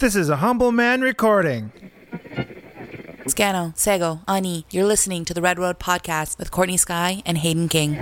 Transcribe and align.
This 0.00 0.14
is 0.14 0.28
a 0.28 0.36
humble 0.36 0.70
man 0.70 1.00
recording. 1.00 1.72
Scano, 3.26 3.76
Sego, 3.76 4.20
Ani, 4.28 4.64
you're 4.70 4.86
listening 4.86 5.24
to 5.24 5.34
the 5.34 5.42
Red 5.42 5.58
Road 5.58 5.80
Podcast 5.80 6.38
with 6.38 6.52
Courtney 6.52 6.76
Skye 6.76 7.20
and 7.26 7.36
Hayden 7.36 7.68
King. 7.68 7.96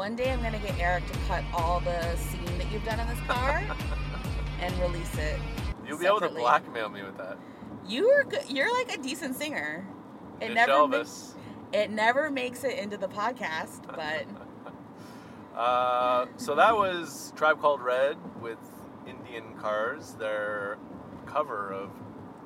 One 0.00 0.16
day 0.16 0.32
I'm 0.32 0.40
gonna 0.40 0.58
get 0.60 0.78
Eric 0.80 1.06
to 1.08 1.18
cut 1.28 1.44
all 1.52 1.80
the 1.80 2.16
scene 2.16 2.56
that 2.56 2.72
you've 2.72 2.86
done 2.86 2.98
in 3.00 3.06
this 3.06 3.20
car 3.26 3.62
and 4.62 4.80
release 4.80 5.14
it. 5.18 5.38
You'll 5.86 5.98
be 5.98 6.06
able 6.06 6.20
to 6.20 6.30
blackmail 6.30 6.88
me 6.88 7.02
with 7.02 7.18
that. 7.18 7.36
You're 7.86 8.24
good. 8.24 8.44
You're 8.48 8.72
like 8.72 8.94
a 8.94 9.02
decent 9.02 9.36
singer. 9.36 9.86
It 10.40 10.54
never 10.54 10.72
Elvis. 10.72 10.90
makes 10.90 11.34
it 11.74 11.90
never 11.90 12.30
makes 12.30 12.64
it 12.64 12.78
into 12.78 12.96
the 12.96 13.08
podcast, 13.08 13.82
but 13.94 14.24
Uh, 15.54 16.24
so 16.38 16.54
that 16.54 16.74
was 16.74 17.34
Tribe 17.36 17.60
Called 17.60 17.82
Red 17.82 18.16
with 18.40 18.56
Indian 19.06 19.52
Cars, 19.58 20.14
their 20.14 20.78
cover 21.26 21.70
of 21.72 21.90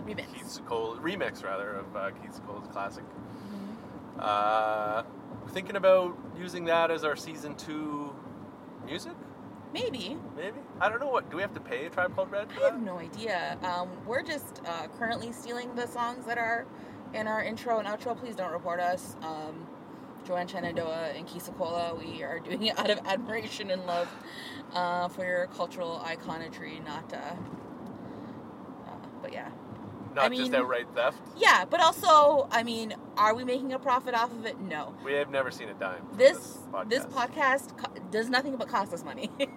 remix. 0.05 0.35
Keith 0.35 0.47
Secola, 0.47 1.01
remix 1.01 1.45
rather, 1.45 1.71
of 1.71 1.95
uh, 1.95 2.11
Keith 2.11 2.33
Secola's 2.33 2.67
classic. 2.73 3.05
Mm-hmm. 3.05 4.19
Uh, 4.19 5.03
thinking 5.49 5.77
about 5.77 6.17
using 6.39 6.65
that 6.67 6.91
as 6.91 7.05
our 7.05 7.17
season 7.17 7.55
two 7.55 8.15
music, 8.85 9.13
Maybe. 9.73 10.17
maybe? 10.37 10.59
I 10.81 10.89
don't 10.89 11.01
know 11.01 11.09
what. 11.09 11.31
Do 11.31 11.37
we 11.37 11.43
have 11.43 11.53
to 11.55 11.61
pay 11.61 11.87
a 11.87 11.91
Tribe 11.91 12.15
Called 12.15 12.31
Red? 12.31 12.49
I 12.63 12.67
have 12.67 12.81
no 12.81 12.99
idea. 12.99 13.59
Um, 13.65 13.89
we're 14.07 14.23
just 14.23 14.61
uh, 14.65 14.87
currently 14.99 15.33
stealing 15.33 15.75
the 15.75 15.87
songs 15.89 16.27
that 16.27 16.39
are 16.39 16.65
in 17.13 17.27
our 17.27 17.43
intro 17.43 17.79
and 17.81 17.89
outro. 17.89 18.17
Please 18.17 18.37
don't 18.37 18.53
report 18.53 18.79
us. 18.79 19.17
Um, 19.23 19.67
Joanne 20.25 20.47
Shenandoah 20.47 21.11
and 21.17 21.27
Keith 21.27 21.51
Secola, 21.51 21.99
we 21.99 22.23
are 22.23 22.39
doing 22.39 22.63
it 22.67 22.79
out 22.79 22.89
of 22.89 23.01
admiration 23.05 23.71
and 23.71 23.85
love 23.85 24.09
uh, 24.73 25.09
for 25.09 25.25
your 25.27 25.49
cultural 25.49 26.01
iconography, 26.07 26.81
not. 26.85 27.13
Uh, 27.13 27.17
uh, 28.87 28.91
but 29.21 29.33
yeah. 29.33 29.51
Not 30.15 30.33
I 30.33 30.37
just 30.37 30.55
outright 30.55 30.87
theft. 30.95 31.21
Yeah, 31.37 31.65
but 31.65 31.81
also, 31.81 32.49
I 32.51 32.63
mean, 32.63 32.95
are 33.17 33.35
we 33.35 33.45
making 33.45 33.73
a 33.73 33.79
profit 33.79 34.15
off 34.15 34.31
of 34.33 34.47
it? 34.47 34.61
No. 34.61 34.95
We 35.05 35.13
have 35.15 35.31
never 35.31 35.51
seen 35.51 35.69
a 35.69 35.75
dime. 35.75 36.07
from 36.07 36.17
This 36.19 36.59
podcast. 36.73 36.89
this 36.91 37.07
podcast 37.07 37.77
co- 37.77 37.93
does 38.11 38.31
nothing 38.31 38.57
but 38.57 38.69
cost 38.69 38.93
us 38.93 39.05
money. 39.05 39.31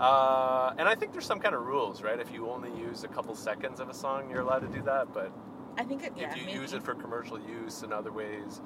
Uh, 0.00 0.74
and 0.78 0.88
I 0.88 0.94
think 0.96 1.12
there's 1.12 1.26
some 1.26 1.38
kind 1.38 1.54
of 1.54 1.64
rules, 1.64 2.02
right? 2.02 2.18
If 2.18 2.32
you 2.32 2.48
only 2.50 2.70
use 2.76 3.04
a 3.04 3.08
couple 3.08 3.36
seconds 3.36 3.78
of 3.78 3.88
a 3.88 3.94
song, 3.94 4.30
you're 4.30 4.40
allowed 4.40 4.60
to 4.60 4.66
do 4.68 4.82
that. 4.82 5.12
But 5.12 5.30
I 5.78 5.84
think 5.84 6.02
it. 6.02 6.14
Yeah, 6.16 6.30
if 6.30 6.36
you 6.36 6.46
maybe. 6.46 6.58
use 6.58 6.72
it 6.72 6.82
for 6.82 6.94
commercial 6.94 7.38
use 7.38 7.82
in 7.84 7.92
other 7.92 8.10
ways, 8.10 8.60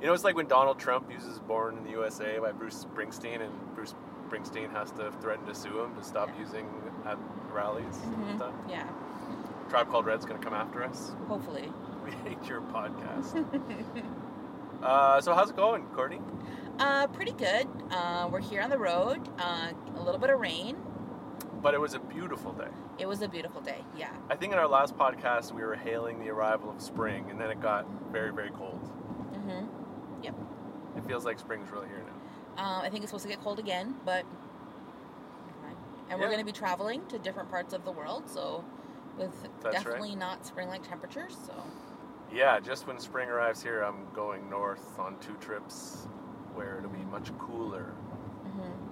you 0.00 0.06
know, 0.06 0.14
it's 0.14 0.24
like 0.24 0.34
when 0.36 0.46
Donald 0.46 0.78
Trump 0.78 1.10
uses 1.12 1.38
"Born 1.40 1.76
in 1.76 1.84
the 1.84 1.90
USA" 1.90 2.38
by 2.38 2.52
Bruce 2.52 2.86
Springsteen, 2.86 3.42
and 3.42 3.52
Bruce 3.74 3.94
Springsteen 4.30 4.70
has 4.72 4.92
to 4.92 5.12
threaten 5.20 5.44
to 5.46 5.54
sue 5.54 5.80
him 5.82 5.94
to 5.96 6.02
stop 6.02 6.28
Yeah. 6.34 6.40
using 6.40 6.66
at 7.04 7.18
rallies. 7.52 7.84
Mhm, 8.06 8.28
and 8.30 8.38
stuff. 8.38 8.54
Yeah, 8.68 8.86
Tribe 9.72 9.88
Called 9.90 10.04
Red's 10.04 10.26
gonna 10.26 10.38
come 10.38 10.52
after 10.52 10.84
us. 10.84 11.12
hopefully. 11.28 11.72
We 12.04 12.10
hate 12.28 12.44
your 12.46 12.60
podcast. 12.60 13.42
uh, 14.82 15.20
so 15.22 15.34
how's 15.34 15.48
it 15.48 15.56
going, 15.56 15.86
Courtney? 15.94 16.20
Uh, 16.78 17.06
pretty 17.06 17.30
good. 17.32 17.66
Uh, 17.90 18.28
we're 18.30 18.40
here 18.40 18.60
on 18.60 18.68
the 18.68 18.76
road. 18.76 19.26
Uh, 19.38 19.70
a 19.96 20.02
little 20.02 20.18
bit 20.20 20.28
of 20.28 20.38
rain. 20.40 20.76
But 21.62 21.72
it 21.72 21.80
was 21.80 21.94
a 21.94 22.00
beautiful 22.00 22.52
day. 22.52 22.68
It 22.98 23.06
was 23.06 23.22
a 23.22 23.28
beautiful 23.28 23.60
day. 23.62 23.82
Yeah. 23.96 24.10
I 24.28 24.34
think 24.36 24.52
in 24.52 24.58
our 24.58 24.66
last 24.66 24.98
podcast 24.98 25.52
we 25.52 25.62
were 25.62 25.76
hailing 25.76 26.18
the 26.18 26.28
arrival 26.28 26.68
of 26.70 26.82
spring, 26.82 27.30
and 27.30 27.40
then 27.40 27.50
it 27.50 27.62
got 27.62 27.86
very, 28.10 28.32
very 28.32 28.50
cold. 28.50 28.80
hmm 29.32 29.64
Yep. 30.22 30.34
It 30.98 31.06
feels 31.06 31.24
like 31.24 31.38
spring's 31.38 31.70
really 31.70 31.86
here 31.86 32.04
now. 32.04 32.62
Um, 32.62 32.82
I 32.82 32.90
think 32.90 33.04
it's 33.04 33.10
supposed 33.10 33.24
to 33.24 33.30
get 33.30 33.40
cold 33.40 33.58
again, 33.58 33.94
but. 34.04 34.26
And 36.10 36.20
we're 36.20 36.26
going 36.26 36.40
to 36.40 36.44
be 36.44 36.52
traveling 36.52 37.06
to 37.06 37.18
different 37.18 37.48
parts 37.48 37.72
of 37.72 37.86
the 37.86 37.92
world, 37.92 38.28
so 38.28 38.62
with 39.18 39.30
That's 39.42 39.64
right. 39.64 39.72
definitely 39.84 40.16
not 40.16 40.46
spring-like 40.46 40.86
temperatures. 40.88 41.36
So 41.46 41.52
Yeah, 42.32 42.60
just 42.60 42.86
when 42.86 42.98
spring 42.98 43.28
arrives 43.28 43.62
here, 43.62 43.82
I'm 43.82 44.06
going 44.14 44.48
north 44.48 44.98
on 44.98 45.18
two 45.20 45.34
trips 45.40 46.08
where 46.54 46.78
it'll 46.78 46.90
be 46.90 47.04
much 47.04 47.36
cooler. 47.38 47.94
hmm 48.44 48.88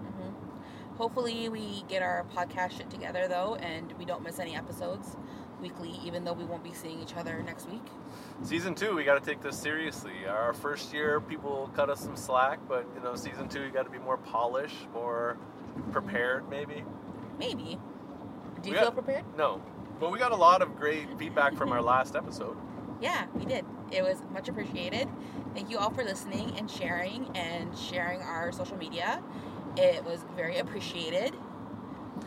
hopefully 0.96 1.48
we 1.48 1.82
get 1.88 2.02
our 2.02 2.26
podcast 2.36 2.72
shit 2.72 2.90
together 2.90 3.26
though, 3.26 3.54
and 3.54 3.90
we 3.98 4.04
don't 4.04 4.22
miss 4.22 4.38
any 4.38 4.54
episodes 4.54 5.16
weekly, 5.58 5.98
even 6.04 6.24
though 6.24 6.34
we 6.34 6.44
won't 6.44 6.62
be 6.62 6.74
seeing 6.74 7.00
each 7.00 7.16
other 7.16 7.42
next 7.42 7.70
week. 7.70 7.82
Season 8.42 8.74
two, 8.74 8.94
we 8.94 9.04
got 9.04 9.14
to 9.22 9.24
take 9.24 9.40
this 9.40 9.56
seriously. 9.58 10.26
Our 10.28 10.52
first 10.52 10.92
year, 10.92 11.18
people 11.20 11.70
cut 11.74 11.88
us 11.88 12.00
some 12.00 12.16
slack, 12.16 12.58
but 12.68 12.86
you 12.94 13.02
know, 13.02 13.14
season 13.14 13.48
two, 13.48 13.62
you 13.62 13.70
got 13.70 13.84
to 13.84 13.90
be 13.90 13.98
more 13.98 14.18
polished, 14.18 14.76
more 14.92 15.38
prepared, 15.90 16.48
maybe. 16.50 16.84
Maybe. 17.38 17.78
Do 18.60 18.68
you 18.68 18.72
We 18.74 18.78
feel 18.78 18.84
got- 18.90 18.94
prepared? 18.94 19.24
No, 19.38 19.62
but 20.00 20.10
we 20.10 20.18
got 20.18 20.32
a 20.32 20.36
lot 20.36 20.62
of 20.62 20.76
great 20.76 21.06
feedback 21.18 21.54
from 21.54 21.70
our 21.72 21.82
last 21.82 22.16
episode. 22.16 22.56
Yeah, 23.00 23.26
we 23.34 23.44
did. 23.44 23.64
It 23.92 24.02
was 24.02 24.22
much 24.32 24.48
appreciated. 24.48 25.08
Thank 25.54 25.70
you 25.70 25.78
all 25.78 25.90
for 25.90 26.02
listening 26.04 26.54
and 26.56 26.70
sharing 26.70 27.28
and 27.36 27.76
sharing 27.76 28.22
our 28.22 28.50
social 28.52 28.76
media. 28.76 29.22
It 29.76 30.04
was 30.04 30.24
very 30.36 30.58
appreciated. 30.58 31.34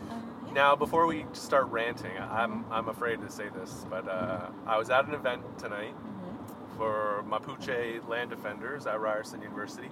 Yeah. 0.07 0.19
Now, 0.53 0.75
before 0.75 1.05
we 1.07 1.25
start 1.33 1.67
ranting, 1.71 2.11
I'm 2.17 2.65
I'm 2.71 2.89
afraid 2.89 3.21
to 3.21 3.29
say 3.29 3.49
this, 3.49 3.85
but 3.89 4.07
uh, 4.07 4.47
I 4.67 4.77
was 4.77 4.89
at 4.89 5.05
an 5.07 5.13
event 5.13 5.41
tonight 5.57 5.95
Mhm. 5.95 6.77
for 6.77 7.23
Mapuche 7.27 8.07
land 8.07 8.29
defenders 8.29 8.85
at 8.85 8.99
Ryerson 8.99 9.41
University, 9.41 9.89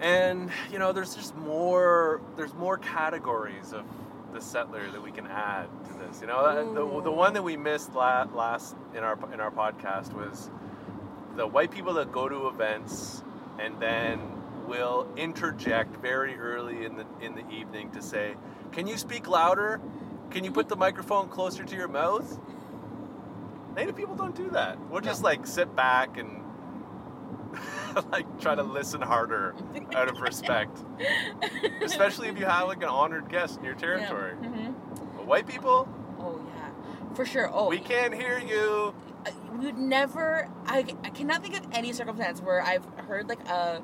and 0.00 0.50
you 0.70 0.78
know, 0.78 0.92
there's 0.92 1.14
just 1.14 1.36
more 1.36 2.20
there's 2.36 2.54
more 2.54 2.76
categories 2.78 3.72
of 3.72 3.84
the 4.32 4.40
settler 4.40 4.90
that 4.90 5.02
we 5.02 5.10
can 5.12 5.26
add 5.26 5.66
to 5.86 5.92
this. 6.12 6.20
You 6.20 6.26
know, 6.28 6.74
the, 6.74 7.02
the 7.02 7.10
one 7.10 7.34
that 7.34 7.42
we 7.42 7.56
missed 7.56 7.94
la- 7.94 8.24
last 8.34 8.76
in 8.94 9.02
our 9.02 9.18
in 9.32 9.40
our 9.40 9.50
podcast 9.50 10.12
was 10.12 10.50
the 11.36 11.46
white 11.46 11.70
people 11.70 11.94
that 11.94 12.12
go 12.12 12.28
to 12.28 12.48
events 12.48 13.22
and 13.58 13.80
then 13.80 14.20
will 14.66 15.08
interject 15.16 15.96
very 15.96 16.36
early 16.38 16.84
in 16.84 16.96
the 16.96 17.06
in 17.20 17.34
the 17.34 17.48
evening 17.50 17.90
to 17.92 18.02
say, 18.02 18.34
"Can 18.72 18.86
you 18.86 18.96
speak 18.96 19.28
louder? 19.28 19.80
Can 20.30 20.44
you 20.44 20.52
put 20.52 20.68
the 20.68 20.76
microphone 20.76 21.28
closer 21.28 21.64
to 21.64 21.76
your 21.76 21.88
mouth?" 21.88 22.38
Native 23.74 23.96
people 23.96 24.14
don't 24.14 24.34
do 24.36 24.50
that. 24.50 24.78
We'll 24.90 25.00
just 25.00 25.22
like 25.22 25.46
sit 25.46 25.74
back 25.74 26.18
and 26.18 26.42
like 28.12 28.40
try 28.40 28.54
to 28.54 28.62
listen 28.62 29.00
harder 29.00 29.54
out 29.94 30.08
of 30.08 30.20
respect, 30.20 30.78
especially 31.82 32.28
if 32.28 32.38
you 32.38 32.44
have 32.44 32.68
like 32.68 32.82
an 32.82 32.88
honored 32.90 33.28
guest 33.30 33.58
in 33.58 33.64
your 33.64 33.74
territory. 33.74 34.34
Yeah. 34.42 34.48
Mhm. 34.48 34.74
But 35.16 35.26
white 35.26 35.46
people, 35.46 35.88
for 37.14 37.24
sure. 37.24 37.50
Oh, 37.52 37.68
we 37.68 37.78
can't 37.78 38.14
hear 38.14 38.38
you. 38.38 38.94
Uh, 39.26 39.30
we 39.52 39.66
would 39.66 39.78
never. 39.78 40.48
I, 40.66 40.84
I 41.04 41.10
cannot 41.10 41.42
think 41.42 41.56
of 41.56 41.66
any 41.72 41.92
circumstance 41.92 42.40
where 42.40 42.62
I've 42.62 42.84
heard 43.06 43.28
like 43.28 43.46
a 43.48 43.82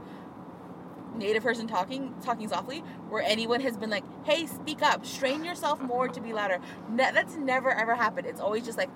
native 1.16 1.42
person 1.42 1.66
talking 1.66 2.14
talking 2.22 2.48
softly 2.48 2.80
where 3.08 3.22
anyone 3.22 3.60
has 3.60 3.76
been 3.76 3.90
like, 3.90 4.04
"Hey, 4.24 4.46
speak 4.46 4.82
up, 4.82 5.04
strain 5.06 5.44
yourself 5.44 5.80
more 5.80 6.08
to 6.08 6.20
be 6.20 6.32
louder." 6.32 6.60
Ne- 6.88 7.12
that's 7.12 7.36
never 7.36 7.70
ever 7.70 7.94
happened. 7.94 8.26
It's 8.26 8.40
always 8.40 8.64
just 8.64 8.78
like 8.78 8.90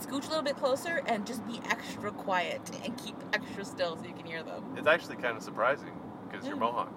scooch 0.00 0.26
a 0.26 0.28
little 0.28 0.42
bit 0.42 0.56
closer 0.56 1.02
and 1.06 1.26
just 1.26 1.46
be 1.46 1.60
extra 1.70 2.10
quiet 2.10 2.60
and 2.84 2.96
keep 2.98 3.16
extra 3.32 3.64
still 3.64 3.96
so 3.96 4.04
you 4.04 4.14
can 4.14 4.26
hear 4.26 4.42
them. 4.42 4.74
It's 4.76 4.86
actually 4.86 5.16
kind 5.16 5.36
of 5.36 5.42
surprising 5.42 5.92
because 6.30 6.46
you're 6.46 6.56
Mohawk. 6.56 6.92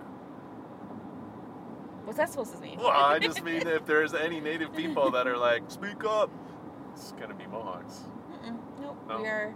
What's 2.06 2.18
that 2.20 2.30
supposed 2.30 2.54
to 2.54 2.60
mean? 2.60 2.78
Well, 2.78 2.90
I 2.90 3.20
just 3.20 3.44
mean 3.44 3.68
if 3.68 3.86
there's 3.86 4.14
any 4.14 4.40
native 4.40 4.76
people 4.76 5.12
that 5.12 5.28
are 5.28 5.38
like, 5.38 5.64
speak 5.70 6.04
up, 6.06 6.30
it's 6.96 7.12
gonna 7.14 7.34
be 7.34 7.46
Mohawks. 7.48 8.02
Mm-mm, 8.46 8.58
nope. 8.82 8.98
No. 9.08 9.22
We 9.22 9.28
are 9.28 9.54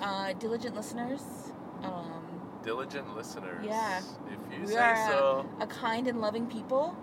uh, 0.00 0.32
diligent 0.34 0.76
listeners. 0.76 1.22
Um, 1.82 2.22
Diligent 2.62 3.16
listeners. 3.16 3.64
Yeah. 3.66 3.98
If 3.98 4.54
you 4.54 4.60
we 4.60 4.66
say 4.68 4.94
so. 5.08 5.46
a 5.60 5.66
kind 5.66 6.06
and 6.06 6.20
loving 6.20 6.46
people. 6.46 6.94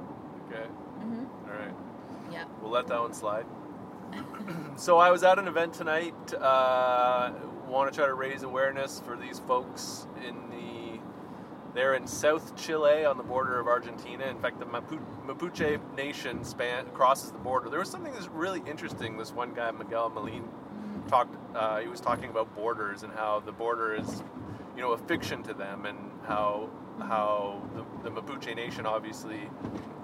Okay. 0.48 0.64
hmm 1.02 1.26
All 1.46 1.58
right. 1.58 1.74
Yeah. 2.32 2.46
We'll 2.62 2.72
let 2.72 2.88
that 2.88 3.00
one 3.00 3.14
slide. 3.14 3.46
so 4.78 4.98
I 5.00 5.12
was 5.12 5.24
at 5.24 5.38
an 5.38 5.48
event 5.48 5.74
tonight. 5.74 6.34
Uh, 6.34 7.32
Want 7.68 7.92
to 7.92 7.96
try 7.96 8.08
to 8.08 8.16
raise 8.16 8.42
awareness 8.42 9.00
for 9.06 9.16
these 9.16 9.40
folks 9.40 10.08
in. 10.26 10.36
They're 11.80 11.94
in 11.94 12.08
South 12.08 12.58
Chile 12.58 13.06
on 13.06 13.16
the 13.16 13.24
border 13.24 13.58
of 13.58 13.68
Argentina. 13.68 14.26
In 14.26 14.38
fact, 14.38 14.60
the 14.60 14.66
Mapu- 14.66 15.00
Mapuche 15.26 15.80
nation 15.96 16.44
span 16.44 16.86
crosses 16.94 17.32
the 17.32 17.38
border. 17.38 17.70
There 17.70 17.80
was 17.80 17.90
something 17.90 18.12
that's 18.12 18.28
really 18.28 18.62
interesting. 18.68 19.18
This 19.18 19.32
one 19.32 19.54
guy, 19.54 19.72
Miguel 19.72 20.10
Malin, 20.10 20.44
talked. 21.08 21.38
Uh, 21.56 21.80
he 21.80 21.88
was 21.88 22.02
talking 22.02 22.30
about 22.30 22.54
borders 22.54 23.04
and 23.04 23.14
how 23.14 23.42
the 23.46 23.54
border 23.54 23.96
is, 23.96 24.24
you 24.76 24.82
know, 24.82 24.92
a 24.92 24.98
fiction 24.98 25.42
to 25.44 25.54
them, 25.54 25.86
and 25.86 25.98
how 26.28 26.70
how 27.00 27.64
the, 27.74 28.10
the 28.10 28.14
Mapuche 28.14 28.54
nation 28.54 28.86
obviously 28.86 29.50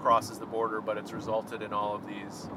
crosses 0.00 0.38
the 0.38 0.46
border, 0.46 0.80
but 0.80 0.96
it's 0.96 1.12
resulted 1.12 1.60
in 1.60 1.74
all 1.74 1.94
of 1.94 2.06
these, 2.06 2.48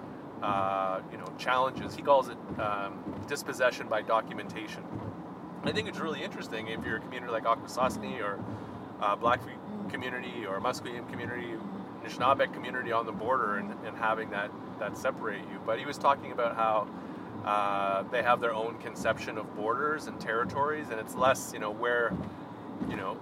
uh, 0.42 1.02
you 1.12 1.18
know, 1.18 1.28
challenges. 1.38 1.94
He 1.94 2.02
calls 2.02 2.30
it 2.30 2.38
um, 2.58 3.04
dispossession 3.28 3.90
by 3.90 4.02
documentation. 4.02 4.86
I 5.66 5.74
think 5.74 5.90
it's 5.90 6.00
really 6.00 6.24
interesting 6.24 6.70
if 6.70 6.86
you're 6.86 6.96
a 6.96 7.02
community 7.02 7.34
like 7.34 7.44
Akwesasne 7.44 8.22
or 8.22 8.40
uh, 9.02 9.16
Blackfeet 9.16 9.58
community 9.90 10.46
or 10.46 10.60
Musqueam 10.60 11.10
community, 11.10 11.54
Anishinaabe 12.04 12.54
community 12.54 12.92
on 12.92 13.06
the 13.06 13.12
border, 13.12 13.58
and, 13.58 13.74
and 13.86 13.98
having 13.98 14.30
that 14.32 14.52
that 14.80 14.98
separate 14.98 15.42
you. 15.52 15.60
But 15.66 15.80
he 15.80 15.86
was 15.86 15.98
talking 15.98 16.32
about 16.32 16.56
how. 16.56 16.88
Uh, 17.46 18.04
they 18.12 18.22
have 18.22 18.42
their 18.42 18.54
own 18.54 18.78
conception 18.80 19.38
of 19.38 19.56
borders 19.56 20.08
and 20.08 20.20
territories, 20.20 20.90
and 20.92 21.00
it's 21.00 21.16
less, 21.16 21.54
you 21.54 21.60
know, 21.60 21.72
where, 21.72 22.12
you 22.90 22.98
know, 22.98 23.14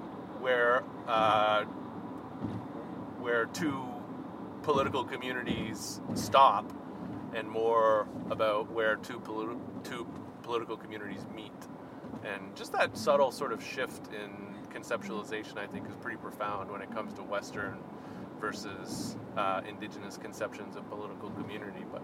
where 0.41 0.83
uh, 1.07 1.63
where 3.21 3.45
two 3.45 3.85
political 4.63 5.03
communities 5.03 6.01
stop, 6.15 6.65
and 7.35 7.47
more 7.47 8.07
about 8.31 8.71
where 8.71 8.95
two 8.95 9.21
two 9.83 10.07
political 10.41 10.75
communities 10.75 11.23
meet, 11.35 11.66
and 12.23 12.55
just 12.55 12.71
that 12.73 12.97
subtle 12.97 13.31
sort 13.31 13.51
of 13.51 13.63
shift 13.63 14.13
in 14.13 14.55
conceptualization, 14.73 15.57
I 15.57 15.67
think, 15.67 15.87
is 15.87 15.95
pretty 15.95 16.17
profound 16.17 16.71
when 16.71 16.81
it 16.81 16.91
comes 16.91 17.13
to 17.13 17.23
Western 17.23 17.77
versus 18.39 19.17
uh, 19.35 19.61
Indigenous 19.67 20.17
conceptions 20.17 20.75
of 20.75 20.87
political 20.89 21.29
community. 21.31 21.83
But 21.91 22.03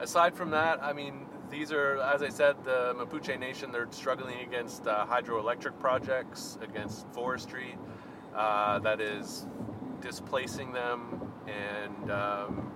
aside 0.00 0.34
from 0.34 0.50
that, 0.50 0.82
I 0.82 0.92
mean, 0.92 1.26
these 1.50 1.72
are, 1.72 1.98
as 1.98 2.22
I 2.22 2.28
said, 2.28 2.56
the 2.64 2.94
Mapuche 2.96 3.38
Nation, 3.38 3.72
they're 3.72 3.88
struggling 3.90 4.40
against 4.40 4.86
uh, 4.86 5.06
hydroelectric 5.06 5.78
projects, 5.78 6.58
against 6.62 7.06
forestry 7.12 7.76
uh, 8.34 8.78
that 8.80 9.00
is 9.00 9.46
displacing 10.00 10.72
them 10.72 11.32
and 11.46 12.10
um, 12.10 12.72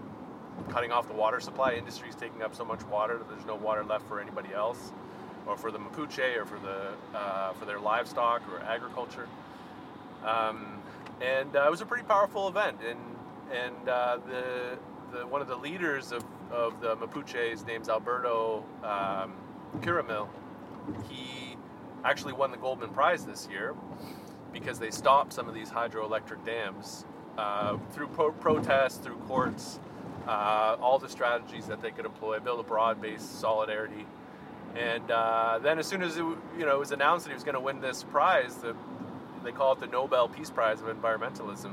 cutting 0.69 0.93
off 0.93 1.07
the 1.07 1.15
water 1.15 1.41
supply. 1.41 1.75
Industry 1.75 2.09
is 2.09 2.17
taking 2.17 2.43
up 2.43 2.55
so 2.55 2.65
much 2.65 2.83
water 2.85 3.19
that 3.19 3.29
there's 3.29 3.47
no 3.47 3.55
water 3.55 3.85
left 3.85 4.07
for 4.09 4.21
anybody 4.21 4.53
else, 4.53 4.93
or 5.47 5.57
for 5.57 5.71
the 5.71 5.79
Mapuche, 5.79 6.37
or 6.37 6.45
for 6.47 6.59
the 6.59 7.19
uh, 7.19 7.53
for 7.55 7.65
their 7.65 7.81
livestock 7.81 8.43
or 8.51 8.61
agriculture. 8.61 9.29
Um, 10.25 10.81
and 11.21 11.55
uh, 11.55 11.65
it 11.67 11.71
was 11.71 11.81
a 11.81 11.87
pretty 11.87 12.05
powerful 12.05 12.49
event, 12.49 12.79
and 12.87 12.99
and 13.53 13.89
uh, 13.89 14.19
the 14.27 14.79
the 15.13 15.27
one 15.27 15.41
of 15.41 15.49
the 15.49 15.57
leaders 15.57 16.13
of, 16.13 16.25
of 16.51 16.81
the 16.81 16.97
Mapuches, 16.97 17.67
name's 17.67 17.89
Alberto 17.89 18.65
um, 18.83 19.33
Curamil. 19.81 20.29
He 21.09 21.57
actually 22.05 22.33
won 22.33 22.51
the 22.51 22.57
Goldman 22.57 22.91
Prize 22.91 23.25
this 23.25 23.49
year 23.51 23.75
because 24.53 24.79
they 24.79 24.91
stopped 24.91 25.33
some 25.33 25.49
of 25.49 25.55
these 25.55 25.71
hydroelectric 25.71 26.45
dams 26.45 27.05
uh, 27.39 27.77
through 27.93 28.09
pro- 28.09 28.33
protests, 28.33 28.99
through 28.99 29.17
courts, 29.27 29.81
uh, 30.27 30.77
all 30.81 30.99
the 30.99 31.09
strategies 31.09 31.67
that 31.67 31.81
they 31.81 31.91
could 31.91 32.07
employ, 32.07 32.39
build 32.41 32.61
a 32.61 32.63
broad-based 32.63 33.41
solidarity. 33.41 34.07
And 34.77 35.09
uh, 35.11 35.61
then, 35.63 35.79
as 35.79 35.87
soon 35.87 36.03
as 36.03 36.17
it, 36.17 36.23
you 36.23 36.39
know 36.67 36.75
it 36.75 36.79
was 36.79 36.91
announced 36.91 37.25
that 37.25 37.31
he 37.31 37.35
was 37.35 37.45
going 37.45 37.55
to 37.55 37.61
win 37.61 37.81
this 37.81 38.03
prize, 38.03 38.57
the, 38.57 38.75
they 39.45 39.53
call 39.53 39.73
it 39.73 39.81
the 39.81 39.87
Nobel 39.87 40.29
Peace 40.29 40.51
Prize 40.51 40.81
of 40.81 40.89
Environmentalism. 40.89 41.73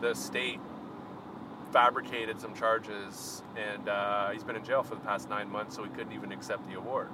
The 0.00 0.14
state 0.14 0.60
fabricated 1.72 2.40
some 2.40 2.54
charges, 2.54 3.42
and 3.56 3.88
uh, 3.88 4.30
he's 4.30 4.44
been 4.44 4.56
in 4.56 4.64
jail 4.64 4.82
for 4.82 4.94
the 4.94 5.00
past 5.00 5.28
nine 5.28 5.50
months, 5.50 5.76
so 5.76 5.82
he 5.82 5.90
couldn't 5.90 6.12
even 6.12 6.30
accept 6.32 6.68
the 6.68 6.76
award. 6.76 7.08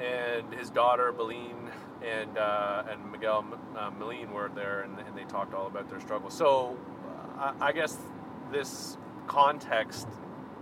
And 0.00 0.52
his 0.54 0.70
daughter, 0.70 1.12
Belén, 1.12 1.70
and 2.06 2.38
uh, 2.38 2.84
and 2.90 3.12
Miguel 3.12 3.44
uh, 3.76 3.90
Meline 3.90 4.32
were 4.32 4.50
there, 4.54 4.82
and, 4.82 4.98
and 4.98 5.16
they 5.16 5.24
talked 5.24 5.52
all 5.52 5.66
about 5.66 5.90
their 5.90 6.00
struggle. 6.00 6.30
So, 6.30 6.76
uh, 7.38 7.52
I, 7.60 7.68
I 7.68 7.72
guess 7.72 7.98
this 8.50 8.96
context 9.26 10.08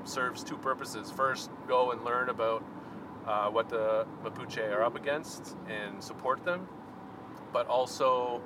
serves 0.05 0.43
two 0.43 0.57
purposes. 0.57 1.11
First, 1.11 1.51
go 1.69 1.93
and 1.93 2.05
learn 2.05 2.31
about 2.31 2.65
uh, 3.27 3.49
what 3.51 3.69
the 3.69 4.07
Mapuche 4.25 4.73
are 4.73 4.83
up 4.83 4.97
against 4.97 5.57
and 5.69 6.03
support 6.03 6.45
them, 6.45 6.69
but 7.53 7.67
also 7.67 8.41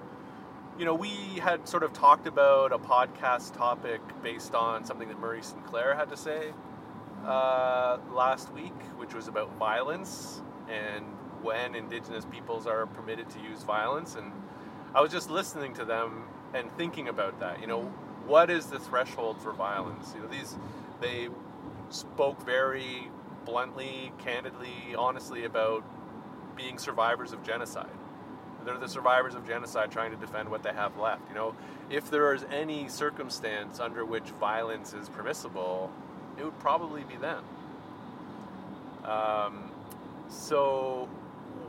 you 0.78 0.86
know, 0.86 0.94
we 0.94 1.10
had 1.40 1.68
sort 1.68 1.82
of 1.82 1.92
talked 1.92 2.26
about 2.26 2.72
a 2.72 2.78
podcast 2.78 3.54
topic 3.54 4.00
based 4.22 4.54
on 4.54 4.84
something 4.84 5.08
that 5.08 5.20
Murray 5.20 5.42
Sinclair 5.42 5.94
had 5.94 6.08
to 6.08 6.16
say 6.16 6.54
uh, 7.26 7.98
last 8.12 8.50
week, 8.54 8.72
which 8.96 9.12
was 9.12 9.28
about 9.28 9.54
violence 9.58 10.40
and 10.70 11.04
when 11.42 11.74
Indigenous 11.74 12.24
peoples 12.24 12.66
are 12.66 12.86
permitted 12.86 13.28
to 13.30 13.40
use 13.40 13.62
violence. 13.62 14.14
And 14.14 14.32
I 14.94 15.02
was 15.02 15.12
just 15.12 15.30
listening 15.30 15.74
to 15.74 15.84
them 15.84 16.24
and 16.54 16.74
thinking 16.78 17.08
about 17.08 17.40
that. 17.40 17.60
You 17.60 17.66
know, 17.66 17.82
what 18.26 18.50
is 18.50 18.66
the 18.66 18.78
threshold 18.78 19.40
for 19.42 19.52
violence? 19.52 20.14
You 20.14 20.22
know, 20.22 20.28
these 20.28 20.56
they 21.00 21.28
spoke 21.90 22.44
very 22.44 23.10
bluntly, 23.50 24.12
candidly, 24.18 24.94
honestly 24.96 25.44
about 25.44 25.84
being 26.56 26.78
survivors 26.78 27.32
of 27.32 27.42
genocide. 27.42 27.90
They're 28.64 28.78
the 28.78 28.88
survivors 28.88 29.34
of 29.34 29.46
genocide 29.46 29.90
trying 29.90 30.12
to 30.12 30.16
defend 30.16 30.48
what 30.48 30.62
they 30.62 30.72
have 30.72 30.96
left. 30.98 31.22
You 31.28 31.34
know, 31.34 31.54
if 31.88 32.10
there 32.10 32.32
is 32.34 32.44
any 32.52 32.88
circumstance 32.88 33.80
under 33.80 34.04
which 34.04 34.24
violence 34.38 34.92
is 34.92 35.08
permissible, 35.08 35.90
it 36.38 36.44
would 36.44 36.58
probably 36.60 37.02
be 37.04 37.16
them. 37.16 37.42
Um, 39.04 39.70
so, 40.28 41.08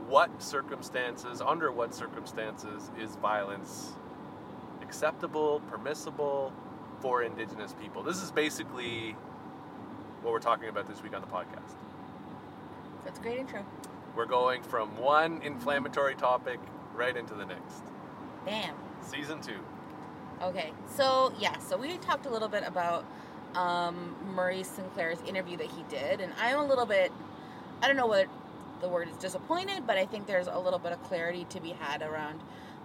what 0.06 0.42
circumstances, 0.42 1.40
under 1.40 1.72
what 1.72 1.94
circumstances, 1.94 2.90
is 3.00 3.16
violence 3.16 3.92
acceptable, 4.82 5.60
permissible 5.70 6.52
for 7.00 7.22
Indigenous 7.22 7.74
people? 7.80 8.02
This 8.02 8.22
is 8.22 8.30
basically 8.30 9.16
what 10.22 10.32
we're 10.32 10.38
talking 10.38 10.68
about 10.68 10.88
this 10.88 11.02
week 11.02 11.14
on 11.14 11.20
the 11.20 11.26
podcast. 11.26 11.74
That's 13.04 13.18
a 13.18 13.22
great 13.22 13.38
intro. 13.38 13.64
We're 14.14 14.26
going 14.26 14.62
from 14.62 14.96
one 14.96 15.42
inflammatory 15.42 16.14
topic 16.14 16.60
right 16.94 17.16
into 17.16 17.34
the 17.34 17.44
next. 17.44 17.82
Bam. 18.44 18.74
Season 19.02 19.40
two. 19.40 19.58
Okay, 20.42 20.72
so 20.86 21.32
yeah, 21.38 21.58
so 21.58 21.76
we 21.76 21.96
talked 21.98 22.26
a 22.26 22.30
little 22.30 22.48
bit 22.48 22.64
about 22.66 23.04
um, 23.54 24.16
Murray 24.34 24.62
Sinclair's 24.62 25.20
interview 25.26 25.56
that 25.56 25.68
he 25.68 25.84
did, 25.88 26.20
and 26.20 26.32
I'm 26.40 26.58
a 26.58 26.64
little 26.64 26.86
bit, 26.86 27.12
I 27.80 27.86
don't 27.86 27.96
know 27.96 28.06
what 28.06 28.28
the 28.80 28.88
word 28.88 29.08
is 29.08 29.16
disappointed, 29.16 29.86
but 29.86 29.96
I 29.96 30.06
think 30.06 30.26
there's 30.26 30.48
a 30.48 30.58
little 30.58 30.78
bit 30.78 30.92
of 30.92 31.02
clarity 31.04 31.46
to 31.50 31.60
be 31.60 31.70
had 31.70 32.02
around 32.02 32.40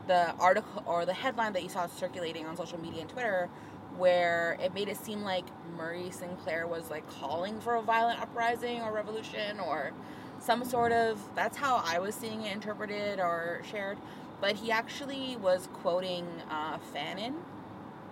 the 0.08 0.32
article 0.36 0.84
or 0.86 1.06
the 1.06 1.14
headline 1.14 1.54
that 1.54 1.64
you 1.64 1.70
saw 1.70 1.88
circulating 1.88 2.46
on 2.46 2.56
social 2.56 2.80
media 2.80 3.02
and 3.02 3.10
Twitter, 3.10 3.50
where 3.98 4.58
it 4.62 4.74
made 4.74 4.88
it 4.88 4.98
seem 4.98 5.24
like 5.24 5.46
Murray 5.76 6.10
Sinclair 6.12 6.68
was 6.68 6.90
like 6.90 7.08
calling 7.20 7.60
for 7.60 7.76
a 7.76 7.82
violent 7.82 8.22
uprising 8.22 8.82
or 8.82 8.92
revolution 8.94 9.60
or 9.60 9.92
some 10.40 10.64
sort 10.64 10.92
of 10.92 11.20
that's 11.36 11.58
how 11.58 11.82
I 11.84 12.00
was 12.00 12.14
seeing 12.16 12.44
it 12.44 12.54
interpreted 12.54 13.20
or 13.20 13.62
shared. 13.70 13.98
But 14.40 14.56
he 14.56 14.72
actually 14.72 15.36
was 15.38 15.68
quoting 15.74 16.28
uh, 16.50 16.78
Fanon. 16.94 17.34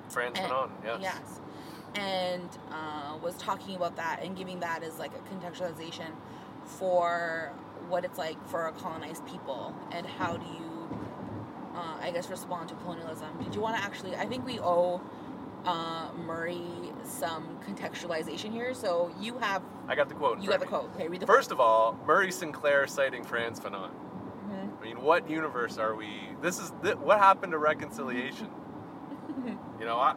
Frantz 0.10 0.40
And- 0.40 0.52
Fanon, 0.52 0.70
yes. 0.84 1.00
Yes. 1.02 1.40
And 1.96 2.50
uh, 2.72 3.18
was 3.22 3.36
talking 3.36 3.76
about 3.76 3.96
that 3.96 4.20
and 4.22 4.36
giving 4.36 4.60
that 4.60 4.84
as 4.84 5.00
like 5.00 5.12
a 5.14 5.34
contextualization 5.34 6.10
for 6.66 7.54
what 7.88 8.04
it's 8.04 8.18
like 8.18 8.44
for 8.50 8.68
a 8.68 8.72
colonized 8.74 9.26
people 9.28 9.74
and 9.92 10.06
how 10.06 10.36
do 10.36 10.46
you, 10.46 10.90
uh, 11.76 11.96
I 12.02 12.12
guess, 12.12 12.30
respond 12.30 12.68
to 12.70 12.76
colonialism. 12.76 13.30
Did 13.42 13.56
you 13.56 13.62
want 13.62 13.78
to 13.78 13.84
actually? 13.84 14.16
I 14.16 14.26
think 14.26 14.46
we 14.46 14.60
owe 14.60 15.00
uh, 15.66 16.10
Murray 16.26 16.62
some 17.04 17.58
contextualization 17.68 18.52
here. 18.52 18.74
So 18.74 19.12
you 19.20 19.38
have 19.40 19.62
I 19.88 19.96
got 19.96 20.10
the 20.10 20.16
quote. 20.16 20.40
you 20.40 20.50
got 20.50 20.60
the 20.60 20.66
quote. 20.66 20.90
Okay, 20.96 21.08
read 21.08 21.22
the 21.22 21.28
First 21.28 21.52
of 21.52 21.60
all, 21.60 21.98
Murray 22.06 22.32
Sinclair 22.32 22.88
citing 22.88 23.24
Frantz 23.24 23.60
Fanon. 23.60 23.90
quote. 23.92 24.52
Mhm. 24.52 24.80
I 24.80 24.84
mean, 24.84 25.02
what 25.02 25.30
universe 25.30 25.78
are 25.78 25.96
we? 25.96 26.08
This 26.42 26.60
is 26.60 26.72
th- 26.84 26.98
what 26.98 27.18
happened 27.20 27.52
to 27.54 27.58
reconciliation. 27.58 28.50
You 29.80 29.86
know, 29.86 29.98
I, 29.98 30.16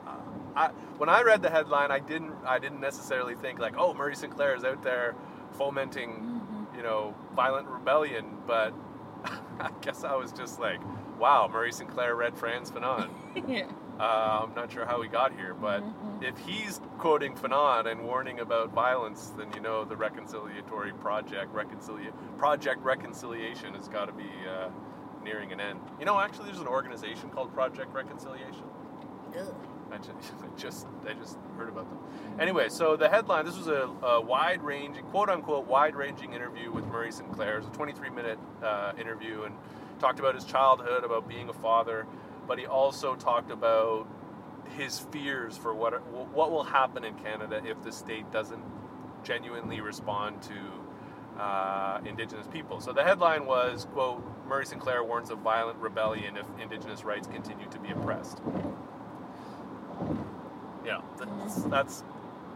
I, 0.55 0.69
when 0.99 1.09
I 1.09 1.23
read 1.23 1.43
the 1.43 1.51
headline, 1.51 1.91
I 1.91 1.99
didn't, 1.99 2.33
I 2.47 2.59
didn't 2.61 2.81
necessarily 2.81 3.35
think 3.35 3.59
like, 3.59 3.75
oh, 3.77 3.93
Murray 3.93 4.15
Sinclair 4.15 4.55
is 4.55 4.63
out 4.65 4.83
there 4.85 5.17
fomenting, 5.59 6.41
you 6.77 6.83
know, 6.83 7.15
violent 7.35 7.67
rebellion. 7.69 8.39
But 8.47 8.73
I 9.61 9.71
guess 9.81 10.05
I 10.05 10.15
was 10.15 10.31
just 10.33 10.61
like, 10.61 10.81
wow, 11.19 11.49
Murray 11.53 11.73
Sinclair 11.73 12.15
read 12.15 12.39
Frantz 12.39 12.71
Fanon. 12.71 13.11
yeah. 13.49 13.67
Uh, 13.99 14.47
I'm 14.47 14.55
not 14.55 14.71
sure 14.71 14.87
how 14.87 15.03
he 15.03 15.09
got 15.09 15.33
here, 15.35 15.55
but 15.55 15.83
if 16.21 16.39
he's 16.39 16.81
quoting 16.99 17.35
Fanon 17.35 17.91
and 17.91 18.03
warning 18.03 18.39
about 18.41 18.73
violence, 18.73 19.33
then 19.37 19.49
you 19.55 19.61
know 19.61 19.85
the 19.85 19.97
reconciliatory 19.97 20.99
project, 21.01 21.53
reconcilia- 21.53 22.13
project 22.39 22.81
reconciliation, 22.85 23.75
has 23.75 23.89
got 23.89 24.05
to 24.05 24.13
be 24.13 24.31
uh, 24.49 24.69
nearing 25.25 25.51
an 25.51 25.61
end. 25.61 25.81
You 25.99 26.07
know, 26.07 26.19
actually, 26.21 26.47
there's 26.47 26.61
an 26.61 26.69
organization 26.69 27.29
called 27.31 27.53
Project 27.53 27.93
Reconciliation. 27.93 28.65
Ugh. 29.37 29.55
I 29.91 29.97
just, 29.97 30.11
I 30.43 30.57
just, 30.57 30.87
I 31.09 31.15
just 31.15 31.39
heard 31.57 31.69
about 31.69 31.89
them. 31.89 31.99
Anyway, 32.39 32.69
so 32.69 32.97
the 32.97 33.09
headline: 33.09 33.47
This 33.47 33.57
was 33.57 33.67
a, 33.67 33.91
a 34.07 34.21
wide-ranging, 34.21 35.05
quote-unquote, 35.07 35.67
wide-ranging 35.67 36.35
interview 36.35 36.71
with 36.71 36.87
Murray 36.87 37.11
Sinclair. 37.11 37.57
It 37.57 37.65
was 37.65 37.67
a 37.67 37.71
23-minute 37.71 38.39
uh, 38.63 38.93
interview, 38.99 39.43
and 39.43 39.57
talked 39.99 40.21
about 40.21 40.35
his 40.35 40.45
childhood, 40.45 41.05
about 41.05 41.29
being 41.29 41.49
a 41.49 41.53
father, 41.53 42.07
but 42.49 42.59
he 42.59 42.67
also 42.67 43.15
talked 43.15 43.51
about 43.51 44.09
his 44.77 44.99
fears 44.99 45.57
for 45.57 45.75
what 45.75 45.95
what 46.35 46.51
will 46.51 46.65
happen 46.65 47.05
in 47.05 47.15
Canada 47.15 47.61
if 47.65 47.83
the 47.83 47.93
state 47.93 48.31
doesn't 48.33 48.63
genuinely 49.23 49.81
respond 49.81 50.43
to 50.43 51.41
uh, 51.41 52.01
Indigenous 52.05 52.47
people. 52.49 52.81
So 52.81 52.93
the 52.93 53.05
headline 53.05 53.47
was, 53.47 53.87
"quote 53.93 54.23
Murray 54.49 54.67
Sinclair 54.67 55.05
warns 55.05 55.31
of 55.31 55.39
violent 55.39 55.79
rebellion 55.79 56.37
if 56.37 56.47
Indigenous 56.61 57.05
rights 57.05 57.29
continue 57.29 57.69
to 57.71 57.79
be 57.79 57.91
oppressed." 57.91 58.41
Yeah, 60.85 61.03
that's, 61.19 61.63
that's 61.65 62.05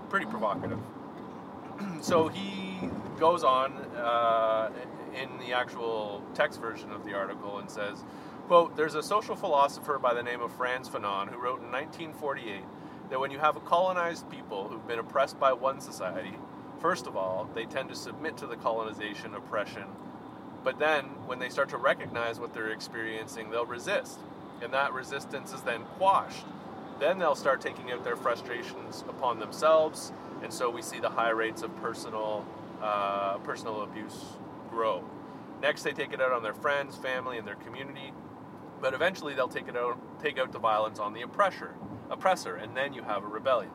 pretty 0.09 0.25
provocative. 0.27 0.79
so 2.01 2.29
he 2.29 2.89
goes 3.19 3.45
on 3.45 3.73
uh, 3.97 4.71
in 5.15 5.29
the 5.39 5.53
actual 5.53 6.23
text 6.35 6.61
version 6.61 6.91
of 6.93 7.05
the 7.05 7.13
article 7.13 7.59
and 7.59 7.71
says, 7.71 8.05
quote, 8.53 8.77
There's 8.77 8.97
a 8.97 9.03
social 9.03 9.35
philosopher 9.35 9.99
by 9.99 10.13
the 10.13 10.23
name 10.23 10.43
of 10.43 10.53
Frantz 10.53 10.87
Fanon 10.87 11.31
who 11.31 11.39
wrote 11.39 11.63
in 11.63 11.73
1948 11.73 12.61
that 13.09 13.19
when 13.19 13.31
you 13.31 13.39
have 13.39 13.57
a 13.57 13.61
colonized 13.61 14.29
people 14.29 14.69
who've 14.69 14.87
been 14.87 14.99
oppressed 14.99 15.41
by 15.41 15.55
one 15.55 15.81
society, 15.81 16.35
first 16.79 17.07
of 17.07 17.17
all, 17.17 17.49
they 17.55 17.65
tend 17.65 17.89
to 17.89 17.95
submit 17.95 18.37
to 18.37 18.47
the 18.47 18.57
colonization 18.57 19.35
oppression, 19.35 19.85
but 20.63 20.79
then 20.79 21.05
when 21.25 21.39
they 21.39 21.49
start 21.49 21.71
to 21.71 21.79
recognize 21.79 22.39
what 22.39 22.53
they're 22.53 22.73
experiencing, 22.73 23.49
they'll 23.49 23.65
resist. 23.65 24.19
And 24.61 24.75
that 24.75 24.93
resistance 24.93 25.55
is 25.55 25.63
then 25.63 25.85
quashed. 25.97 26.45
Then 27.01 27.19
they'll 27.19 27.35
start 27.35 27.63
taking 27.63 27.91
out 27.91 28.05
their 28.05 28.17
frustrations 28.17 29.03
upon 29.09 29.39
themselves, 29.39 30.13
and 30.43 30.53
so 30.53 30.69
we 30.69 30.83
see 30.83 31.01
the 31.01 31.09
high 31.09 31.31
rates 31.31 31.63
of 31.63 31.75
personal 31.81 32.45
uh, 32.83 33.39
personal 33.39 33.81
abuse 33.81 34.23
grow. 34.69 35.03
Next, 35.63 35.85
they 35.85 35.93
take 35.93 36.13
it 36.13 36.21
out 36.21 36.33
on 36.33 36.43
their 36.43 36.53
friends, 36.53 36.97
family, 36.97 37.39
and 37.39 37.47
their 37.47 37.55
community, 37.55 38.13
but 38.83 38.93
eventually 38.93 39.33
they'll 39.33 39.49
take 39.49 39.69
it 39.69 39.77
out 39.77 39.97
take 40.23 40.39
out 40.39 40.53
the 40.53 40.59
violence 40.59 40.99
on 40.99 41.15
the 41.15 41.23
oppressor, 41.23 41.75
oppressor, 42.11 42.57
and 42.57 42.77
then 42.77 42.93
you 42.93 43.03
have 43.03 43.25
a 43.25 43.27
rebellion. 43.27 43.73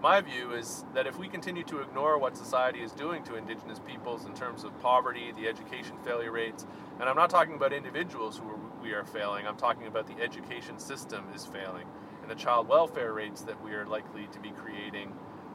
My 0.00 0.20
view 0.20 0.52
is 0.52 0.84
that 0.94 1.06
if 1.06 1.18
we 1.18 1.28
continue 1.28 1.62
to 1.64 1.80
ignore 1.80 2.18
what 2.18 2.36
society 2.36 2.80
is 2.80 2.92
doing 2.92 3.22
to 3.24 3.36
Indigenous 3.36 3.78
peoples 3.78 4.26
in 4.26 4.34
terms 4.34 4.64
of 4.64 4.78
poverty, 4.80 5.32
the 5.36 5.46
education 5.48 5.96
failure 6.04 6.32
rates, 6.32 6.66
and 6.98 7.08
I'm 7.08 7.16
not 7.16 7.30
talking 7.30 7.54
about 7.54 7.72
individuals 7.72 8.36
who 8.36 8.48
are, 8.48 8.58
we 8.82 8.92
are 8.92 9.04
failing, 9.04 9.46
I'm 9.46 9.56
talking 9.56 9.86
about 9.86 10.06
the 10.06 10.20
education 10.22 10.78
system 10.78 11.24
is 11.34 11.46
failing, 11.46 11.86
and 12.22 12.30
the 12.30 12.34
child 12.34 12.68
welfare 12.68 13.12
rates 13.12 13.42
that 13.42 13.62
we 13.62 13.74
are 13.74 13.86
likely 13.86 14.26
to 14.32 14.40
be 14.40 14.50
creating, 14.50 15.12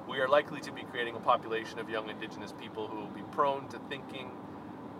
we 0.08 0.20
are 0.20 0.29
likely 0.29 0.62
to 0.62 0.72
be 0.72 0.84
creating 0.84 1.15
a 1.15 1.20
population 1.20 1.79
of 1.79 1.89
young 1.89 2.10
Indigenous 2.10 2.53
people 2.53 2.88
who 2.88 3.00
will 3.00 3.08
be 3.08 3.24
prone 3.32 3.67
to 3.67 3.79
thinking 3.89 4.32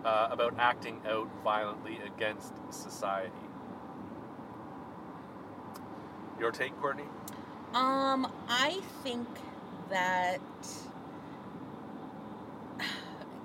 uh, 0.04 0.28
about 0.30 0.54
acting 0.58 1.00
out 1.06 1.28
violently 1.42 1.98
against 2.06 2.52
society. 2.70 3.47
Your 6.38 6.50
take, 6.52 6.78
Courtney? 6.80 7.04
Um, 7.74 8.30
I 8.48 8.80
think 9.02 9.26
that 9.90 10.40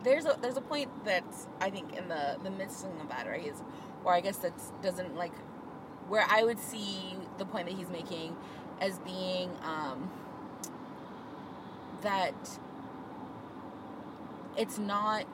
there's 0.04 0.26
a 0.26 0.38
there's 0.42 0.58
a 0.58 0.62
point 0.62 0.90
that's 1.06 1.48
I 1.62 1.70
think 1.70 1.96
in 1.96 2.08
the 2.08 2.38
the 2.44 2.52
midst 2.52 2.86
of 2.86 3.10
that 3.10 3.28
right 3.28 3.46
is 3.46 3.58
where 4.04 4.14
I 4.14 4.22
guess 4.22 4.38
that 4.38 4.54
doesn't 4.82 5.16
like 5.16 5.34
where 6.08 6.26
I 6.30 6.44
would 6.44 6.60
see 6.60 7.16
the 7.38 7.46
point 7.46 7.68
that 7.68 7.76
he's 7.76 7.90
making 7.90 8.36
as 8.82 9.00
being 9.00 9.50
um, 9.64 10.10
that 12.02 12.34
it's 14.58 14.78
not 14.78 15.26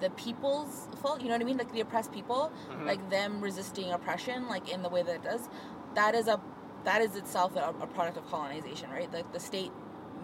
the 0.00 0.10
people's 0.10 0.88
fault. 1.00 1.20
You 1.20 1.28
know 1.28 1.34
what 1.34 1.42
I 1.42 1.44
mean? 1.44 1.58
Like 1.58 1.72
the 1.72 1.80
oppressed 1.80 2.10
people, 2.10 2.50
Mhm. 2.70 2.86
like 2.86 3.10
them 3.10 3.40
resisting 3.40 3.92
oppression, 3.92 4.48
like 4.48 4.72
in 4.72 4.82
the 4.82 4.88
way 4.88 5.02
that 5.02 5.14
it 5.16 5.22
does. 5.22 5.48
That 5.94 6.14
is 6.14 6.28
a 6.28 6.40
that 6.84 7.02
is 7.02 7.16
itself 7.16 7.56
a, 7.56 7.74
a 7.80 7.86
product 7.86 8.16
of 8.16 8.26
colonization, 8.28 8.90
right? 8.90 9.12
Like 9.12 9.32
the 9.32 9.40
state 9.40 9.72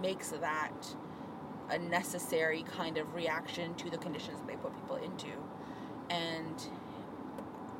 makes 0.00 0.30
that 0.30 0.72
a 1.68 1.78
necessary 1.78 2.62
kind 2.62 2.96
of 2.96 3.14
reaction 3.14 3.74
to 3.74 3.90
the 3.90 3.98
conditions 3.98 4.38
that 4.38 4.46
they 4.46 4.56
put 4.56 4.74
people 4.74 4.96
into, 4.96 5.28
and 6.10 6.54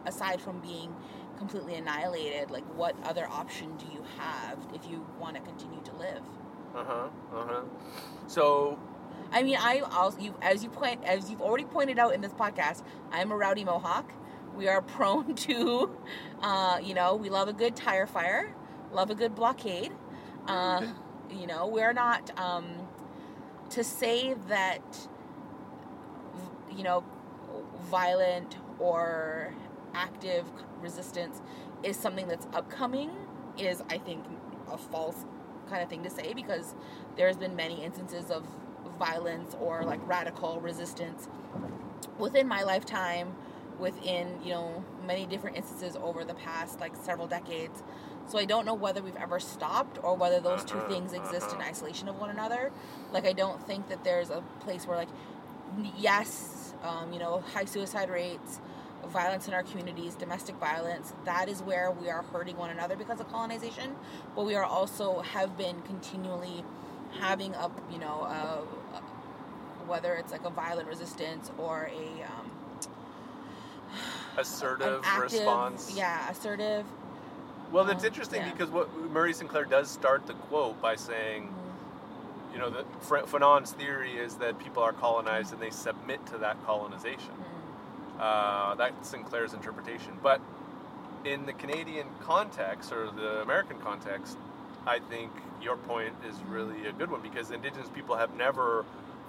aside 0.04 0.40
from 0.40 0.60
being 0.60 0.94
completely 1.38 1.74
annihilated, 1.74 2.50
like 2.50 2.64
what 2.74 2.96
other 3.04 3.26
option 3.28 3.76
do 3.76 3.86
you 3.92 4.02
have 4.18 4.58
if 4.74 4.90
you 4.90 5.06
want 5.18 5.36
to 5.36 5.42
continue 5.42 5.80
to 5.82 5.96
live? 5.96 6.22
Uh 6.74 6.84
huh. 6.84 7.08
Uh 7.34 7.46
huh. 7.46 7.62
So 8.26 8.78
I 9.32 9.42
mean, 9.42 9.56
I 9.58 9.80
also 9.80 10.18
you 10.18 10.34
as 10.42 10.62
you 10.62 10.70
point 10.70 11.04
as 11.04 11.30
you've 11.30 11.42
already 11.42 11.64
pointed 11.64 11.98
out 11.98 12.14
in 12.14 12.20
this 12.20 12.32
podcast, 12.32 12.82
I'm 13.10 13.32
a 13.32 13.36
rowdy 13.36 13.64
Mohawk. 13.64 14.12
We 14.56 14.68
are 14.68 14.80
prone 14.80 15.34
to, 15.46 15.90
uh, 16.42 16.80
you 16.82 16.94
know, 16.94 17.14
we 17.14 17.28
love 17.28 17.48
a 17.48 17.52
good 17.52 17.76
tire 17.76 18.06
fire, 18.06 18.54
love 18.92 19.10
a 19.10 19.14
good 19.14 19.34
blockade. 19.34 19.92
Uh, 20.46 20.86
you 21.30 21.46
know, 21.46 21.66
we're 21.66 21.92
not 21.92 22.36
um, 22.38 22.66
to 23.70 23.84
say 23.84 24.34
that, 24.48 25.08
you 26.74 26.84
know, 26.84 27.04
violent 27.90 28.56
or 28.78 29.54
active 29.94 30.44
resistance 30.80 31.42
is 31.82 31.96
something 31.96 32.28
that's 32.28 32.46
upcoming. 32.52 33.10
Is 33.58 33.82
I 33.88 33.98
think 33.98 34.24
a 34.70 34.78
false 34.78 35.24
kind 35.68 35.82
of 35.82 35.88
thing 35.88 36.02
to 36.04 36.10
say 36.10 36.32
because 36.32 36.74
there's 37.16 37.36
been 37.36 37.56
many 37.56 37.82
instances 37.84 38.30
of 38.30 38.46
violence 38.98 39.54
or 39.60 39.82
like 39.82 40.06
radical 40.06 40.60
resistance 40.60 41.28
within 42.18 42.46
my 42.46 42.62
lifetime 42.62 43.34
within 43.80 44.38
you 44.44 44.50
know 44.52 44.84
many 45.06 45.26
different 45.26 45.56
instances 45.56 45.96
over 45.96 46.24
the 46.24 46.34
past 46.34 46.80
like 46.80 46.94
several 46.96 47.26
decades. 47.26 47.82
So 48.28 48.38
i 48.38 48.44
don't 48.44 48.66
know 48.66 48.74
whether 48.74 49.02
we've 49.02 49.16
ever 49.16 49.40
stopped 49.40 49.98
or 50.02 50.16
whether 50.16 50.40
those 50.40 50.64
two 50.64 50.78
Uh-huh, 50.78 50.88
things 50.88 51.12
exist 51.12 51.52
in 51.52 51.60
uh-huh. 51.60 51.70
isolation 51.70 52.08
of 52.08 52.18
one 52.20 52.30
another. 52.30 52.72
Like 53.12 53.26
i 53.26 53.32
don't 53.32 53.64
think 53.66 53.88
that 53.88 54.04
there's 54.04 54.30
a 54.30 54.42
place 54.60 54.86
where 54.86 54.96
like 54.96 55.08
yes 55.98 56.74
um, 56.82 57.12
you 57.12 57.18
know 57.18 57.42
high 57.54 57.64
suicide 57.64 58.10
rates 58.10 58.60
violence 59.08 59.46
in 59.48 59.54
our 59.54 59.62
communities 59.62 60.14
domestic 60.16 60.56
violence 60.56 61.12
that 61.24 61.48
is 61.48 61.62
where 61.62 61.90
we 61.92 62.10
are 62.10 62.22
hurting 62.32 62.56
one 62.56 62.70
another 62.70 62.96
because 62.96 63.20
of 63.20 63.28
colonization. 63.30 63.94
But 64.34 64.46
we 64.46 64.54
are 64.56 64.64
also 64.64 65.20
have 65.20 65.56
been 65.56 65.82
continually 65.82 66.64
having 67.20 67.54
a 67.54 67.70
you 67.92 67.98
know 67.98 68.22
a, 68.22 68.96
a- 68.96 69.02
whether 69.86 70.14
it's 70.14 70.32
like 70.32 70.44
a 70.44 70.50
violent 70.50 70.88
resistance 70.88 71.50
or 71.58 71.90
a 71.92 72.22
um, 72.24 72.50
assertive 74.38 75.02
active, 75.04 75.22
response. 75.32 75.92
yeah 75.96 76.30
assertive 76.30 76.84
Well, 77.72 77.88
it's 77.90 78.02
Um, 78.04 78.08
interesting 78.08 78.42
yeah. 78.42 78.52
because 78.52 78.70
what 78.70 78.94
Murray 79.10 79.32
Sinclair 79.34 79.64
does 79.64 79.90
start 79.90 80.26
the 80.26 80.34
quote 80.34 80.80
by 80.80 80.94
saying, 80.96 81.48
mm, 81.48 82.52
you 82.52 82.58
know, 82.60 82.70
that 82.70 82.86
Fanon's 83.28 83.72
theory 83.72 84.16
is 84.16 84.36
that 84.36 84.58
people 84.58 84.82
are 84.82 84.92
colonized 84.92 85.52
and 85.52 85.60
they 85.60 85.70
submit 85.70 86.24
to 86.26 86.38
that 86.38 86.56
colonization. 86.64 87.32
mm, 87.34 88.20
Uh, 88.20 88.74
that's 88.76 89.08
Sinclair's 89.08 89.52
interpretation. 89.52 90.18
But 90.22 90.40
in 91.24 91.44
the 91.46 91.52
Canadian 91.54 92.06
context 92.22 92.92
or 92.92 93.10
the 93.10 93.42
American 93.42 93.78
context, 93.80 94.38
I 94.86 95.00
think 95.00 95.32
your 95.60 95.76
point 95.76 96.14
is 96.28 96.36
really 96.48 96.86
a 96.86 96.92
good 96.92 97.10
one 97.10 97.20
because 97.20 97.50
Indigenous 97.50 97.88
people 97.88 98.16
have 98.16 98.34
never 98.36 98.84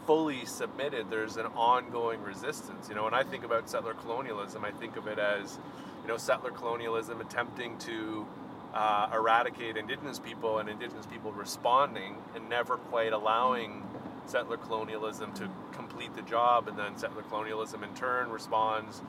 fully 0.07 0.45
submitted. 0.45 1.09
There's 1.09 1.35
an 1.35 1.47
ongoing 1.47 2.21
resistance. 2.23 2.87
You 2.87 2.95
know, 2.95 3.03
when 3.03 3.13
I 3.13 3.23
think 3.23 3.43
about 3.43 3.69
settler 3.69 3.93
colonialism, 3.93 4.63
I 4.63 4.71
think 4.71 4.95
of 4.95 5.05
it 5.07 5.19
as, 5.19 5.59
you 6.01 6.07
know, 6.07 6.17
settler 6.17 6.51
colonialism 6.51 7.19
attempting 7.19 7.77
to 7.79 8.25
uh, 8.73 9.09
eradicate 9.13 9.75
Indigenous 9.75 10.17
people 10.17 10.59
and 10.59 10.69
Indigenous 10.69 11.05
people 11.05 11.33
responding 11.33 12.15
and 12.35 12.49
never 12.49 12.77
quite 12.77 13.11
allowing 13.11 13.83
settler 14.25 14.57
colonialism 14.57 15.33
to 15.33 15.49
complete 15.73 16.15
the 16.15 16.21
job, 16.21 16.67
and 16.67 16.79
then 16.79 16.97
settler 16.97 17.23
colonialism 17.23 17.83
in 17.83 17.93
turn 17.93 18.29
responds, 18.29 19.01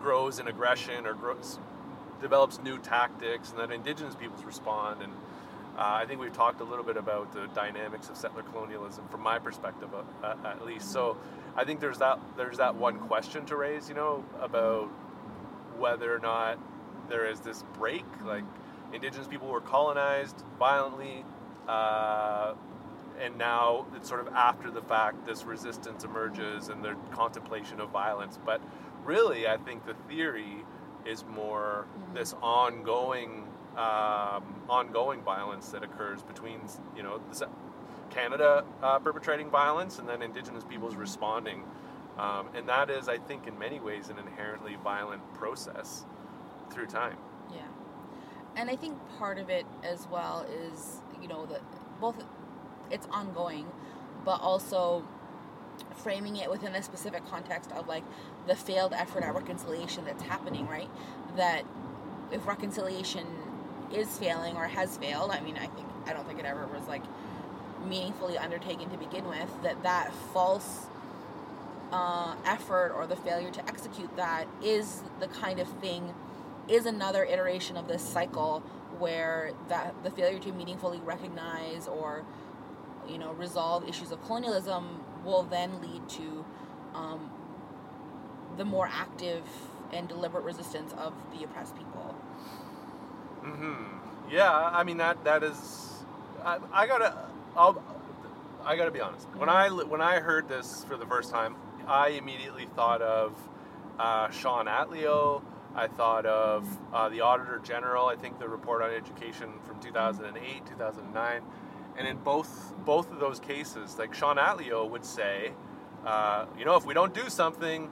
grows 0.00 0.38
in 0.38 0.48
aggression 0.48 1.06
or 1.06 1.14
grows 1.14 1.58
develops 2.20 2.60
new 2.62 2.78
tactics, 2.78 3.50
and 3.50 3.58
then 3.58 3.72
Indigenous 3.72 4.14
peoples 4.14 4.44
respond. 4.44 5.02
And 5.02 5.12
uh, 5.76 5.80
I 5.80 6.04
think 6.06 6.20
we've 6.20 6.32
talked 6.32 6.60
a 6.60 6.64
little 6.64 6.84
bit 6.84 6.96
about 6.96 7.32
the 7.32 7.46
dynamics 7.54 8.08
of 8.10 8.16
settler 8.16 8.42
colonialism 8.42 9.08
from 9.08 9.22
my 9.22 9.38
perspective, 9.38 9.88
uh, 9.94 10.26
uh, 10.26 10.36
at 10.44 10.64
least. 10.66 10.92
So 10.92 11.16
I 11.56 11.64
think 11.64 11.80
there's 11.80 11.98
that 11.98 12.18
there's 12.36 12.58
that 12.58 12.74
one 12.74 12.98
question 12.98 13.46
to 13.46 13.56
raise, 13.56 13.88
you 13.88 13.94
know, 13.94 14.24
about 14.40 14.88
whether 15.78 16.14
or 16.14 16.18
not 16.18 16.58
there 17.08 17.26
is 17.26 17.40
this 17.40 17.64
break, 17.78 18.04
like 18.24 18.44
Indigenous 18.92 19.26
people 19.26 19.48
were 19.48 19.62
colonized 19.62 20.44
violently. 20.58 21.24
Uh, 21.66 22.54
and 23.20 23.36
now 23.38 23.86
it's 23.94 24.08
sort 24.08 24.26
of 24.26 24.32
after 24.34 24.70
the 24.70 24.82
fact 24.82 25.24
this 25.26 25.44
resistance 25.44 26.04
emerges 26.04 26.68
and 26.68 26.84
the 26.84 26.96
contemplation 27.10 27.78
of 27.78 27.90
violence 27.90 28.38
but 28.44 28.60
really 29.04 29.46
i 29.46 29.56
think 29.58 29.84
the 29.86 29.94
theory 30.08 30.64
is 31.04 31.24
more 31.26 31.86
this 32.14 32.34
ongoing 32.42 33.46
um, 33.76 34.44
ongoing 34.68 35.22
violence 35.22 35.68
that 35.70 35.82
occurs 35.82 36.22
between 36.22 36.60
you 36.96 37.02
know 37.02 37.20
canada 38.10 38.64
uh, 38.82 38.98
perpetrating 38.98 39.50
violence 39.50 39.98
and 39.98 40.08
then 40.08 40.22
indigenous 40.22 40.64
peoples 40.64 40.94
responding 40.96 41.64
um, 42.18 42.48
and 42.54 42.68
that 42.68 42.90
is 42.90 43.08
i 43.08 43.18
think 43.18 43.46
in 43.46 43.58
many 43.58 43.80
ways 43.80 44.08
an 44.10 44.18
inherently 44.18 44.76
violent 44.84 45.22
process 45.34 46.04
through 46.70 46.86
time 46.86 47.16
Yeah. 47.52 47.62
And 48.56 48.70
I 48.70 48.76
think 48.76 48.98
part 49.18 49.38
of 49.38 49.50
it 49.50 49.66
as 49.82 50.06
well 50.10 50.46
is, 50.50 51.00
you 51.20 51.28
know, 51.28 51.46
that 51.46 51.62
both 52.00 52.16
it's 52.90 53.06
ongoing, 53.10 53.66
but 54.24 54.40
also 54.40 55.04
framing 55.96 56.36
it 56.36 56.50
within 56.50 56.74
a 56.74 56.82
specific 56.82 57.26
context 57.26 57.72
of 57.72 57.88
like 57.88 58.04
the 58.46 58.54
failed 58.54 58.92
effort 58.92 59.22
at 59.22 59.34
reconciliation 59.34 60.04
that's 60.04 60.22
happening, 60.22 60.66
right? 60.66 60.90
That 61.36 61.64
if 62.30 62.46
reconciliation 62.46 63.26
is 63.94 64.18
failing 64.18 64.56
or 64.56 64.64
has 64.66 64.96
failed, 64.96 65.30
I 65.30 65.40
mean, 65.40 65.56
I 65.56 65.66
think 65.66 65.88
I 66.06 66.12
don't 66.12 66.26
think 66.26 66.38
it 66.38 66.44
ever 66.44 66.66
was 66.66 66.86
like 66.88 67.02
meaningfully 67.86 68.38
undertaken 68.38 68.90
to 68.90 68.96
begin 68.96 69.26
with, 69.26 69.50
that 69.62 69.82
that 69.82 70.12
false 70.32 70.86
uh, 71.92 72.34
effort 72.44 72.92
or 72.96 73.06
the 73.06 73.16
failure 73.16 73.50
to 73.50 73.68
execute 73.68 74.14
that 74.16 74.46
is 74.62 75.02
the 75.20 75.28
kind 75.28 75.60
of 75.60 75.68
thing 75.80 76.14
is 76.68 76.86
another 76.86 77.24
iteration 77.24 77.76
of 77.76 77.88
this 77.88 78.02
cycle 78.02 78.60
where 78.98 79.52
that 79.68 79.94
the 80.02 80.10
failure 80.10 80.38
to 80.38 80.52
meaningfully 80.52 81.00
recognize 81.04 81.86
or 81.88 82.24
you 83.08 83.18
know 83.18 83.32
resolve 83.32 83.88
issues 83.88 84.12
of 84.12 84.24
colonialism 84.24 85.00
will 85.24 85.42
then 85.42 85.80
lead 85.80 86.08
to 86.08 86.44
um, 86.94 87.30
the 88.56 88.64
more 88.64 88.88
active 88.90 89.42
and 89.92 90.08
deliberate 90.08 90.44
resistance 90.44 90.92
of 90.96 91.12
the 91.36 91.44
oppressed 91.44 91.76
people. 91.76 92.14
Hmm 93.42 94.30
Yeah, 94.30 94.52
I 94.52 94.84
mean 94.84 94.98
that 94.98 95.24
that 95.24 95.42
is. 95.42 96.04
I, 96.44 96.58
I 96.72 96.86
gotta. 96.86 97.14
I'll. 97.56 97.82
I 98.64 98.76
gotta 98.76 98.90
be 98.90 99.00
honest. 99.00 99.26
When 99.36 99.48
I 99.48 99.68
when 99.68 100.00
I 100.00 100.20
heard 100.20 100.48
this 100.48 100.84
for 100.84 100.96
the 100.96 101.06
first 101.06 101.30
time, 101.30 101.56
I 101.86 102.10
immediately 102.10 102.66
thought 102.76 103.02
of 103.02 103.34
uh, 103.98 104.30
Shawn 104.30 104.66
Atleo. 104.66 105.42
I 105.74 105.88
thought 105.88 106.26
of 106.26 106.66
uh, 106.92 107.08
the 107.08 107.22
Auditor 107.22 107.60
General. 107.64 108.06
I 108.06 108.16
think 108.16 108.38
the 108.38 108.48
report 108.48 108.82
on 108.82 108.90
education 108.90 109.48
from 109.64 109.80
2008, 109.80 110.66
2009, 110.66 111.42
and 111.96 112.08
in 112.08 112.18
both 112.18 112.74
both 112.84 113.10
of 113.10 113.18
those 113.18 113.40
cases, 113.40 113.98
like 113.98 114.14
Shawn 114.14 114.36
Atleo 114.36 114.88
would 114.88 115.04
say, 115.04 115.52
uh, 116.06 116.46
you 116.58 116.64
know, 116.64 116.76
if 116.76 116.84
we 116.84 116.94
don't 116.94 117.14
do 117.14 117.28
something, 117.28 117.90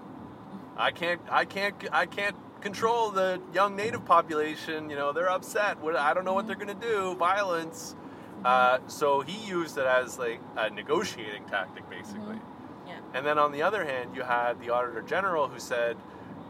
I 0.76 0.90
can't, 0.92 1.20
I 1.30 1.44
can't, 1.44 1.74
I 1.92 2.06
can't 2.06 2.36
control 2.60 3.10
the 3.10 3.40
young 3.52 3.76
native 3.76 4.04
population. 4.04 4.90
You 4.90 4.96
know, 4.96 5.12
they're 5.12 5.30
upset. 5.30 5.80
What 5.80 5.96
I 5.96 6.14
don't 6.14 6.24
know 6.24 6.34
what 6.34 6.46
they're 6.46 6.56
mm-hmm. 6.56 6.80
gonna 6.80 7.12
do. 7.12 7.14
Violence. 7.16 7.94
Mm-hmm. 8.42 8.46
Uh, 8.46 8.88
so 8.88 9.20
he 9.20 9.46
used 9.46 9.76
it 9.78 9.86
as 9.86 10.18
like 10.18 10.40
a 10.56 10.70
negotiating 10.70 11.44
tactic, 11.46 11.88
basically. 11.90 12.36
Mm-hmm. 12.36 12.88
Yeah. 12.88 12.98
And 13.14 13.26
then 13.26 13.38
on 13.38 13.52
the 13.52 13.62
other 13.62 13.84
hand, 13.84 14.14
you 14.14 14.22
had 14.22 14.60
the 14.60 14.70
Auditor 14.70 15.02
General 15.02 15.48
who 15.48 15.60
said, 15.60 15.96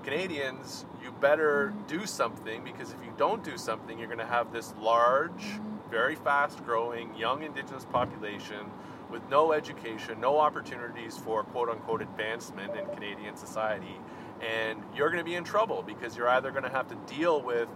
Canadians, 0.02 0.86
you 1.02 1.12
better 1.20 1.74
do 1.86 2.06
something 2.06 2.64
because 2.64 2.92
if 2.92 3.04
you 3.04 3.12
don't 3.18 3.44
do 3.44 3.58
something, 3.58 3.98
you're 3.98 4.08
going 4.08 4.18
to 4.18 4.24
have 4.24 4.52
this 4.52 4.72
large, 4.80 5.60
very 5.90 6.14
fast 6.14 6.64
growing 6.64 7.14
young 7.14 7.42
Indigenous 7.42 7.84
population 7.84 8.70
with 9.10 9.22
no 9.28 9.52
education, 9.52 10.20
no 10.20 10.38
opportunities 10.38 11.18
for 11.18 11.42
quote 11.42 11.68
unquote 11.68 12.00
advancement 12.00 12.76
in 12.76 12.86
Canadian 12.94 13.36
society. 13.36 13.98
And 14.40 14.82
you're 14.94 15.10
going 15.10 15.18
to 15.18 15.24
be 15.24 15.34
in 15.34 15.44
trouble 15.44 15.82
because 15.82 16.16
you're 16.16 16.28
either 16.28 16.50
going 16.50 16.64
to 16.64 16.70
have 16.70 16.88
to 16.88 16.94
deal 17.14 17.42
with 17.42 17.68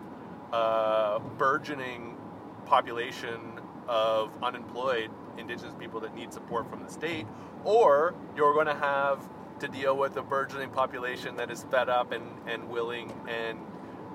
a 0.53 1.21
burgeoning 1.37 2.17
population 2.67 3.41
of 3.89 4.31
unemployed 4.43 5.11
Indigenous 5.37 5.75
people 5.75 6.01
that 6.01 6.15
need 6.15 6.33
support 6.33 6.71
from 6.71 6.83
the 6.83 6.91
state, 6.91 7.27
or 7.65 8.15
you're 8.37 8.55
going 8.55 8.67
to 8.67 8.75
have 8.75 9.29
to 9.61 9.69
deal 9.69 9.97
with 9.97 10.17
a 10.17 10.23
burgeoning 10.23 10.71
population 10.71 11.37
that 11.37 11.51
is 11.51 11.65
fed 11.65 11.89
up 11.89 12.13
and, 12.13 12.25
and 12.47 12.69
willing 12.69 13.13
and 13.29 13.59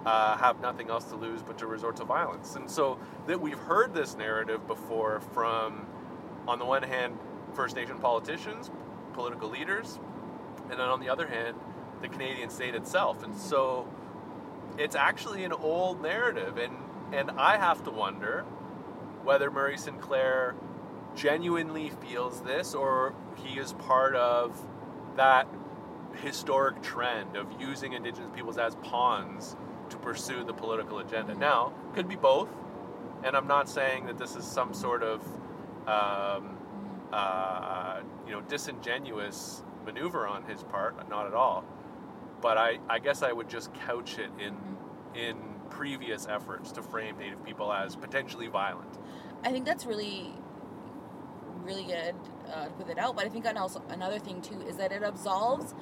uh, 0.06 0.38
have 0.38 0.60
nothing 0.62 0.90
else 0.90 1.06
to 1.06 1.16
lose 1.16 1.42
but 1.44 1.58
to 1.58 1.68
resort 1.68 1.98
to 1.98 2.06
violence. 2.06 2.56
And 2.56 2.70
so 2.70 2.98
that 3.28 3.40
we've 3.40 3.58
heard 3.58 3.94
this 3.94 4.16
narrative 4.16 4.66
before 4.68 5.20
from, 5.20 5.86
on 6.48 6.60
the 6.60 6.66
one 6.66 6.84
hand, 6.84 7.18
First 7.54 7.76
Nation 7.76 7.98
politicians, 8.00 8.72
political 9.14 9.50
leaders, 9.50 10.00
and 10.70 10.80
then 10.80 10.88
on 10.88 11.00
the 11.00 11.10
other 11.10 11.28
hand, 11.28 11.58
the 12.02 12.08
Canadian 12.08 12.50
state 12.50 12.76
itself. 12.76 13.24
And 13.24 13.36
so 13.36 13.88
it's 14.78 14.96
actually 14.96 15.44
an 15.44 15.52
old 15.52 16.02
narrative, 16.02 16.58
and 16.58 16.76
and 17.12 17.32
I 17.32 17.58
have 17.58 17.84
to 17.84 17.92
wonder 17.92 18.46
whether 19.24 19.50
Murray 19.50 19.78
Sinclair 19.78 20.56
genuinely 21.16 21.90
feels 21.90 22.42
this 22.42 22.74
or 22.74 23.16
he 23.36 23.60
is 23.60 23.74
part 23.74 24.16
of 24.16 24.66
that 25.16 25.48
historic 26.22 26.82
trend 26.82 27.36
of 27.36 27.48
using 27.60 27.94
indigenous 27.94 28.30
peoples 28.34 28.58
as 28.58 28.76
pawns 28.76 29.56
to 29.90 29.98
pursue 29.98 30.44
the 30.44 30.54
political 30.54 31.00
agenda. 31.00 31.34
Now, 31.34 31.74
could 31.94 32.08
be 32.08 32.16
both, 32.16 32.50
and 33.24 33.36
I'm 33.36 33.48
not 33.48 33.68
saying 33.68 34.06
that 34.06 34.18
this 34.18 34.36
is 34.36 34.46
some 34.46 34.74
sort 34.74 35.04
of 35.04 35.22
um, 35.88 36.58
uh, 37.12 38.02
you 38.26 38.34
know 38.34 38.42
disingenuous 38.42 39.64
maneuver 39.86 40.28
on 40.28 40.44
his 40.44 40.64
part, 40.64 41.10
not 41.10 41.26
at 41.26 41.34
all. 41.34 41.66
But 42.42 42.58
I, 42.58 42.80
I 42.90 43.00
guess 43.00 43.22
I 43.22 43.32
would 43.32 43.50
just 43.50 43.74
couch 43.74 44.18
it 44.18 44.30
in 44.40 44.56
in 45.16 45.38
previous 45.70 46.28
efforts 46.28 46.72
to 46.74 46.82
frame 46.82 47.18
Native 47.18 47.44
people 47.46 47.72
as 47.72 47.96
potentially 47.96 48.48
violent. 48.48 48.98
I 49.44 49.52
think 49.52 49.66
that's 49.66 49.86
really, 49.86 50.34
really 51.64 51.84
good 51.84 52.16
uh, 52.54 52.66
to 52.66 52.72
put 52.72 52.90
it 52.90 52.98
out. 52.98 53.16
But 53.16 53.26
I 53.26 53.30
think 53.30 53.46
also 53.58 53.82
another 53.90 54.20
thing 54.20 54.42
too 54.42 54.62
is 54.62 54.78
that 54.78 54.92
it 54.92 55.04
absolves 55.04 55.74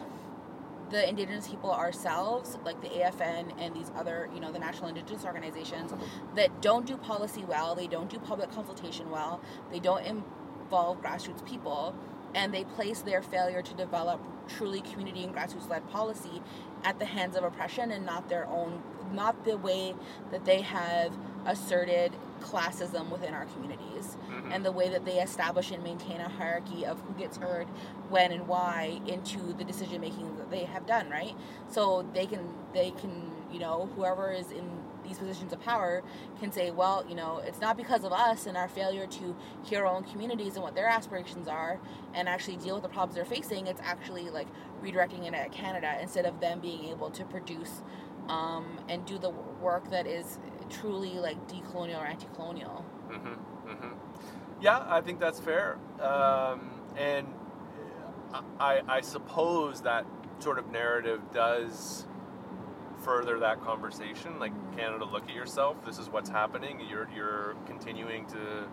the 0.90 1.08
Indigenous 1.08 1.48
people 1.48 1.72
ourselves, 1.72 2.58
like 2.64 2.82
the 2.82 2.88
AFN 2.88 3.54
and 3.60 3.76
these 3.76 3.92
other, 3.96 4.30
you 4.34 4.40
know, 4.40 4.52
the 4.52 4.60
national 4.60 4.88
Indigenous 4.88 5.26
organizations 5.26 5.94
that 6.36 6.62
don't 6.62 6.86
do 6.86 6.96
policy 6.98 7.44
well, 7.46 7.76
they 7.76 7.88
don't 7.88 8.10
do 8.10 8.20
public 8.20 8.52
consultation 8.52 9.10
well, 9.10 9.42
they 9.72 9.80
don't 9.80 10.06
involve 10.06 11.02
grassroots 11.02 11.46
people, 11.46 11.94
and 12.36 12.54
they 12.54 12.64
place 12.64 13.02
their 13.02 13.22
failure 13.22 13.62
to 13.62 13.74
develop 13.74 14.22
truly 14.48 14.82
community 14.82 15.24
and 15.24 15.36
grassroots 15.36 15.70
led 15.70 15.88
policy 15.90 16.42
at 16.84 17.00
the 17.00 17.06
hands 17.06 17.36
of 17.36 17.44
oppression 17.44 17.92
and 17.92 18.06
not 18.06 18.30
their 18.30 18.46
own, 18.48 18.82
not 19.12 19.44
the 19.46 19.58
way 19.58 19.96
that 20.32 20.46
they 20.46 20.62
have 20.62 21.18
asserted 21.46 22.14
classism 22.42 23.10
within 23.10 23.34
our 23.34 23.46
communities 23.46 24.18
mm-hmm. 24.30 24.52
and 24.52 24.64
the 24.64 24.72
way 24.72 24.90
that 24.90 25.06
they 25.06 25.20
establish 25.20 25.72
and 25.72 25.84
maintain 25.84 26.20
a 26.22 26.30
hierarchy 26.30 26.86
of 26.86 27.00
who 27.02 27.14
gets 27.14 27.38
heard 27.38 27.68
when 28.10 28.32
and 28.32 28.48
why 28.48 29.00
into 29.08 29.54
the 29.54 29.64
decision 29.64 30.00
making 30.02 30.38
that 30.38 30.52
they 30.52 30.64
have 30.64 30.86
done 30.86 31.10
right? 31.10 31.36
So 31.70 32.06
they 32.14 32.26
can 32.26 32.54
they 32.74 32.92
can 32.92 33.32
you 33.52 33.60
know 33.60 33.90
whoever 33.96 34.32
is 34.32 34.52
in 34.52 34.70
these 35.08 35.18
positions 35.18 35.54
of 35.54 35.60
power 35.62 36.04
can 36.40 36.52
say 36.52 36.72
well 36.72 37.06
you 37.08 37.16
know 37.16 37.42
it's 37.46 37.60
not 37.60 37.78
because 37.78 38.04
of 38.04 38.12
us 38.12 38.46
and 38.46 38.58
our 38.58 38.68
failure 38.68 39.08
to 39.08 39.36
hear 39.64 39.86
our 39.86 39.96
own 39.96 40.04
communities 40.04 40.56
and 40.56 40.64
what 40.64 40.76
their 40.76 40.88
aspirations 40.88 41.48
are 41.48 41.80
and 42.14 42.28
actually 42.28 42.58
deal 42.58 42.76
with 42.76 42.84
the 42.84 42.90
problems 42.90 43.16
they're 43.16 43.26
facing 43.26 43.68
it's 43.68 43.82
actually 43.84 44.30
like 44.30 44.48
redirecting 44.84 45.28
it 45.28 45.34
at 45.34 45.52
canada 45.52 45.98
instead 46.02 46.26
of 46.26 46.40
them 46.40 46.60
being 46.60 46.86
able 46.86 47.10
to 47.10 47.24
produce 47.26 47.82
um, 48.30 48.80
and 48.90 49.06
do 49.06 49.18
the 49.18 49.30
work 49.30 49.90
that 49.90 50.06
is 50.06 50.38
truly 50.70 51.14
like 51.14 51.38
decolonial 51.48 52.02
or 52.02 52.06
anti-colonial 52.06 52.86
Mm-hmm, 53.10 53.70
mm-hmm. 53.70 53.94
Yeah, 54.62 54.84
I 54.88 55.02
think 55.02 55.20
that's 55.20 55.40
fair. 55.40 55.78
Um, 56.00 56.72
and 56.98 57.28
I, 58.60 58.82
I 58.88 59.02
suppose 59.02 59.82
that 59.82 60.06
sort 60.40 60.60
of 60.60 60.72
narrative 60.72 61.22
does 61.34 62.06
further 63.08 63.40
that 63.40 63.64
conversation. 63.64 64.38
Like 64.38 64.52
Canada, 64.76 65.06
look 65.06 65.24
at 65.30 65.34
yourself. 65.34 65.78
This 65.86 65.98
is 65.98 66.10
what's 66.10 66.30
happening. 66.30 66.82
You're 66.90 67.08
you're 67.16 67.56
continuing 67.66 68.26
to 68.28 68.68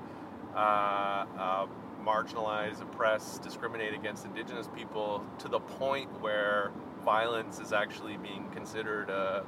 uh, 0.56 1.24
uh, 1.38 1.66
marginalize, 2.04 2.82
oppress, 2.82 3.38
discriminate 3.38 3.94
against 3.94 4.24
Indigenous 4.24 4.68
people 4.74 5.24
to 5.38 5.46
the 5.46 5.60
point 5.60 6.10
where 6.20 6.72
violence 7.04 7.60
is 7.60 7.72
actually 7.72 8.16
being 8.16 8.48
considered 8.52 9.08
a 9.08 9.44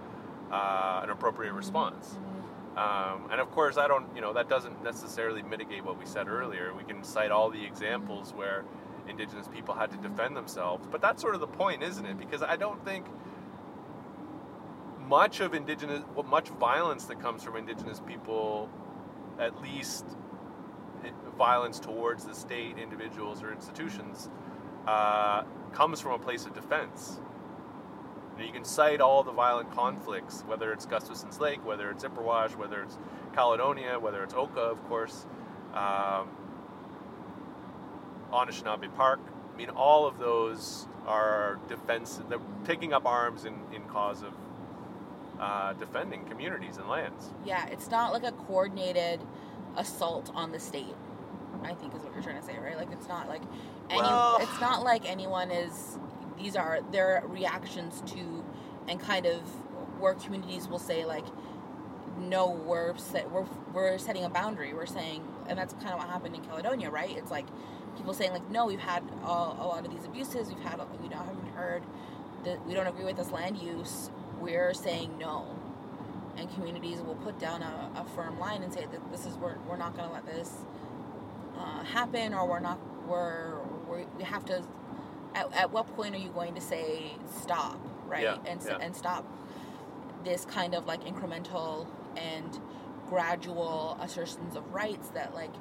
uh, 0.52 1.00
an 1.02 1.10
appropriate 1.10 1.52
response. 1.52 2.16
Um, 2.76 3.28
and 3.32 3.40
of 3.40 3.50
course, 3.50 3.78
I 3.78 3.88
don't, 3.88 4.06
you 4.14 4.20
know, 4.20 4.34
that 4.34 4.48
doesn't 4.48 4.84
necessarily 4.84 5.42
mitigate 5.42 5.84
what 5.84 5.98
we 5.98 6.06
said 6.06 6.28
earlier. 6.28 6.72
We 6.74 6.84
can 6.84 7.02
cite 7.02 7.32
all 7.32 7.50
the 7.50 7.64
examples 7.64 8.32
where 8.34 8.64
Indigenous 9.08 9.48
people 9.48 9.74
had 9.74 9.90
to 9.92 9.96
defend 9.96 10.36
themselves, 10.36 10.86
but 10.88 11.00
that's 11.00 11.22
sort 11.22 11.34
of 11.34 11.40
the 11.40 11.46
point, 11.46 11.82
isn't 11.82 12.04
it? 12.04 12.18
Because 12.18 12.42
I 12.42 12.54
don't 12.54 12.84
think 12.84 13.06
much 15.08 15.40
of 15.40 15.54
Indigenous, 15.54 16.02
well, 16.14 16.24
much 16.24 16.48
violence 16.48 17.04
that 17.04 17.20
comes 17.20 17.42
from 17.42 17.56
Indigenous 17.56 18.00
people, 18.00 18.68
at 19.38 19.60
least 19.62 20.04
eh, 21.04 21.10
violence 21.38 21.78
towards 21.78 22.24
the 22.24 22.34
state, 22.34 22.78
individuals, 22.78 23.42
or 23.42 23.52
institutions, 23.52 24.28
uh, 24.86 25.42
comes 25.72 26.00
from 26.00 26.12
a 26.12 26.18
place 26.18 26.46
of 26.46 26.54
defense. 26.54 27.20
You, 28.34 28.40
know, 28.40 28.46
you 28.46 28.52
can 28.52 28.64
cite 28.64 29.00
all 29.00 29.22
the 29.22 29.32
violent 29.32 29.72
conflicts, 29.72 30.42
whether 30.46 30.72
it's 30.72 30.86
Gustafsen's 30.86 31.40
Lake, 31.40 31.64
whether 31.64 31.90
it's 31.90 32.04
Ipperwash, 32.04 32.56
whether 32.56 32.82
it's 32.82 32.98
Caledonia, 33.34 33.98
whether 33.98 34.22
it's 34.22 34.34
Oka, 34.34 34.60
of 34.60 34.82
course, 34.88 35.26
um, 35.72 36.28
Anishinaabe 38.32 38.94
Park. 38.96 39.20
I 39.52 39.56
mean, 39.56 39.70
all 39.70 40.06
of 40.06 40.18
those 40.18 40.86
are 41.06 41.58
defense. 41.68 42.20
They're 42.28 42.38
taking 42.64 42.92
up 42.92 43.06
arms 43.06 43.44
in, 43.44 43.54
in 43.72 43.82
cause 43.84 44.22
of 44.22 44.34
uh, 45.40 45.72
defending 45.74 46.24
communities 46.24 46.76
and 46.76 46.88
lands. 46.88 47.32
Yeah, 47.44 47.66
it's 47.68 47.90
not 47.90 48.12
like 48.12 48.24
a 48.24 48.32
coordinated 48.32 49.20
assault 49.76 50.30
on 50.34 50.52
the 50.52 50.60
state. 50.60 50.94
I 51.64 51.74
think 51.74 51.94
is 51.94 52.02
what 52.02 52.14
you're 52.14 52.22
trying 52.22 52.40
to 52.40 52.46
say, 52.46 52.56
right? 52.58 52.76
Like 52.76 52.92
it's 52.92 53.08
not 53.08 53.28
like 53.28 53.42
any. 53.90 54.02
Well- 54.02 54.38
it's 54.40 54.60
not 54.60 54.82
like 54.82 55.08
anyone 55.08 55.50
is. 55.50 55.98
These 56.38 56.54
are 56.54 56.80
their 56.92 57.22
reactions 57.26 58.02
to, 58.12 58.44
and 58.88 59.00
kind 59.00 59.24
of 59.24 59.40
where 59.98 60.14
communities 60.14 60.68
will 60.68 60.78
say 60.78 61.06
like, 61.06 61.24
no, 62.18 62.50
we're 62.50 62.96
set, 62.98 63.30
we're 63.30 63.46
we're 63.72 63.98
setting 63.98 64.24
a 64.24 64.28
boundary. 64.28 64.74
We're 64.74 64.86
saying, 64.86 65.26
and 65.48 65.58
that's 65.58 65.72
kind 65.74 65.90
of 65.90 65.98
what 65.98 66.08
happened 66.08 66.34
in 66.34 66.42
Caledonia, 66.42 66.90
right? 66.90 67.16
It's 67.16 67.30
like 67.30 67.46
people 67.96 68.12
saying 68.14 68.32
like, 68.32 68.48
no, 68.50 68.66
we've 68.66 68.80
had 68.80 69.02
a, 69.22 69.26
a 69.26 69.66
lot 69.66 69.84
of 69.84 69.90
these 69.90 70.04
abuses. 70.04 70.48
We've 70.48 70.62
had 70.62 70.78
we 71.00 71.08
now 71.08 71.24
haven't 71.24 71.48
heard 71.54 71.82
that 72.44 72.64
we 72.66 72.74
don't 72.74 72.86
agree 72.86 73.04
with 73.04 73.16
this 73.16 73.30
land 73.30 73.58
use. 73.58 74.10
We're 74.40 74.74
saying 74.74 75.18
no. 75.18 75.56
And 76.36 76.52
communities 76.52 77.00
will 77.00 77.14
put 77.14 77.38
down 77.38 77.62
a, 77.62 77.90
a 77.96 78.04
firm 78.14 78.38
line 78.38 78.62
and 78.62 78.72
say 78.72 78.86
that 78.90 79.10
this 79.10 79.24
is 79.24 79.34
we're, 79.36 79.56
we're 79.68 79.78
not 79.78 79.96
going 79.96 80.08
to 80.08 80.14
let 80.14 80.26
this 80.26 80.52
uh, 81.58 81.82
happen 81.84 82.34
or 82.34 82.46
we're 82.46 82.60
not 82.60 82.78
we're, 83.06 83.58
we're 83.88 84.04
we 84.18 84.24
have 84.24 84.44
to 84.44 84.62
at, 85.34 85.52
at 85.54 85.72
what 85.72 85.86
point 85.96 86.14
are 86.14 86.18
you 86.18 86.28
going 86.28 86.54
to 86.54 86.60
say 86.60 87.12
stop 87.42 87.80
right? 88.06 88.22
Yeah, 88.22 88.38
and 88.46 88.62
yeah. 88.64 88.78
and 88.80 88.94
stop 88.94 89.24
this 90.24 90.44
kind 90.44 90.74
of 90.74 90.86
like 90.86 91.04
incremental 91.04 91.86
and 92.16 92.58
gradual 93.08 93.96
assertions 94.00 94.56
of 94.56 94.72
rights 94.72 95.08
that 95.10 95.34
like 95.34 95.52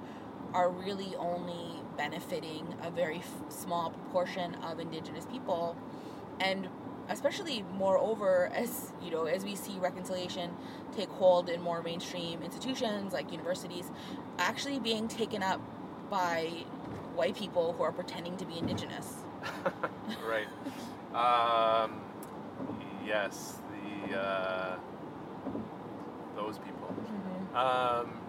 are 0.53 0.69
really 0.69 1.15
only 1.17 1.81
benefiting 1.97 2.75
a 2.83 2.89
very 2.89 3.17
f- 3.17 3.51
small 3.51 3.89
proportion 3.91 4.55
of 4.55 4.79
indigenous 4.79 5.25
people. 5.25 5.75
And 6.39 6.69
especially 7.09 7.63
moreover 7.73 8.49
as 8.53 8.91
you 9.01 9.11
know 9.11 9.25
as 9.25 9.43
we 9.43 9.55
see 9.55 9.77
reconciliation 9.79 10.51
take 10.95 11.09
hold 11.09 11.49
in 11.49 11.61
more 11.61 11.81
mainstream 11.81 12.41
institutions 12.41 13.13
like 13.13 13.31
universities 13.31 13.91
actually 14.39 14.79
being 14.79 15.07
taken 15.07 15.43
up 15.43 15.61
by 16.09 16.45
white 17.15 17.35
people 17.35 17.73
who 17.73 17.83
are 17.83 17.91
pretending 17.91 18.35
to 18.37 18.45
be 18.45 18.57
indigenous 18.57 19.25
right. 20.27 20.47
Um, 21.13 22.01
yes, 23.05 23.59
the 24.09 24.17
uh, 24.17 24.75
those 26.35 26.57
people. 26.59 26.93
Um, 27.53 28.19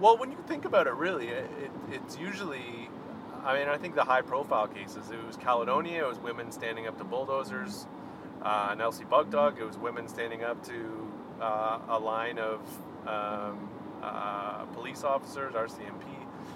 well, 0.00 0.18
when 0.18 0.30
you 0.32 0.38
think 0.46 0.64
about 0.64 0.86
it, 0.86 0.94
really, 0.94 1.28
it, 1.28 1.50
it, 1.62 1.70
it's 1.90 2.18
usually. 2.18 2.88
I 3.44 3.58
mean, 3.58 3.68
I 3.68 3.76
think 3.76 3.94
the 3.94 4.04
high-profile 4.04 4.68
cases. 4.68 5.10
It 5.10 5.24
was 5.26 5.36
Caledonia. 5.36 6.04
It 6.04 6.08
was 6.08 6.18
women 6.18 6.52
standing 6.52 6.86
up 6.86 6.96
to 6.98 7.04
bulldozers. 7.04 7.86
Uh, 8.40 8.74
Elsipogtog. 8.76 9.58
It 9.58 9.64
was 9.64 9.78
women 9.78 10.08
standing 10.08 10.44
up 10.44 10.64
to 10.66 11.12
uh, 11.40 11.78
a 11.88 11.98
line 11.98 12.38
of 12.38 12.60
um, 13.06 13.68
uh, 14.02 14.64
police 14.66 15.02
officers, 15.04 15.54
RCMP. 15.54 16.04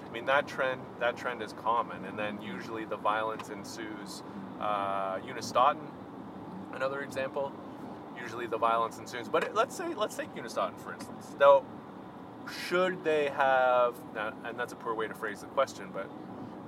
I 0.05 0.11
mean, 0.11 0.25
that 0.25 0.47
trend 0.47 0.81
that 0.99 1.17
trend 1.17 1.41
is 1.41 1.53
common, 1.53 2.05
and 2.05 2.17
then 2.17 2.41
usually 2.41 2.85
the 2.85 2.97
violence 2.97 3.49
ensues. 3.49 4.23
Uh, 4.59 5.19
another 6.73 7.01
example. 7.01 7.51
Usually 8.19 8.47
the 8.47 8.57
violence 8.57 8.97
ensues. 8.97 9.27
But 9.27 9.53
let's 9.53 9.75
say 9.75 9.93
let's 9.93 10.15
take 10.15 10.33
Unistoten 10.35 10.77
for 10.79 10.93
instance. 10.93 11.35
Now, 11.39 11.63
should 12.67 13.03
they 13.03 13.29
have? 13.29 13.95
And 14.45 14.57
that's 14.57 14.73
a 14.73 14.77
poor 14.77 14.93
way 14.93 15.07
to 15.07 15.13
phrase 15.13 15.41
the 15.41 15.47
question, 15.47 15.89
but 15.93 16.09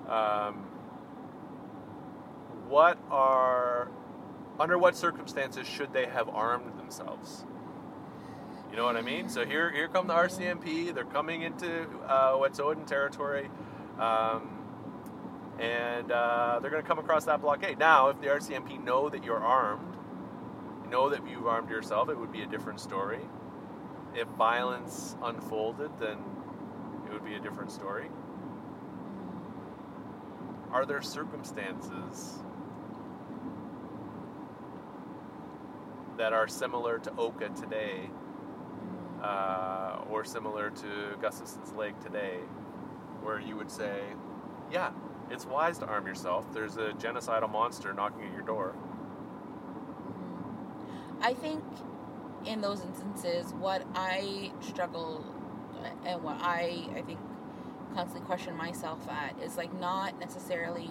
um, 0.09 0.55
what 2.67 2.97
are 3.09 3.89
under 4.59 4.77
what 4.77 4.95
circumstances 4.95 5.65
should 5.65 5.93
they 5.93 6.05
have 6.05 6.27
armed 6.29 6.77
themselves? 6.77 7.45
You 8.69 8.77
know 8.77 8.85
what 8.85 8.97
I 8.97 9.01
mean? 9.01 9.29
So 9.29 9.45
here, 9.45 9.71
here 9.71 9.87
come 9.87 10.07
the 10.07 10.13
RCMP. 10.13 10.93
They're 10.93 11.03
coming 11.05 11.41
into 11.41 11.87
uh, 12.07 12.47
territory, 12.85 13.49
um, 13.99 14.49
and 15.59 16.11
uh, 16.11 16.59
they're 16.61 16.69
going 16.69 16.83
to 16.83 16.87
come 16.87 16.99
across 16.99 17.25
that 17.25 17.41
blockade. 17.41 17.79
Now, 17.79 18.09
if 18.09 18.21
the 18.21 18.27
RCMP 18.27 18.83
know 18.83 19.09
that 19.09 19.23
you're 19.23 19.43
armed, 19.43 19.95
know 20.89 21.09
that 21.09 21.27
you've 21.27 21.47
armed 21.47 21.69
yourself, 21.69 22.09
it 22.09 22.17
would 22.17 22.31
be 22.31 22.41
a 22.41 22.47
different 22.47 22.79
story. 22.79 23.21
If 24.13 24.27
violence 24.29 25.15
unfolded, 25.23 25.91
then 25.99 26.17
it 27.07 27.13
would 27.13 27.25
be 27.25 27.35
a 27.35 27.39
different 27.39 27.71
story. 27.71 28.09
Are 30.71 30.85
there 30.85 31.01
circumstances 31.01 32.39
that 36.17 36.33
are 36.33 36.47
similar 36.47 36.99
to 36.99 37.11
Oka 37.17 37.49
today, 37.49 38.09
uh, 39.23 39.99
or 40.09 40.23
similar 40.23 40.69
to 40.69 41.17
Gustafsen's 41.21 41.73
Lake 41.73 41.99
today, 42.01 42.37
where 43.23 43.39
you 43.39 43.55
would 43.55 43.71
say, 43.71 44.01
yeah, 44.71 44.91
it's 45.31 45.45
wise 45.45 45.79
to 45.79 45.85
arm 45.87 46.05
yourself. 46.05 46.51
There's 46.53 46.77
a 46.77 46.89
genocidal 46.91 47.51
monster 47.51 47.93
knocking 47.93 48.25
at 48.25 48.33
your 48.33 48.41
door. 48.43 48.75
I 51.21 51.33
think 51.33 51.63
in 52.45 52.61
those 52.61 52.81
instances, 52.81 53.53
what 53.53 53.85
I 53.95 54.51
struggle 54.61 55.25
and 56.05 56.23
what 56.23 56.37
I 56.41 56.85
I 56.95 57.01
think 57.01 57.19
constantly 57.93 58.25
question 58.25 58.55
myself 58.55 59.07
at 59.09 59.35
is 59.41 59.57
like 59.57 59.73
not 59.79 60.19
necessarily 60.19 60.87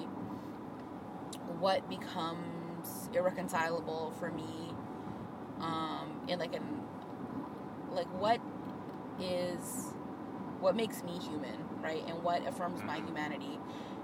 what 1.58 1.88
becomes 1.88 3.08
irreconcilable 3.12 4.12
for 4.18 4.30
me 4.30 4.74
um 5.60 6.20
in 6.28 6.38
like 6.38 6.54
an 6.54 6.62
like 7.92 8.06
what 8.20 8.40
is 9.20 9.94
what 10.60 10.76
makes 10.76 11.02
me 11.02 11.18
human 11.18 11.68
right 11.82 12.04
and 12.06 12.22
what 12.22 12.46
affirms 12.46 12.82
my 12.82 12.96
humanity. 12.96 13.58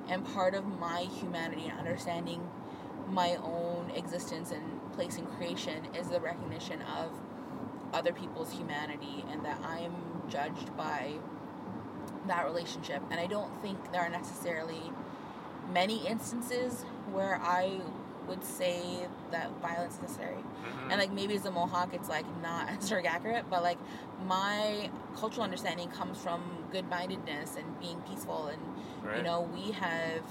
And 0.09 0.25
part 0.25 0.55
of 0.55 0.67
my 0.67 1.07
humanity 1.21 1.67
and 1.69 1.79
understanding 1.79 2.49
my 3.09 3.37
own 3.37 3.91
existence 3.95 4.51
and 4.51 4.93
place 4.93 5.17
in 5.17 5.27
creation 5.27 5.87
is 5.95 6.09
the 6.09 6.21
recognition 6.21 6.83
of 6.83 7.11
other 7.93 8.13
people's 8.13 8.53
humanity 8.53 9.25
and 9.31 9.45
that 9.45 9.61
I'm 9.63 9.95
judged 10.29 10.77
by 10.77 11.15
that 12.29 12.45
relationship. 12.45 13.03
And 13.11 13.21
I 13.21 13.27
don't 13.27 13.51
think 13.63 13.93
there 13.93 14.03
are 14.03 14.09
necessarily 14.09 14.93
many 15.73 16.07
instances 16.07 16.83
where 17.13 17.41
I 17.43 17.81
would 18.27 18.45
say 18.45 19.07
that 19.31 19.51
violence 19.61 19.97
is 19.97 20.03
necessary. 20.03 20.37
Mm-hmm. 20.37 20.91
And 20.91 21.01
like 21.01 21.13
maybe 21.13 21.35
as 21.35 21.45
a 21.45 21.51
Mohawk, 21.51 21.93
it's 21.93 22.09
like 22.09 22.25
not 22.43 22.69
historic 22.81 23.07
accurate, 23.07 23.47
but 23.51 23.63
like 23.63 23.79
my 24.27 24.91
cultural 25.17 25.45
understanding 25.45 25.89
comes 25.91 26.19
from 26.19 26.43
good 26.73 26.89
mindedness 26.89 27.57
and 27.57 27.79
being 27.81 28.01
peaceful. 28.03 28.47
And 28.47 28.61
you 29.17 29.23
know, 29.23 29.43
we 29.55 29.73
have 29.73 30.23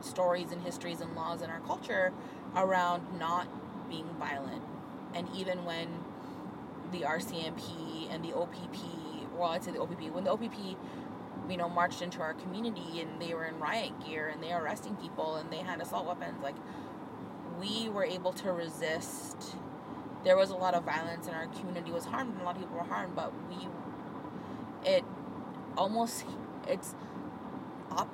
stories 0.00 0.52
and 0.52 0.62
histories 0.62 1.00
and 1.00 1.14
laws 1.16 1.42
in 1.42 1.50
our 1.50 1.60
culture 1.60 2.12
around 2.56 3.18
not 3.18 3.48
being 3.88 4.06
violent. 4.18 4.62
And 5.14 5.28
even 5.34 5.64
when 5.64 5.88
the 6.92 7.00
RCMP 7.00 8.12
and 8.12 8.24
the 8.24 8.32
OPP, 8.32 8.78
well, 9.40 9.50
I'd 9.50 9.64
say 9.64 9.72
the 9.72 9.80
OPP, 9.80 10.12
when 10.12 10.24
the 10.24 10.30
OPP, 10.30 10.76
you 11.48 11.56
know, 11.56 11.68
marched 11.68 12.02
into 12.02 12.20
our 12.20 12.34
community 12.34 13.00
and 13.00 13.20
they 13.20 13.34
were 13.34 13.44
in 13.46 13.58
riot 13.58 13.92
gear 14.06 14.28
and 14.28 14.42
they 14.42 14.48
were 14.48 14.60
arresting 14.62 14.94
people 14.96 15.36
and 15.36 15.50
they 15.50 15.58
had 15.58 15.80
assault 15.80 16.06
weapons, 16.06 16.42
like, 16.42 16.54
we 17.58 17.88
were 17.88 18.04
able 18.04 18.32
to 18.34 18.52
resist. 18.52 19.56
There 20.24 20.36
was 20.36 20.50
a 20.50 20.54
lot 20.54 20.74
of 20.74 20.84
violence 20.84 21.26
and 21.26 21.34
our 21.34 21.46
community 21.46 21.90
was 21.90 22.04
harmed 22.04 22.32
and 22.34 22.42
a 22.42 22.44
lot 22.44 22.56
of 22.56 22.62
people 22.62 22.76
were 22.76 22.84
harmed, 22.84 23.14
but 23.16 23.32
we, 23.48 23.66
it 24.88 25.04
almost, 25.76 26.24
it's, 26.68 26.94
op, 27.90 28.08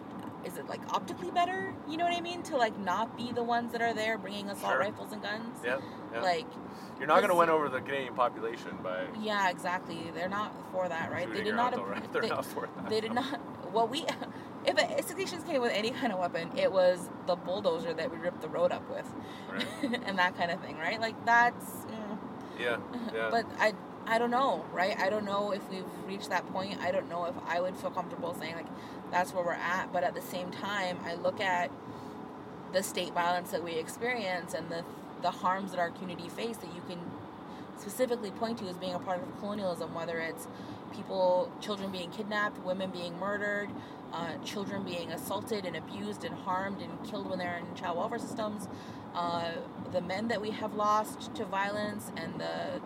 is 0.45 0.57
it 0.57 0.67
like 0.69 0.81
optically 0.93 1.31
better? 1.33 1.75
You 1.89 1.97
know 1.97 2.05
what 2.05 2.15
I 2.17 2.21
mean? 2.21 2.43
To 2.45 2.57
like 2.57 2.79
not 2.79 3.17
be 3.17 3.33
the 3.33 3.43
ones 3.43 3.73
that 3.73 3.83
are 3.83 3.93
there 3.93 4.17
bringing 4.19 4.49
assault 4.49 4.75
Sure. 4.75 4.81
rifles 4.81 5.13
and 5.13 5.21
guns. 5.23 5.59
Yeah, 5.65 5.79
yeah. 6.13 6.23
Like 6.23 6.47
You're 6.99 7.09
not 7.09 7.19
going 7.19 7.29
to 7.29 7.35
win 7.35 7.51
over 7.51 7.69
the 7.69 7.81
Canadian 7.81 8.15
population 8.15 8.79
by. 8.83 9.05
Yeah, 9.21 9.51
exactly. 9.51 10.11
They're 10.15 10.29
not 10.29 10.53
for 10.73 10.89
that, 10.89 11.13
right? 11.13 11.31
They 11.31 11.43
did 11.43 11.55
not. 11.55 11.75
the 11.75 11.85
right. 11.85 12.13
They're 12.13 12.23
they, 12.23 12.29
not 12.29 12.45
for 12.47 12.69
that. 12.77 12.91
They 12.91 13.01
did 13.01 13.13
not. 13.13 13.41
Well, 13.73 13.89
we. 13.89 14.05
If 14.67 14.77
a 14.79 15.01
Six 15.01 15.45
came 15.45 15.61
with 15.61 15.71
any 15.73 15.91
kind 15.91 16.13
of 16.13 16.19
weapon, 16.19 16.51
it 16.57 16.73
was 16.73 17.09
the 17.29 17.37
bulldozer 17.37 17.95
that 17.95 18.11
we 18.11 18.17
ripped 18.17 18.41
the 18.41 18.49
road 18.49 18.73
up 18.73 18.83
with, 18.91 19.07
Right. 19.49 19.65
and 20.07 20.19
that 20.19 20.37
kind 20.37 20.51
of 20.51 20.61
thing, 20.61 20.77
right? 20.77 21.01
Like 21.01 21.25
that's. 21.25 21.65
mm. 21.65 22.19
Yeah, 22.59 22.79
yeah. 23.15 23.29
But 23.31 23.47
I, 23.61 23.75
I 24.07 24.19
don't 24.19 24.33
know, 24.33 24.65
right? 24.73 24.99
I 24.99 25.09
don't 25.09 25.25
know 25.25 25.53
if 25.53 25.69
we've 25.71 25.85
reached 26.05 26.31
that 26.31 26.51
point. 26.53 26.81
I 26.81 26.91
don't 26.91 27.09
know 27.09 27.27
if 27.27 27.35
I 27.47 27.61
would 27.61 27.77
feel 27.77 27.91
comfortable 27.93 28.35
saying 28.35 28.57
like 28.57 28.67
that's 29.13 29.33
where 29.33 29.45
we're 29.45 29.53
at. 29.53 29.93
But 29.93 30.03
at 30.03 30.15
the 30.17 30.23
same 30.23 30.51
time, 30.51 30.99
I 31.05 31.15
look 31.15 31.41
at 31.41 31.71
the 32.73 32.83
state 32.83 33.13
violence 33.13 33.53
that 33.53 33.63
we 33.63 33.73
experience 33.75 34.53
and 34.53 34.69
the 34.69 34.85
the 35.23 35.31
harms 35.31 35.71
that 35.73 35.81
our 35.81 35.91
community 35.91 36.29
face 36.29 36.57
that 36.59 36.75
you 36.75 36.83
can 36.89 36.99
specifically 37.79 38.31
point 38.31 38.59
to 38.59 38.65
as 38.67 38.77
being 38.77 38.95
a 38.95 38.99
part 38.99 39.23
of 39.23 39.39
colonialism, 39.39 39.95
whether 39.95 40.19
it's 40.19 40.49
people, 40.95 41.51
children 41.61 41.91
being 41.91 42.11
kidnapped, 42.11 42.59
women 42.65 42.91
being 42.91 43.19
murdered, 43.19 43.69
uh, 44.13 44.37
children 44.45 44.83
being 44.85 45.11
assaulted 45.11 45.65
and 45.65 45.77
abused 45.77 46.25
and 46.25 46.35
harmed 46.35 46.81
and 46.81 47.05
killed 47.05 47.29
when 47.29 47.39
they're 47.39 47.59
in 47.59 47.75
child 47.75 47.99
welfare 47.99 48.19
systems, 48.19 48.69
uh, 49.15 49.53
the 49.93 50.01
men 50.01 50.29
that 50.29 50.41
we 50.41 50.51
have 50.51 50.75
lost 50.75 51.35
to 51.35 51.45
violence, 51.45 52.11
and 52.17 52.41
the 52.41 52.81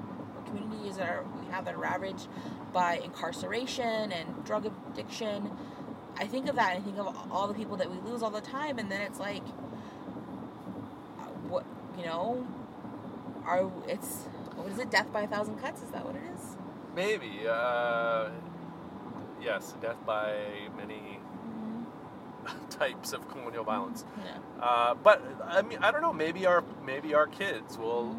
communities 0.47 0.97
that 0.97 1.09
are, 1.09 1.25
we 1.41 1.47
have 1.53 1.65
that 1.65 1.75
are 1.75 1.79
ravaged 1.79 2.29
by 2.73 2.99
incarceration 3.05 4.13
and 4.13 4.45
drug 4.45 4.67
addiction. 4.93 5.51
I 6.17 6.27
think 6.27 6.49
of 6.49 6.57
that 6.57 6.75
and 6.75 6.83
I 6.83 6.85
think 6.85 6.99
of 6.99 7.17
all 7.31 7.47
the 7.47 7.55
people 7.55 7.77
that 7.77 7.91
we 7.91 7.99
lose 8.11 8.23
all 8.23 8.31
the 8.31 8.41
time, 8.41 8.79
and 8.79 8.91
then 8.91 9.01
it's 9.03 9.21
like, 9.21 9.43
you 11.99 12.05
know, 12.05 12.47
are 13.45 13.71
it's 13.87 14.25
what 14.57 14.71
is 14.73 14.79
it? 14.79 14.91
Death 14.91 15.13
by 15.13 15.23
a 15.23 15.27
thousand 15.27 15.57
cuts? 15.61 15.83
Is 15.83 15.91
that 15.91 16.05
what 16.05 16.17
it 16.17 16.23
is? 16.35 16.57
Maybe. 16.95 17.47
Uh, 17.49 18.29
yes, 19.43 19.75
death 19.81 20.05
by 20.05 20.37
many 20.77 21.21
types 22.71 23.13
of 23.13 23.29
colonial 23.29 23.65
violence. 23.65 24.05
Yeah. 24.25 24.65
Uh, 24.65 24.95
but 24.95 25.23
I 25.47 25.63
mean, 25.63 25.79
I 25.81 25.91
don't 25.91 26.03
know. 26.03 26.13
Maybe 26.13 26.47
our 26.47 26.65
maybe 26.85 27.15
our 27.15 27.27
kids 27.27 27.79
will, 27.79 28.17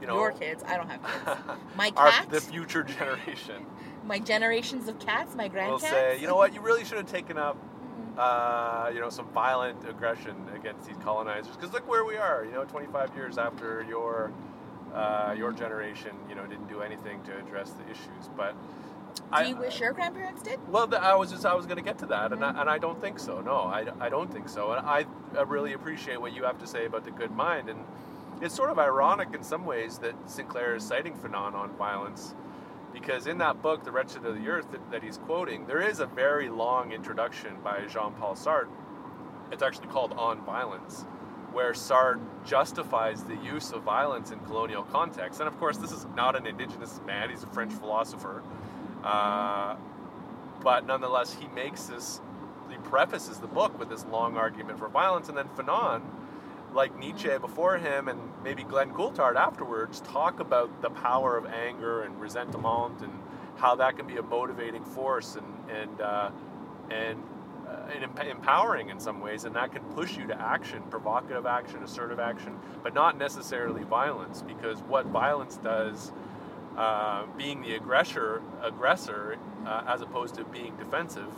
you 0.00 0.06
know, 0.06 0.16
Your 0.16 0.32
kids. 0.32 0.62
I 0.66 0.76
don't 0.76 0.88
have 0.88 1.02
kids. 1.02 1.60
My 1.76 1.92
our, 1.96 2.26
the 2.26 2.40
future 2.40 2.82
generation 2.82 3.66
my 4.04 4.18
generations 4.18 4.88
of 4.88 4.98
cats. 4.98 5.34
My 5.34 5.48
grandcats. 5.48 5.70
will 5.70 5.78
say, 5.78 6.18
you 6.20 6.26
know 6.26 6.36
what, 6.36 6.54
you 6.54 6.60
really 6.60 6.84
should 6.84 6.98
have 6.98 7.10
taken 7.10 7.38
up, 7.38 7.56
uh, 8.18 8.90
you 8.92 9.00
know, 9.00 9.10
some 9.10 9.26
violent 9.28 9.88
aggression 9.88 10.34
against 10.60 10.86
these 10.86 10.96
colonizers. 11.02 11.56
Because 11.56 11.72
look 11.72 11.88
where 11.88 12.04
we 12.04 12.16
are. 12.16 12.44
You 12.44 12.52
know, 12.52 12.64
25 12.64 13.14
years 13.16 13.38
after 13.38 13.84
your 13.88 14.32
uh, 14.94 15.34
your 15.36 15.52
generation, 15.52 16.10
you 16.28 16.34
know, 16.34 16.46
didn't 16.46 16.68
do 16.68 16.82
anything 16.82 17.22
to 17.22 17.36
address 17.38 17.70
the 17.70 17.84
issues. 17.84 18.28
But 18.36 18.56
Do 19.36 19.48
you 19.48 19.56
wish 19.56 19.80
your 19.80 19.92
grandparents 19.92 20.42
did? 20.42 20.58
Well, 20.68 20.86
the, 20.88 21.00
I 21.00 21.14
was 21.14 21.30
just 21.30 21.46
I 21.46 21.54
was 21.54 21.66
going 21.66 21.78
to 21.78 21.84
get 21.84 21.98
to 21.98 22.06
that, 22.06 22.32
and 22.32 22.44
I, 22.44 22.60
and 22.60 22.68
I 22.68 22.78
don't 22.78 23.00
think 23.00 23.18
so. 23.18 23.40
No, 23.40 23.56
I, 23.58 23.86
I 24.00 24.08
don't 24.08 24.32
think 24.32 24.48
so. 24.48 24.72
And 24.72 24.86
I, 24.86 25.06
I 25.36 25.42
really 25.42 25.72
appreciate 25.74 26.20
what 26.20 26.32
you 26.34 26.44
have 26.44 26.58
to 26.58 26.66
say 26.66 26.86
about 26.86 27.04
the 27.04 27.12
good 27.12 27.30
mind, 27.30 27.68
and 27.68 27.84
it's 28.40 28.54
sort 28.54 28.70
of 28.70 28.78
ironic 28.78 29.28
in 29.34 29.42
some 29.42 29.64
ways 29.64 29.98
that 29.98 30.14
Sinclair 30.28 30.74
is 30.74 30.84
citing 30.84 31.14
Fanon 31.14 31.54
on 31.54 31.70
violence, 31.76 32.34
because 32.92 33.26
in 33.26 33.38
that 33.38 33.62
book, 33.62 33.84
The 33.84 33.92
Wretched 33.92 34.24
of 34.24 34.34
the 34.34 34.48
Earth, 34.48 34.70
that, 34.72 34.90
that 34.90 35.02
he's 35.02 35.18
quoting, 35.18 35.66
there 35.66 35.82
is 35.82 36.00
a 36.00 36.06
very 36.06 36.48
long 36.48 36.92
introduction 36.92 37.56
by 37.62 37.82
Jean-Paul 37.86 38.34
Sartre. 38.34 38.68
It's 39.52 39.62
actually 39.62 39.88
called 39.88 40.12
On 40.12 40.40
Violence, 40.44 41.02
where 41.52 41.72
Sartre 41.72 42.20
justifies 42.44 43.24
the 43.24 43.36
use 43.36 43.72
of 43.72 43.82
violence 43.82 44.30
in 44.30 44.38
colonial 44.40 44.84
context. 44.84 45.40
And 45.40 45.48
of 45.48 45.58
course, 45.58 45.76
this 45.76 45.92
is 45.92 46.06
not 46.14 46.36
an 46.36 46.46
indigenous 46.46 47.00
man; 47.06 47.30
he's 47.30 47.42
a 47.42 47.48
French 47.48 47.72
philosopher. 47.72 48.42
Uh, 49.02 49.76
but 50.62 50.86
nonetheless, 50.86 51.32
he 51.32 51.48
makes 51.48 51.84
this, 51.84 52.20
he 52.70 52.76
prefaces 52.76 53.38
the 53.38 53.46
book 53.46 53.78
with 53.78 53.88
this 53.88 54.04
long 54.06 54.36
argument 54.36 54.78
for 54.78 54.88
violence, 54.88 55.28
and 55.28 55.36
then 55.36 55.48
Fanon, 55.56 56.02
like 56.74 56.96
Nietzsche 56.98 57.36
before 57.38 57.78
him, 57.78 58.08
and 58.08 58.20
maybe 58.44 58.62
Glenn 58.62 58.92
Coulthard 58.92 59.36
afterwards, 59.36 60.00
talk 60.02 60.38
about 60.40 60.82
the 60.82 60.90
power 60.90 61.36
of 61.36 61.46
anger 61.46 62.02
and 62.02 62.20
resentment 62.20 63.02
and 63.02 63.12
how 63.56 63.74
that 63.76 63.96
can 63.96 64.06
be 64.06 64.16
a 64.16 64.22
motivating 64.22 64.84
force 64.84 65.36
and 65.36 65.46
and 65.70 66.00
uh, 66.00 66.30
and, 66.90 67.22
uh, 67.70 68.24
empowering 68.28 68.88
in 68.88 68.98
some 68.98 69.20
ways, 69.20 69.44
and 69.44 69.54
that 69.54 69.72
can 69.72 69.82
push 69.94 70.16
you 70.16 70.26
to 70.26 70.40
action, 70.40 70.82
provocative 70.90 71.46
action, 71.46 71.82
assertive 71.82 72.18
action, 72.18 72.58
but 72.82 72.94
not 72.94 73.18
necessarily 73.18 73.84
violence, 73.84 74.42
because 74.42 74.80
what 74.82 75.06
violence 75.06 75.56
does 75.56 76.12
uh, 76.76 77.26
being 77.36 77.62
the 77.62 77.74
aggressor, 77.74 78.42
aggressor 78.62 79.36
uh, 79.66 79.84
as 79.86 80.00
opposed 80.00 80.34
to 80.34 80.44
being 80.44 80.76
defensive, 80.76 81.30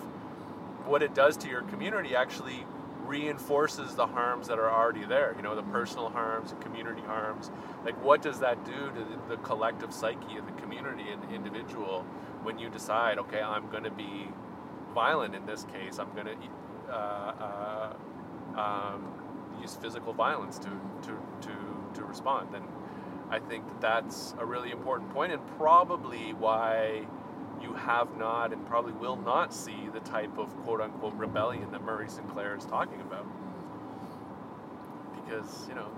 what 0.86 1.02
it 1.02 1.14
does 1.14 1.36
to 1.36 1.48
your 1.48 1.62
community 1.62 2.14
actually 2.14 2.64
reinforces 3.04 3.94
the 3.94 4.06
harms 4.06 4.48
that 4.48 4.58
are 4.58 4.70
already 4.70 5.04
there. 5.04 5.34
You 5.36 5.42
know, 5.42 5.56
the 5.56 5.62
personal 5.64 6.08
harms, 6.08 6.50
the 6.50 6.56
community 6.56 7.02
harms. 7.02 7.50
Like, 7.84 8.02
what 8.02 8.22
does 8.22 8.40
that 8.40 8.64
do 8.64 8.72
to 8.72 9.04
the, 9.28 9.36
the 9.36 9.42
collective 9.42 9.92
psyche 9.92 10.38
of 10.38 10.46
the 10.46 10.52
community 10.62 11.04
and 11.10 11.22
the 11.22 11.34
individual 11.34 12.06
when 12.42 12.58
you 12.58 12.68
decide, 12.70 13.18
okay, 13.18 13.40
I'm 13.40 13.68
going 13.70 13.84
to 13.84 13.90
be 13.90 14.28
violent 14.92 15.34
in 15.34 15.46
this 15.46 15.64
case. 15.64 15.98
I'm 15.98 16.12
going 16.14 16.26
to 16.26 16.92
uh, 16.92 17.94
uh, 18.56 18.60
um, 18.60 19.00
use 19.60 19.74
physical 19.76 20.12
violence 20.12 20.58
to 20.58 20.70
to 21.02 21.18
to 21.42 21.54
to 21.94 22.04
respond. 22.04 22.54
And 22.54 22.64
I 23.30 23.38
think 23.38 23.66
that 23.66 23.80
that's 23.80 24.34
a 24.38 24.44
really 24.44 24.70
important 24.70 25.10
point, 25.10 25.32
and 25.32 25.40
probably 25.56 26.34
why 26.34 27.06
you 27.62 27.72
have 27.74 28.16
not 28.16 28.52
and 28.52 28.66
probably 28.66 28.92
will 28.92 29.16
not 29.16 29.54
see 29.54 29.88
the 29.92 30.00
type 30.00 30.36
of 30.36 30.54
quote 30.64 30.80
unquote 30.80 31.14
rebellion 31.14 31.70
that 31.70 31.82
Murray 31.82 32.08
Sinclair 32.08 32.56
is 32.56 32.64
talking 32.64 33.00
about. 33.00 33.26
Because, 35.14 35.68
you 35.68 35.74
know, 35.74 35.88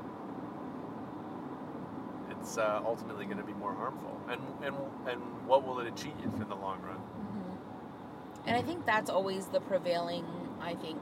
it's 2.30 2.58
uh, 2.58 2.82
ultimately 2.84 3.24
going 3.24 3.38
to 3.38 3.44
be 3.44 3.54
more 3.54 3.74
harmful. 3.74 4.20
And, 4.28 4.40
and, 4.62 4.76
and 5.08 5.20
what 5.46 5.66
will 5.66 5.80
it 5.80 5.86
achieve 5.86 6.12
in 6.22 6.48
the 6.48 6.54
long 6.54 6.80
run? 6.82 7.00
And 8.46 8.56
I 8.56 8.62
think 8.62 8.86
that's 8.86 9.10
always 9.10 9.46
the 9.46 9.60
prevailing, 9.60 10.26
I 10.60 10.74
think, 10.74 11.00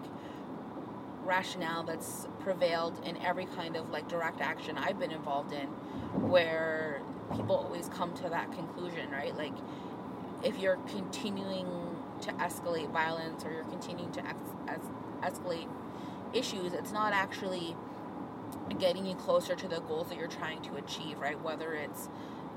rationale 1.24 1.84
that's 1.84 2.26
prevailed 2.40 3.00
in 3.04 3.16
every 3.18 3.46
kind 3.46 3.76
of 3.76 3.90
like 3.90 4.08
direct 4.08 4.40
action 4.40 4.78
I've 4.78 4.98
been 4.98 5.12
involved 5.12 5.52
in, 5.52 5.66
where 6.30 7.02
people 7.34 7.56
always 7.56 7.88
come 7.88 8.14
to 8.14 8.28
that 8.30 8.52
conclusion, 8.52 9.10
right? 9.10 9.36
Like, 9.36 9.54
if 10.42 10.58
you're 10.58 10.78
continuing 10.88 11.66
to 12.22 12.32
escalate 12.34 12.90
violence 12.90 13.44
or 13.44 13.52
you're 13.52 13.64
continuing 13.64 14.12
to 14.12 14.26
ex- 14.26 14.38
es- 14.68 15.32
escalate 15.32 15.68
issues, 16.32 16.72
it's 16.72 16.92
not 16.92 17.12
actually 17.12 17.76
getting 18.78 19.06
you 19.06 19.14
closer 19.14 19.54
to 19.54 19.68
the 19.68 19.80
goals 19.82 20.08
that 20.08 20.18
you're 20.18 20.28
trying 20.28 20.60
to 20.62 20.76
achieve, 20.76 21.18
right? 21.18 21.40
Whether 21.42 21.74
it's, 21.74 22.08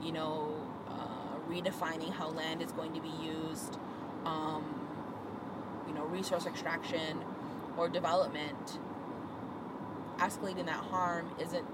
you 0.01 0.11
know, 0.11 0.55
uh, 0.89 1.37
redefining 1.49 2.11
how 2.11 2.29
land 2.29 2.61
is 2.61 2.71
going 2.71 2.93
to 2.93 3.01
be 3.01 3.11
used, 3.21 3.77
um, 4.25 4.74
know, 5.95 6.05
resource 6.05 6.45
extraction 6.45 7.23
or 7.77 7.89
development, 7.89 8.79
escalating 10.17 10.65
that 10.65 10.75
harm 10.75 11.29
isn't 11.39 11.65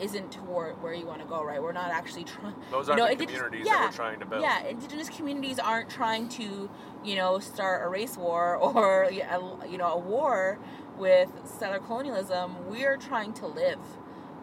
isn't 0.00 0.32
toward 0.32 0.82
where 0.82 0.94
you 0.94 1.06
want 1.06 1.20
to 1.20 1.26
go, 1.26 1.44
right? 1.44 1.62
We're 1.62 1.72
not 1.72 1.90
actually 1.90 2.24
trying. 2.24 2.54
Those 2.70 2.88
aren't 2.88 3.02
know, 3.02 3.08
the 3.08 3.26
communities 3.26 3.66
yeah, 3.66 3.72
that 3.72 3.90
we're 3.90 3.96
trying 3.96 4.20
to 4.20 4.26
build. 4.26 4.42
Yeah, 4.42 4.66
indigenous 4.66 5.08
communities 5.10 5.58
aren't 5.58 5.90
trying 5.90 6.28
to, 6.30 6.70
you 7.04 7.16
know, 7.16 7.38
start 7.38 7.84
a 7.84 7.88
race 7.88 8.16
war 8.16 8.56
or 8.56 9.10
you 9.10 9.78
know 9.78 9.92
a 9.92 9.98
war 9.98 10.58
with 10.98 11.30
settler 11.44 11.78
colonialism. 11.78 12.68
We 12.68 12.84
are 12.84 12.96
trying 12.96 13.32
to 13.34 13.46
live, 13.46 13.80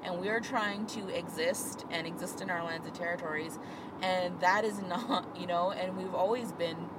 and 0.04 0.20
we 0.20 0.30
are 0.30 0.40
trying 0.40 0.86
to 0.88 1.08
exist 1.10 1.86
and 1.90 2.08
exist 2.08 2.42
in 2.42 2.50
our 2.50 2.64
lands 2.64 2.86
and 2.86 2.96
territories, 2.96 3.58
and 4.02 4.40
that 4.42 4.64
is 4.64 4.80
not, 4.82 5.36
you 5.40 5.48
know, 5.48 5.72
and 5.72 5.98
we've 5.98 6.14
always 6.14 6.52
been 6.52 6.90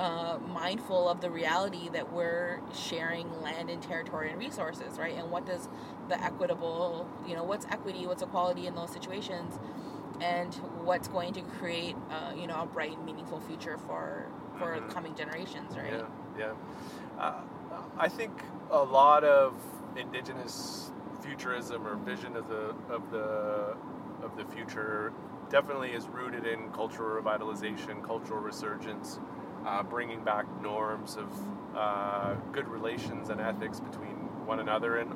uh, 0.00 0.38
mindful 0.48 1.10
of 1.10 1.20
the 1.20 1.30
reality 1.30 1.90
that 1.90 2.10
we're 2.10 2.58
sharing 2.72 3.30
land 3.42 3.68
and 3.68 3.82
territory 3.82 4.30
and 4.30 4.38
resources, 4.38 4.98
right? 4.98 5.14
And 5.14 5.30
what 5.30 5.44
does 5.44 5.68
the 6.08 6.18
equitable, 6.24 7.06
you 7.26 7.34
know, 7.34 7.44
what's 7.44 7.66
equity, 7.66 8.06
what's 8.06 8.22
equality 8.22 8.66
in 8.66 8.74
those 8.74 8.90
situations, 8.90 9.58
and 10.22 10.54
what's 10.84 11.06
going 11.08 11.34
to 11.34 11.42
create, 11.42 11.96
uh, 12.10 12.32
you 12.34 12.46
know, 12.46 12.62
a 12.62 12.66
bright, 12.66 13.02
meaningful 13.04 13.40
future 13.40 13.76
for 13.76 14.26
for 14.58 14.76
Mhm. 14.76 14.90
coming 14.90 15.14
generations, 15.14 15.76
right? 15.76 15.92
Yeah, 15.92 16.06
yeah. 16.38 16.52
Uh, 17.22 17.42
I 17.98 18.08
think 18.08 18.32
a 18.70 18.82
lot 18.82 19.22
of 19.24 19.54
indigenous 19.96 20.92
futurism 21.20 21.86
or 21.86 21.96
vision 21.96 22.36
of 22.36 22.48
the 22.48 22.74
of 22.88 23.10
the 23.10 23.76
of 24.22 24.36
the 24.36 24.44
future 24.46 25.12
definitely 25.50 25.90
is 25.92 26.08
rooted 26.08 26.46
in 26.46 26.70
cultural 26.72 27.20
revitalization, 27.22 28.02
cultural 28.02 28.40
resurgence, 28.40 29.18
uh, 29.66 29.82
bringing 29.82 30.24
back 30.24 30.46
norms 30.62 31.16
of 31.16 31.28
uh, 31.76 32.34
good 32.52 32.68
relations 32.68 33.30
and 33.30 33.40
ethics 33.40 33.80
between 33.80 34.16
one 34.46 34.60
another, 34.60 34.98
and 34.98 35.12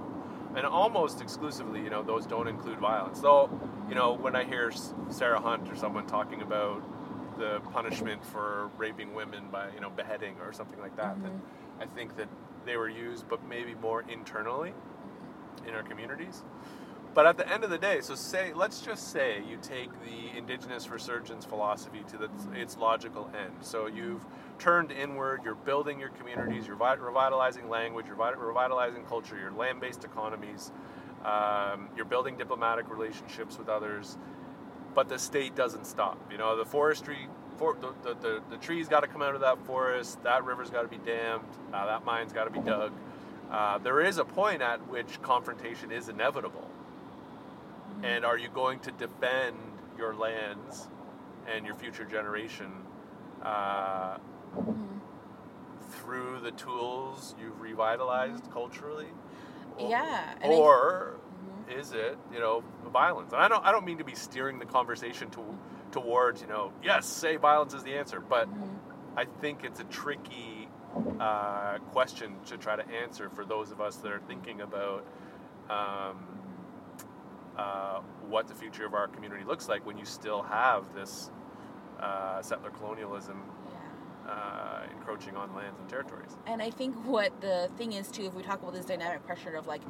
and 0.56 0.64
almost 0.66 1.20
exclusively, 1.20 1.80
you 1.80 1.90
know, 1.90 2.02
those 2.02 2.26
don't 2.26 2.46
include 2.46 2.78
violence. 2.78 3.20
Though, 3.20 3.50
you 3.88 3.94
know, 3.96 4.12
when 4.12 4.36
I 4.36 4.44
hear 4.44 4.72
Sarah 5.08 5.40
Hunt 5.40 5.68
or 5.70 5.74
someone 5.74 6.06
talking 6.06 6.42
about 6.42 6.82
the 7.38 7.60
punishment 7.72 8.24
for 8.24 8.70
raping 8.76 9.14
women 9.14 9.48
by, 9.50 9.72
you 9.74 9.80
know, 9.80 9.90
beheading 9.90 10.36
or 10.40 10.52
something 10.52 10.80
like 10.80 10.96
that, 10.96 11.20
then 11.22 11.42
I 11.80 11.86
think 11.86 12.16
that 12.16 12.28
they 12.64 12.76
were 12.76 12.88
used, 12.88 13.28
but 13.28 13.44
maybe 13.48 13.74
more 13.74 14.04
internally 14.08 14.72
in 15.66 15.74
our 15.74 15.82
communities. 15.82 16.44
But 17.14 17.26
at 17.26 17.36
the 17.36 17.50
end 17.50 17.62
of 17.62 17.70
the 17.70 17.78
day, 17.78 18.00
so 18.00 18.16
say, 18.16 18.52
let's 18.54 18.80
just 18.80 19.12
say 19.12 19.40
you 19.48 19.56
take 19.62 19.88
the 20.02 20.36
indigenous 20.36 20.88
resurgence 20.88 21.44
philosophy 21.44 22.02
to 22.08 22.18
the, 22.18 22.28
its 22.60 22.76
logical 22.76 23.30
end. 23.38 23.52
So 23.60 23.86
you've 23.86 24.24
turned 24.58 24.90
inward, 24.90 25.42
you're 25.44 25.54
building 25.54 26.00
your 26.00 26.08
communities, 26.08 26.66
you're 26.66 26.74
vi- 26.74 26.94
revitalizing 26.94 27.68
language, 27.68 28.06
you're 28.08 28.16
vi- 28.16 28.32
revitalizing 28.32 29.04
culture, 29.04 29.38
your 29.38 29.52
land 29.52 29.80
based 29.80 30.02
economies, 30.02 30.72
um, 31.24 31.88
you're 31.96 32.04
building 32.04 32.36
diplomatic 32.36 32.90
relationships 32.90 33.58
with 33.58 33.68
others, 33.68 34.18
but 34.92 35.08
the 35.08 35.18
state 35.18 35.54
doesn't 35.54 35.86
stop. 35.86 36.18
You 36.32 36.38
know, 36.38 36.56
the 36.56 36.64
forestry, 36.64 37.28
for, 37.58 37.76
the, 37.80 37.94
the, 38.02 38.14
the, 38.20 38.42
the 38.50 38.56
trees 38.56 38.88
got 38.88 39.00
to 39.00 39.06
come 39.06 39.22
out 39.22 39.36
of 39.36 39.40
that 39.40 39.64
forest, 39.66 40.20
that 40.24 40.44
river's 40.44 40.70
got 40.70 40.82
to 40.82 40.88
be 40.88 40.98
dammed, 40.98 41.44
uh, 41.72 41.86
that 41.86 42.04
mine's 42.04 42.32
got 42.32 42.44
to 42.44 42.50
be 42.50 42.58
dug. 42.60 42.92
Uh, 43.52 43.78
there 43.78 44.00
is 44.00 44.18
a 44.18 44.24
point 44.24 44.62
at 44.62 44.88
which 44.88 45.22
confrontation 45.22 45.92
is 45.92 46.08
inevitable. 46.08 46.68
And 48.02 48.24
are 48.24 48.36
you 48.36 48.48
going 48.48 48.80
to 48.80 48.90
defend 48.92 49.56
your 49.96 50.14
lands 50.14 50.88
and 51.46 51.64
your 51.64 51.74
future 51.74 52.04
generation 52.04 52.70
uh, 53.42 54.18
through 55.90 56.40
the 56.40 56.50
tools 56.52 57.34
you've 57.40 57.60
revitalized 57.60 58.50
culturally? 58.52 59.06
Or- 59.78 59.88
Yeah, 59.90 60.34
and 60.40 60.52
I- 60.52 60.56
Or 60.56 61.14
is 61.68 61.92
it, 61.92 62.18
you 62.32 62.40
know, 62.40 62.62
violence? 62.92 63.32
And 63.32 63.40
I 63.42 63.48
don't, 63.48 63.64
I 63.64 63.72
don't 63.72 63.84
mean 63.86 63.98
to 63.98 64.04
be 64.04 64.14
steering 64.14 64.58
the 64.58 64.66
conversation 64.66 65.30
to, 65.30 65.40
towards, 65.92 66.42
you 66.42 66.46
know, 66.48 66.72
yes, 66.82 67.06
say 67.06 67.36
violence 67.36 67.74
is 67.74 67.82
the 67.82 67.94
answer, 67.94 68.20
but 68.20 68.48
I 69.16 69.24
think 69.24 69.64
it's 69.64 69.80
a 69.80 69.84
tricky 69.84 70.68
uh, 71.20 71.78
question 71.92 72.34
to 72.46 72.56
try 72.56 72.76
to 72.76 72.84
answer 73.02 73.30
for 73.30 73.44
those 73.44 73.70
of 73.70 73.80
us 73.80 73.96
that 73.96 74.12
are 74.12 74.20
thinking 74.28 74.60
about 74.60 75.04
um, 75.70 76.33
uh, 77.56 78.00
what 78.28 78.48
the 78.48 78.54
future 78.54 78.84
of 78.84 78.94
our 78.94 79.08
community 79.08 79.44
looks 79.44 79.68
like 79.68 79.86
when 79.86 79.96
you 79.96 80.04
still 80.04 80.42
have 80.42 80.84
this 80.94 81.30
uh, 82.00 82.42
settler 82.42 82.70
colonialism 82.70 83.42
uh, 84.28 84.82
encroaching 84.92 85.36
on 85.36 85.54
lands 85.54 85.78
and 85.78 85.88
territories. 85.88 86.36
And 86.46 86.62
I 86.62 86.70
think 86.70 86.96
what 87.04 87.40
the 87.40 87.70
thing 87.76 87.92
is 87.92 88.10
too, 88.10 88.24
if 88.24 88.34
we 88.34 88.42
talk 88.42 88.60
about 88.60 88.74
this 88.74 88.86
dynamic 88.86 89.24
pressure 89.26 89.54
of 89.54 89.66
like 89.66 89.82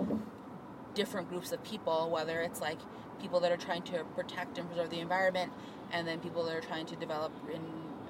different 0.94 1.28
groups 1.28 1.52
of 1.52 1.62
people, 1.64 2.10
whether 2.10 2.40
it's 2.40 2.60
like 2.60 2.78
people 3.20 3.40
that 3.40 3.52
are 3.52 3.56
trying 3.56 3.82
to 3.82 4.04
protect 4.16 4.58
and 4.58 4.68
preserve 4.68 4.90
the 4.90 5.00
environment, 5.00 5.52
and 5.92 6.06
then 6.06 6.18
people 6.20 6.44
that 6.44 6.54
are 6.54 6.60
trying 6.60 6.86
to 6.86 6.96
develop 6.96 7.32
and 7.52 7.64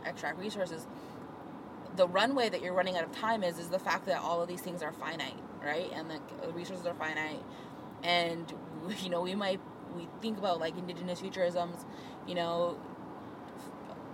extract 0.07 0.39
resources, 0.39 0.87
the 1.97 2.09
runway 2.09 2.49
that 2.49 2.63
you're 2.63 2.73
running 2.75 2.97
out 2.97 3.05
of 3.05 3.13
time 3.13 3.45
is 3.45 3.59
is 3.59 3.69
the 3.69 3.79
fact 3.79 4.07
that 4.07 4.21
all 4.21 4.43
of 4.43 4.49
these 4.49 4.61
things 4.61 4.83
are 4.83 4.93
finite, 4.93 5.39
right? 5.63 5.91
And 5.95 6.11
the 6.11 6.21
the 6.43 6.53
resources 6.53 6.87
are 6.87 6.95
finite, 6.95 7.43
and 8.03 8.53
you 9.03 9.11
know 9.11 9.23
we 9.23 9.35
might 9.35 9.61
we 9.97 10.09
think 10.21 10.39
about 10.39 10.61
like 10.61 10.77
indigenous 10.77 11.21
futurisms, 11.21 11.85
you 12.27 12.35
know, 12.35 12.77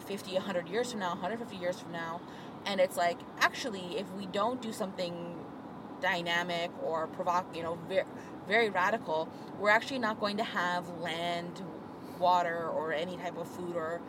50, 0.07 0.35
100 0.35 0.69
years 0.69 0.91
from 0.91 1.01
now, 1.01 1.11
150 1.11 1.57
years 1.57 1.81
from 1.81 1.93
now, 1.93 2.21
and 2.67 2.81
it's 2.81 2.97
like 2.97 3.19
actually 3.39 3.99
if 3.99 4.11
we 4.13 4.27
don't 4.27 4.61
do 4.61 4.73
something 4.73 5.37
dynamic 6.01 6.71
or 6.83 7.07
provoke, 7.09 7.47
you 7.55 7.63
know, 7.63 7.79
very, 7.89 8.05
very 8.49 8.71
radical, 8.71 9.29
we're 9.59 9.71
actually 9.71 9.99
not 9.99 10.19
going 10.19 10.37
to 10.39 10.45
have 10.45 10.89
land, 10.99 11.63
water, 12.19 12.69
or 12.69 12.93
any 12.93 13.17
type 13.17 13.37
of 13.37 13.49
food 13.49 13.77
or 13.77 14.01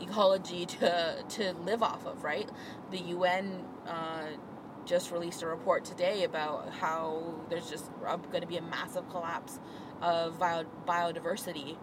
ecology 0.00 0.66
to 0.80 1.24
to 1.28 1.52
live 1.64 1.82
off 1.82 2.06
of, 2.06 2.24
right? 2.24 2.48
The 2.90 2.98
UN 2.98 3.64
uh, 3.86 4.26
just 4.84 5.10
released 5.10 5.42
a 5.42 5.46
report 5.46 5.84
today 5.84 6.24
about 6.24 6.70
how 6.70 7.34
there's 7.48 7.70
just 7.70 7.90
going 8.02 8.42
to 8.42 8.46
be 8.46 8.56
a 8.56 8.62
massive 8.62 9.08
collapse 9.10 9.58
of 10.02 10.38
bio- 10.38 10.64
biodiversity. 10.86 11.76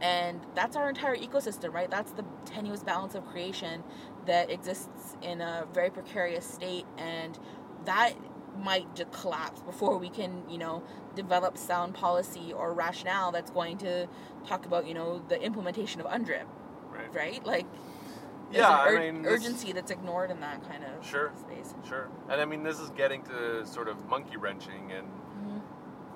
And 0.00 0.40
that's 0.54 0.76
our 0.76 0.88
entire 0.88 1.16
ecosystem, 1.16 1.72
right? 1.72 1.90
That's 1.90 2.12
the 2.12 2.24
tenuous 2.44 2.82
balance 2.84 3.14
of 3.14 3.26
creation 3.26 3.82
that 4.26 4.50
exists 4.50 5.16
in 5.22 5.40
a 5.40 5.66
very 5.72 5.90
precarious 5.90 6.46
state. 6.46 6.84
And 6.96 7.36
that 7.84 8.12
might 8.56 8.94
just 8.94 9.10
collapse 9.12 9.60
before 9.62 9.98
we 9.98 10.08
can, 10.08 10.42
you 10.48 10.58
know, 10.58 10.82
develop 11.14 11.56
sound 11.58 11.94
policy 11.94 12.52
or 12.52 12.72
rationale 12.72 13.32
that's 13.32 13.50
going 13.50 13.78
to 13.78 14.06
talk 14.46 14.66
about, 14.66 14.86
you 14.86 14.94
know, 14.94 15.20
the 15.28 15.40
implementation 15.40 16.00
of 16.00 16.06
UNDRIP, 16.06 16.44
Right. 16.90 17.14
right? 17.14 17.46
Like, 17.46 17.66
there's 18.50 18.62
Yeah, 18.62 18.88
an 18.88 18.96
I 18.96 19.10
mean, 19.12 19.26
urgency 19.26 19.72
that's 19.72 19.90
ignored 19.90 20.30
in 20.30 20.40
that 20.40 20.62
kind 20.68 20.84
of 20.84 21.04
Sure. 21.04 21.32
space. 21.36 21.74
Sure. 21.86 22.08
And 22.28 22.40
I 22.40 22.44
mean, 22.44 22.62
this 22.62 22.80
is 22.80 22.90
getting 22.90 23.22
to 23.24 23.66
sort 23.66 23.88
of 23.88 24.06
monkey 24.08 24.36
wrenching 24.36 24.92
and 24.92 25.06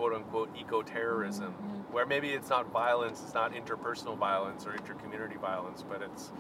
quote 0.03 0.15
unquote 0.15 0.51
eco 0.59 0.83
terrorism, 0.83 1.53
where 1.93 2.05
maybe 2.05 2.31
it's 2.31 2.51
not 2.51 2.69
violence, 2.73 3.23
it's 3.25 3.35
not 3.35 3.55
interpersonal 3.55 4.19
violence 4.19 4.67
or 4.67 4.73
intercommunity 4.73 5.41
violence, 5.41 5.85
but 5.89 6.03
it's, 6.03 6.33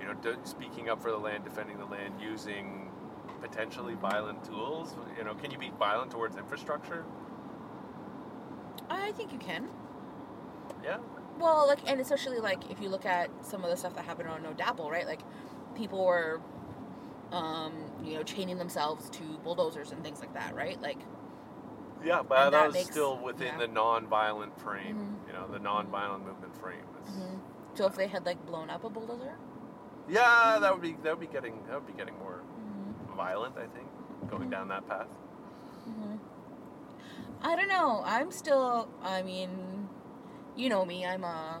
you 0.00 0.06
know, 0.06 0.36
speaking 0.42 0.88
up 0.88 1.00
for 1.00 1.12
the 1.12 1.16
land, 1.16 1.44
defending 1.44 1.78
the 1.78 1.84
land, 1.84 2.14
using 2.20 2.90
potentially 3.40 3.94
violent 3.94 4.42
tools. 4.42 4.96
You 5.16 5.22
know, 5.22 5.34
can 5.34 5.52
you 5.52 5.58
be 5.58 5.70
violent 5.78 6.10
towards 6.10 6.36
infrastructure? 6.36 7.04
I 8.90 9.12
think 9.12 9.32
you 9.32 9.38
can. 9.38 9.68
Yeah. 10.82 10.98
Well, 11.38 11.68
like, 11.68 11.88
and 11.88 12.00
especially 12.00 12.38
like 12.38 12.72
if 12.72 12.80
you 12.80 12.88
look 12.88 13.06
at 13.06 13.30
some 13.46 13.62
of 13.62 13.70
the 13.70 13.76
stuff 13.76 13.94
that 13.94 14.04
happened 14.04 14.30
on 14.30 14.42
No 14.42 14.50
DAPL, 14.50 14.90
right? 14.90 15.06
Like, 15.06 15.20
people 15.76 16.04
were, 16.04 16.40
um, 17.30 17.72
you 18.02 18.14
know, 18.14 18.24
chaining 18.24 18.58
themselves 18.58 19.08
to 19.10 19.22
bulldozers 19.44 19.92
and 19.92 20.02
things 20.02 20.18
like 20.18 20.34
that, 20.34 20.56
right? 20.56 20.82
Like, 20.82 20.98
Yeah, 22.06 22.22
but 22.22 22.50
that, 22.50 22.66
was 22.66 22.74
makes- 22.74 22.90
still 22.90 23.18
within 23.18 23.48
yeah. 23.48 23.58
the 23.58 23.68
non-violent 23.68 24.58
frame. 24.60 24.96
Mm-hmm. 24.96 25.28
You 25.28 25.32
know, 25.32 25.48
the 25.52 25.58
non-violent 25.58 26.24
movement 26.24 26.56
frame. 26.56 26.86
It's, 27.00 27.10
mm-hmm. 27.10 27.38
so 27.74 27.86
if 27.86 27.96
they 27.96 28.06
had 28.06 28.24
like 28.24 28.44
blown 28.46 28.70
up 28.70 28.84
a 28.84 28.90
bulldozer, 28.90 29.34
Yeah, 30.08 30.58
that 30.60 30.72
would 30.72 30.82
be 30.82 30.96
that 31.02 31.18
would 31.18 31.28
be 31.28 31.32
getting 31.32 31.58
that 31.66 31.74
would 31.74 31.86
be 31.86 31.92
getting 31.92 32.16
more 32.18 32.42
mm-hmm. 32.42 33.16
violent. 33.16 33.56
I 33.58 33.66
think 33.66 33.88
going 34.30 34.50
down 34.50 34.68
that 34.68 34.86
path. 34.88 35.08
I 37.42 37.54
don't 37.54 37.68
know. 37.68 38.02
I'm 38.04 38.30
still. 38.30 38.88
I 39.02 39.22
mean, 39.22 39.88
you 40.56 40.68
know 40.68 40.84
me. 40.84 41.04
I'm 41.04 41.24
a. 41.24 41.60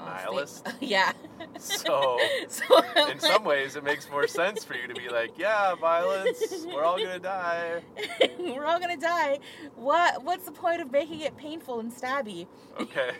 A 0.00 0.04
nihilist. 0.10 0.66
yeah. 0.80 1.12
So, 1.58 2.18
so 2.48 2.64
in 3.08 3.18
some 3.20 3.44
ways, 3.44 3.76
it 3.76 3.84
makes 3.84 4.10
more 4.10 4.26
sense 4.26 4.64
for 4.64 4.74
you 4.74 4.86
to 4.88 4.94
be 4.94 5.08
like, 5.08 5.38
yeah, 5.38 5.74
violence. 5.74 6.38
We're 6.66 6.84
all 6.84 6.98
gonna 6.98 7.18
die. 7.18 7.82
we're 8.38 8.64
all 8.64 8.78
gonna 8.80 8.96
die. 8.96 9.38
What? 9.76 10.24
What's 10.24 10.44
the 10.44 10.52
point 10.52 10.80
of 10.80 10.90
making 10.90 11.20
it 11.20 11.36
painful 11.36 11.80
and 11.80 11.92
stabby? 11.92 12.46
Okay. 12.78 13.10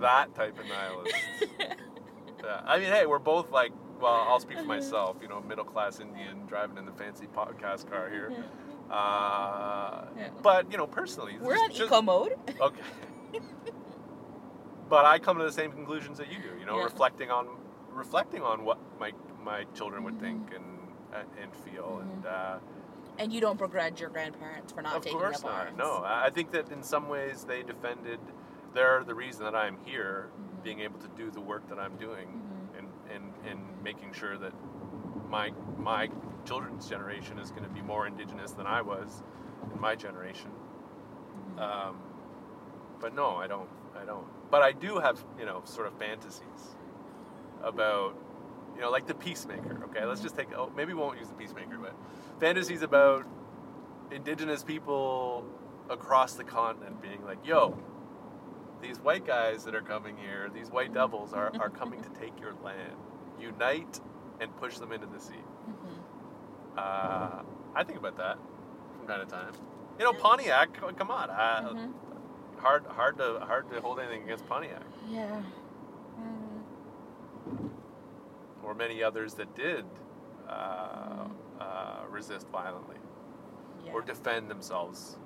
that 0.00 0.34
type 0.34 0.58
of 0.58 0.66
nihilist. 0.66 1.14
Yeah. 1.58 2.60
I 2.64 2.78
mean, 2.78 2.88
hey, 2.92 3.06
we're 3.06 3.18
both 3.18 3.50
like. 3.50 3.72
Well, 4.00 4.12
I'll 4.28 4.40
speak 4.40 4.56
for 4.58 4.64
myself. 4.64 5.16
You 5.20 5.28
know, 5.28 5.42
middle 5.42 5.64
class 5.64 6.00
Indian 6.00 6.46
driving 6.46 6.78
in 6.78 6.86
the 6.86 6.92
fancy 6.92 7.26
podcast 7.26 7.90
car 7.90 8.08
here. 8.08 8.32
Uh, 8.90 10.06
Yeah. 10.16 10.28
but 10.42 10.70
you 10.72 10.78
know, 10.78 10.86
personally, 10.86 11.36
We're 11.38 11.52
just- 11.54 11.64
on 11.64 11.70
just- 11.70 11.82
eco 11.82 12.02
mode. 12.02 12.32
Okay. 12.60 12.80
But 14.90 15.06
I 15.06 15.18
come 15.18 15.38
to 15.38 15.44
the 15.44 15.52
same 15.52 15.72
conclusions 15.72 16.18
that 16.18 16.30
you 16.30 16.38
do. 16.38 16.58
You 16.58 16.66
know, 16.66 16.76
Yeah. 16.78 16.84
reflecting 16.84 17.30
on 17.30 17.46
reflecting 17.92 18.42
on 18.42 18.64
what 18.64 18.78
my 18.98 19.12
my 19.42 19.64
children 19.74 20.04
would 20.04 20.20
think 20.20 20.46
Mm-hmm. 20.50 20.56
and 20.56 20.64
uh, 21.14 21.42
and 21.42 21.54
feel, 21.64 21.98
and 22.02 22.26
uh, 22.26 22.58
And 23.18 23.32
you 23.32 23.40
don't 23.40 23.58
begrudge 23.58 24.00
your 24.00 24.10
grandparents 24.10 24.72
for 24.72 24.80
not 24.82 24.96
of 24.96 25.02
taking 25.02 25.18
course 25.18 25.38
up 25.38 25.44
not. 25.44 25.52
arms. 25.66 25.78
No, 25.78 26.02
I 26.04 26.30
think 26.30 26.50
that 26.52 26.70
in 26.70 26.82
some 26.82 27.08
ways 27.08 27.44
they 27.44 27.62
defended. 27.62 28.20
They're 28.72 29.02
the 29.02 29.16
reason 29.16 29.44
that 29.44 29.54
I'm 29.56 29.78
here, 29.84 30.28
Mm-hmm. 30.30 30.62
being 30.62 30.80
able 30.80 30.98
to 31.00 31.08
do 31.16 31.30
the 31.30 31.40
work 31.40 31.68
that 31.70 31.78
I'm 31.78 31.96
doing, 31.96 32.28
and 32.76 32.86
and 33.14 33.32
and 33.50 33.60
making 33.82 34.12
sure 34.12 34.36
that 34.38 34.52
my 35.28 35.52
my 35.78 36.08
children's 36.44 36.88
generation 36.88 37.38
is 37.38 37.50
going 37.50 37.64
to 37.64 37.70
be 37.70 37.82
more 37.82 38.06
indigenous 38.06 38.52
than 38.52 38.66
I 38.66 38.80
was 38.82 39.22
in 39.74 39.80
my 39.80 39.94
generation. 39.96 40.50
Mm-hmm. 40.50 41.58
Um, 41.58 41.96
but 43.00 43.14
no, 43.14 43.36
I 43.36 43.46
don't. 43.48 43.68
I 44.00 44.04
don't. 44.04 44.26
But 44.50 44.62
I 44.62 44.72
do 44.72 44.98
have, 44.98 45.22
you 45.38 45.46
know, 45.46 45.62
sort 45.64 45.86
of 45.86 45.94
fantasies 45.94 46.76
about, 47.62 48.14
you 48.74 48.80
know, 48.80 48.90
like 48.90 49.06
the 49.06 49.14
peacemaker. 49.14 49.84
Okay, 49.84 50.04
let's 50.04 50.20
just 50.20 50.36
take. 50.36 50.48
Oh, 50.56 50.70
maybe 50.76 50.92
we 50.92 51.00
won't 51.00 51.18
use 51.18 51.28
the 51.28 51.34
peacemaker, 51.34 51.78
but 51.78 51.94
fantasies 52.40 52.82
about 52.82 53.26
indigenous 54.10 54.64
people 54.64 55.44
across 55.88 56.34
the 56.34 56.44
continent 56.44 57.00
being 57.00 57.24
like, 57.24 57.46
"Yo, 57.46 57.78
these 58.80 58.98
white 58.98 59.24
guys 59.24 59.64
that 59.64 59.74
are 59.74 59.82
coming 59.82 60.16
here, 60.16 60.50
these 60.52 60.70
white 60.70 60.92
devils 60.92 61.32
are 61.32 61.52
are 61.60 61.70
coming 61.70 62.02
to 62.02 62.08
take 62.10 62.38
your 62.40 62.54
land. 62.64 62.96
Unite 63.40 64.00
and 64.40 64.54
push 64.56 64.78
them 64.78 64.90
into 64.92 65.06
the 65.06 65.20
sea." 65.20 65.44
Mm-hmm. 65.68 66.78
Uh, 66.78 67.42
I 67.74 67.84
think 67.84 67.98
about 67.98 68.16
that 68.16 68.38
from 68.96 69.06
time 69.06 69.20
to 69.20 69.30
time. 69.30 69.52
You 69.98 70.04
know, 70.06 70.12
Pontiac. 70.12 70.72
Come 70.96 71.10
on, 71.10 71.30
uh, 71.30 71.72
Mhm. 71.74 71.92
Hard, 72.60 72.84
hard 72.86 73.16
to, 73.18 73.40
hard 73.40 73.70
to 73.70 73.80
hold 73.80 73.98
anything 74.00 74.22
against 74.24 74.46
Pontiac, 74.46 74.82
Yeah. 75.08 75.42
Mm. 76.20 77.70
or 78.62 78.74
many 78.74 79.02
others 79.02 79.34
that 79.34 79.54
did 79.56 79.84
uh, 80.48 81.26
uh, 81.60 82.00
resist 82.10 82.46
violently 82.48 82.96
Yeah. 83.84 83.92
or 83.92 84.02
defend 84.02 84.50
themselves 84.50 85.16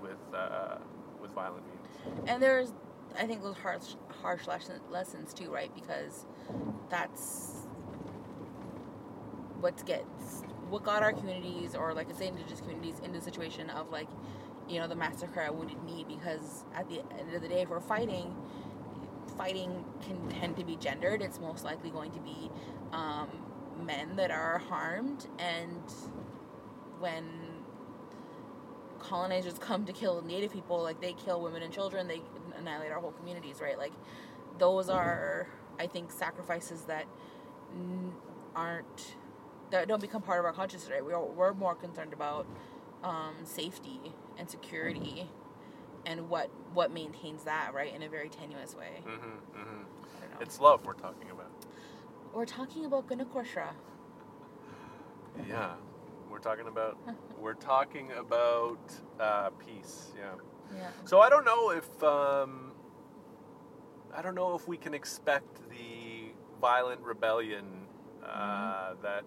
with 0.00 0.18
uh, 0.34 0.76
with 1.20 1.32
violent 1.32 1.64
means. 1.66 2.28
And 2.28 2.40
there's, 2.42 2.72
I 3.18 3.26
think, 3.26 3.42
those 3.42 3.56
harsh, 3.56 3.94
harsh 4.22 4.46
lesson, 4.46 4.80
lessons 4.90 5.34
too, 5.34 5.50
right? 5.50 5.74
Because 5.74 6.26
that's 6.88 7.66
what 9.60 9.84
gets 9.86 10.42
what 10.68 10.84
got 10.84 11.02
our 11.02 11.12
communities, 11.12 11.74
or 11.74 11.94
like 11.94 12.10
I 12.10 12.12
say, 12.16 12.28
indigenous 12.28 12.60
communities, 12.60 13.00
into 13.02 13.18
the 13.18 13.24
situation 13.24 13.70
of 13.70 13.90
like, 13.90 14.08
you 14.68 14.80
know, 14.80 14.88
the 14.88 14.96
massacre 14.96 15.40
at 15.40 15.54
Wounded 15.54 15.82
Knee. 15.84 16.04
Because 16.08 16.64
at 16.74 16.88
the 16.88 17.00
end 17.18 17.34
of 17.34 17.42
the 17.42 17.48
day, 17.48 17.62
if 17.62 17.68
we're 17.68 17.80
fighting, 17.80 18.34
fighting 19.36 19.84
can 20.02 20.28
tend 20.28 20.56
to 20.56 20.64
be 20.64 20.76
gendered. 20.76 21.22
It's 21.22 21.40
most 21.40 21.64
likely 21.64 21.90
going 21.90 22.12
to 22.12 22.20
be 22.20 22.50
um, 22.92 23.28
men 23.84 24.16
that 24.16 24.30
are 24.30 24.58
harmed, 24.58 25.26
and 25.38 25.82
when 26.98 27.24
colonizers 28.98 29.58
come 29.58 29.84
to 29.84 29.92
kill 29.92 30.22
native 30.22 30.52
people 30.52 30.82
like 30.82 31.00
they 31.00 31.12
kill 31.12 31.40
women 31.40 31.62
and 31.62 31.72
children 31.72 32.08
they 32.08 32.20
annihilate 32.58 32.90
our 32.90 33.00
whole 33.00 33.12
communities 33.12 33.60
right 33.60 33.78
like 33.78 33.92
those 34.58 34.88
are 34.88 35.48
i 35.78 35.86
think 35.86 36.10
sacrifices 36.10 36.82
that 36.82 37.06
n- 37.74 38.12
aren't 38.54 39.16
that 39.70 39.86
don't 39.88 40.00
become 40.00 40.22
part 40.22 40.38
of 40.38 40.44
our 40.44 40.52
consciousness 40.52 40.90
right 40.90 41.04
we're, 41.04 41.20
we're 41.20 41.54
more 41.54 41.74
concerned 41.74 42.12
about 42.12 42.46
um, 43.04 43.34
safety 43.44 44.00
and 44.38 44.48
security 44.48 45.28
and 46.04 46.28
what 46.28 46.50
what 46.72 46.90
maintains 46.92 47.44
that 47.44 47.72
right 47.74 47.94
in 47.94 48.02
a 48.02 48.08
very 48.08 48.28
tenuous 48.28 48.74
way 48.74 49.02
hmm 49.04 49.36
hmm 49.54 49.82
don't 50.20 50.30
know. 50.30 50.36
It's 50.40 50.60
love 50.60 50.84
we're 50.84 50.94
talking 50.94 51.30
about. 51.30 51.50
we're 52.34 52.44
talking 52.46 52.84
about 52.84 53.06
Gunakoshra. 53.08 53.74
Yeah, 55.48 55.74
we're 56.30 56.38
talking 56.38 56.66
about 56.66 56.98
we're 57.38 57.54
talking 57.54 58.10
about 58.12 58.78
uh, 59.20 59.50
peace. 59.50 60.12
Yeah. 60.16 60.34
yeah 60.74 60.90
So 61.04 61.20
I 61.20 61.28
don't 61.28 61.44
know 61.44 61.70
if 61.70 62.02
um, 62.02 62.72
I 64.14 64.22
don't 64.22 64.34
know 64.34 64.54
if 64.54 64.66
we 64.66 64.76
can 64.76 64.94
expect 64.94 65.68
the 65.68 66.32
violent 66.60 67.00
rebellion 67.02 67.64
uh, 68.24 68.94
that 69.02 69.24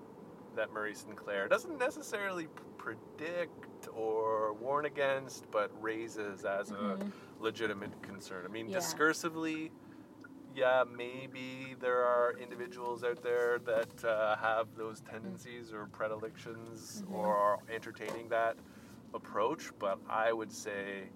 that 0.55 0.73
Murray 0.73 0.95
Sinclair 0.95 1.47
doesn't 1.47 1.77
necessarily 1.77 2.45
p- 2.45 2.51
predict 2.77 3.67
or 3.93 4.53
warn 4.53 4.85
against, 4.85 5.49
but 5.51 5.69
raises 5.81 6.45
as 6.45 6.71
Mhm. 6.71 7.01
a 7.01 7.43
legitimate 7.43 8.01
concern. 8.01 8.45
I 8.45 8.49
mean, 8.49 8.69
Yeah. 8.69 8.77
discursively, 8.77 9.71
yeah, 10.53 10.83
maybe 10.89 11.75
there 11.79 12.03
are 12.03 12.33
individuals 12.37 13.03
out 13.03 13.21
there 13.21 13.59
that 13.59 14.03
uh, 14.03 14.35
have 14.37 14.75
those 14.75 15.01
tendencies 15.01 15.71
or 15.73 15.87
predilections 15.87 17.03
Mhm. 17.03 17.13
or 17.13 17.35
are 17.35 17.59
entertaining 17.69 18.29
that 18.29 18.57
approach, 19.13 19.71
but 19.79 19.99
I 20.09 20.33
would 20.33 20.51
say, 20.51 21.09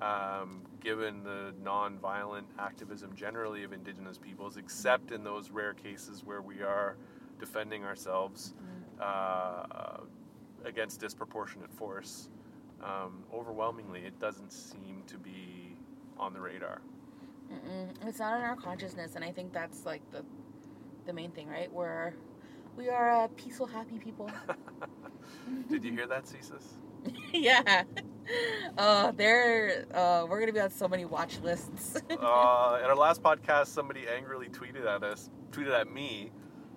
um, 0.00 0.62
given 0.80 1.22
the 1.22 1.54
non-violent 1.62 2.46
activism 2.58 3.14
generally 3.14 3.64
of 3.64 3.72
Indigenous 3.72 4.18
peoples, 4.18 4.56
except 4.58 5.10
in 5.10 5.24
those 5.24 5.50
rare 5.50 5.72
cases 5.74 6.22
where 6.24 6.42
we 6.42 6.62
are 6.62 6.96
defending 7.38 7.84
ourselves 7.84 8.54
uh, 9.00 10.00
against 10.66 11.00
disproportionate 11.00 11.72
force, 11.72 12.28
um, 12.82 13.22
overwhelmingly, 13.32 14.00
it 14.00 14.18
doesn't 14.20 14.52
seem 14.52 15.02
to 15.06 15.16
be 15.16 15.76
on 16.18 16.34
the 16.34 16.40
radar. 16.40 16.80
Mm-mm. 17.52 17.88
It's 18.06 18.18
not 18.18 18.36
in 18.38 18.44
our 18.44 18.56
consciousness, 18.56 19.14
and 19.14 19.24
I 19.24 19.30
think 19.30 19.52
that's 19.52 19.86
like 19.86 20.02
the 20.10 20.24
the 21.06 21.12
main 21.12 21.30
thing, 21.30 21.48
right? 21.48 21.72
We're 21.72 22.14
we 22.76 22.88
are 22.88 23.24
a 23.24 23.28
peaceful, 23.28 23.66
happy 23.66 23.98
people. 23.98 24.30
Did 25.68 25.84
you 25.84 25.92
hear 25.92 26.06
that, 26.06 26.24
CSIS? 26.24 26.64
yeah. 27.32 27.84
Uh, 28.76 29.12
they're 29.12 29.84
uh, 29.94 30.26
we're 30.28 30.40
gonna 30.40 30.52
be 30.52 30.60
on 30.60 30.70
so 30.70 30.88
many 30.88 31.04
watch 31.04 31.38
lists. 31.42 31.96
uh, 32.10 32.12
in 32.12 32.18
our 32.18 32.96
last 32.96 33.22
podcast, 33.22 33.68
somebody 33.68 34.06
angrily 34.08 34.48
tweeted 34.48 34.84
at 34.86 35.04
us, 35.04 35.30
tweeted 35.52 35.78
at 35.78 35.92
me, 35.92 36.32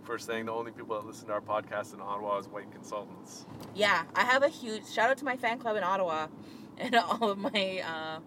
for 0.10 0.18
saying 0.18 0.48
the 0.48 0.52
only 0.52 0.72
people 0.72 0.96
that 1.00 1.06
listen 1.06 1.28
to 1.28 1.34
our 1.34 1.40
podcast 1.42 1.94
in 1.94 2.02
Ottawa 2.02 2.40
is 2.40 2.48
white 2.48 2.72
consultants. 2.72 3.46
yeah, 3.76 4.06
I 4.16 4.24
have 4.24 4.42
a 4.42 4.48
huge 4.48 4.88
shout 4.90 5.12
out 5.12 5.18
to 5.20 5.26
my 5.26 5.38
fan 5.38 5.60
club 5.60 5.78
in 5.78 5.84
Ottawa 5.84 6.26
and 6.80 6.96
all 6.96 7.30
of 7.30 7.38
my 7.38 7.84
uh, 7.86 8.20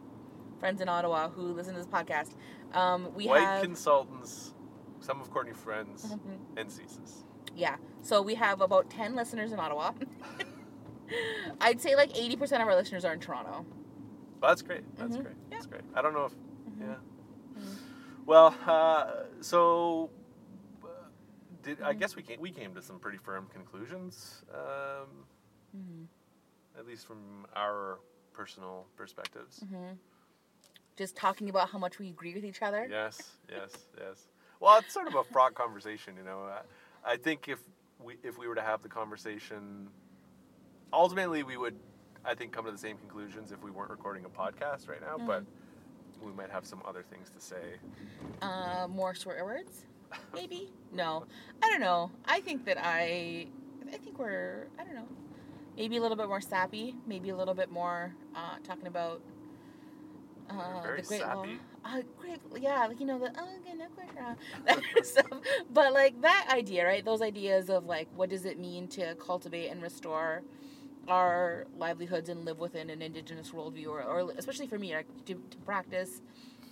friends 0.61 0.81
in 0.81 0.89
Ottawa 0.89 1.29
who 1.31 1.43
listen 1.53 1.75
to 1.75 1.81
this 1.81 1.89
podcast. 1.89 2.35
Um, 2.73 3.09
we 3.17 3.27
white 3.27 3.41
have 3.41 3.63
consultants, 3.65 4.55
some 5.01 5.21
of 5.21 5.29
Courtney's 5.33 5.57
friends, 5.57 6.05
Mhm. 6.07 6.39
and 6.57 6.69
CSIS. 6.71 7.25
yeah, 7.57 7.75
so 8.01 8.23
we 8.23 8.37
have 8.37 8.61
about 8.61 8.89
ten 8.89 9.17
listeners 9.17 9.51
in 9.51 9.59
Ottawa. 9.59 9.91
I'd 11.61 11.81
say 11.81 11.97
like 11.97 12.17
eighty 12.17 12.37
percent 12.37 12.63
of 12.63 12.69
our 12.69 12.77
listeners 12.77 13.05
are 13.05 13.13
in 13.13 13.19
Toronto. 13.19 13.67
But 14.41 14.49
that's 14.51 14.63
great. 14.63 14.85
That's 14.97 15.17
Mhm. 15.17 15.23
great. 15.25 15.35
Yeah. 15.51 15.57
That's 15.57 15.67
great. 15.67 15.83
I 15.97 16.01
don't 16.03 16.15
know 16.15 16.27
if, 16.27 16.33
Mhm. 16.33 16.81
yeah. 16.81 17.61
Mhm. 17.61 17.77
Well, 18.25 18.55
uh, 18.67 19.25
so 19.41 20.11
did 21.63 21.83
I 21.83 21.93
guess 21.93 22.17
we 22.17 22.23
came 22.23 22.41
we 22.41 22.51
came 22.51 22.75
to 22.75 22.83
some 22.83 22.99
pretty 22.99 23.19
firm 23.19 23.47
conclusions, 23.53 24.43
um, 24.53 25.27
Mhm. 25.77 26.07
at 26.79 26.87
least 26.87 27.07
from 27.07 27.47
our 27.55 27.99
personal 28.33 28.87
perspectives. 28.97 29.61
Mhm. 29.61 29.99
Just 30.97 31.17
talking 31.17 31.49
about 31.49 31.71
how 31.71 31.79
much 31.79 31.99
we 31.99 32.09
agree 32.11 32.35
with 32.35 32.45
each 32.45 32.63
other. 32.63 32.87
Yes, 32.87 33.37
yes, 33.49 33.89
yes. 33.99 34.29
Well, 34.61 34.79
it's 34.79 34.93
sort 34.93 35.09
of 35.09 35.15
a 35.15 35.25
fraught 35.25 35.55
conversation, 35.55 36.17
you 36.17 36.23
know. 36.23 36.45
I, 36.45 37.13
I 37.13 37.17
think 37.17 37.49
if 37.49 37.61
we 37.99 38.17
if 38.23 38.39
we 38.39 38.47
were 38.47 38.55
to 38.55 38.63
have 38.63 38.83
the 38.83 38.89
conversation, 38.89 39.91
ultimately 40.93 41.43
we 41.43 41.57
would, 41.57 41.79
I 42.25 42.35
think, 42.35 42.53
come 42.53 42.65
to 42.67 42.73
the 42.73 42.79
same 42.79 42.97
conclusions 42.99 43.53
if 43.53 43.63
we 43.63 43.71
weren't 43.71 43.91
recording 43.91 44.25
a 44.25 44.29
podcast 44.29 44.89
right 44.89 45.01
now. 45.01 45.19
But 45.25 45.45
we 46.23 46.33
might 46.33 46.51
have 46.51 46.65
some 46.67 46.83
other 46.87 47.03
things 47.03 47.31
to 47.31 47.41
say. 47.41 47.79
Uh, 48.41 48.87
more 48.89 49.15
swear 49.15 49.45
words, 49.45 49.85
maybe. 50.35 50.71
no, 50.93 51.25
I 51.63 51.71
don't 51.71 51.81
know. 51.81 52.11
I 52.25 52.41
think 52.41 52.65
that 52.67 52.79
I, 52.79 53.47
I 53.93 53.97
think 53.99 54.19
we're, 54.19 54.67
I 54.79 54.85
don't 54.85 54.95
know, 54.95 55.09
maybe 55.77 55.97
a 55.97 56.01
little 56.01 56.17
bit 56.17 56.29
more 56.29 56.41
sappy, 56.41 56.95
maybe 57.07 57.31
a 57.31 57.37
little 57.37 57.55
bit 57.55 57.71
more 57.71 58.15
uh, 58.35 58.57
talking 58.65 58.87
about 58.87 59.21
uh, 60.51 60.81
very 60.83 61.03
the 61.03 61.09
Great 61.09 61.21
sappy. 61.21 61.49
Law. 61.51 61.57
Uh, 61.85 62.03
great, 62.17 62.39
yeah, 62.61 62.87
like 62.87 63.01
you 63.01 63.07
know 63.07 63.19
the 63.19 63.33
oh, 63.37 63.49
okay, 63.61 63.77
no 63.77 63.87
question, 63.89 64.37
that 64.67 64.77
kind 64.77 64.99
of 64.99 65.07
stuff. 65.07 65.27
But 65.73 65.93
like 65.93 66.21
that 66.23 66.49
idea, 66.53 66.87
right? 66.87 67.05
Those 67.05 67.23
ideas 67.23 67.71
of 67.71 67.87
like 67.87 68.09
what 68.15 68.31
does 68.31 68.45
it 68.45 68.59
mean 68.59 68.87
to 68.89 69.15
cultivate 69.17 69.69
and 69.69 69.83
restore 69.83 70.43
our 71.09 71.67
livelihoods 71.77 72.29
and 72.29 72.45
live 72.45 72.61
within 72.61 72.91
an 72.91 73.03
indigenous 73.03 73.51
worldview, 73.51 73.89
or, 73.89 74.03
or 74.03 74.33
especially 74.39 74.69
for 74.69 74.79
me, 74.79 74.95
like 74.95 75.07
to, 75.27 75.35
to 75.35 75.57
practice, 75.65 76.21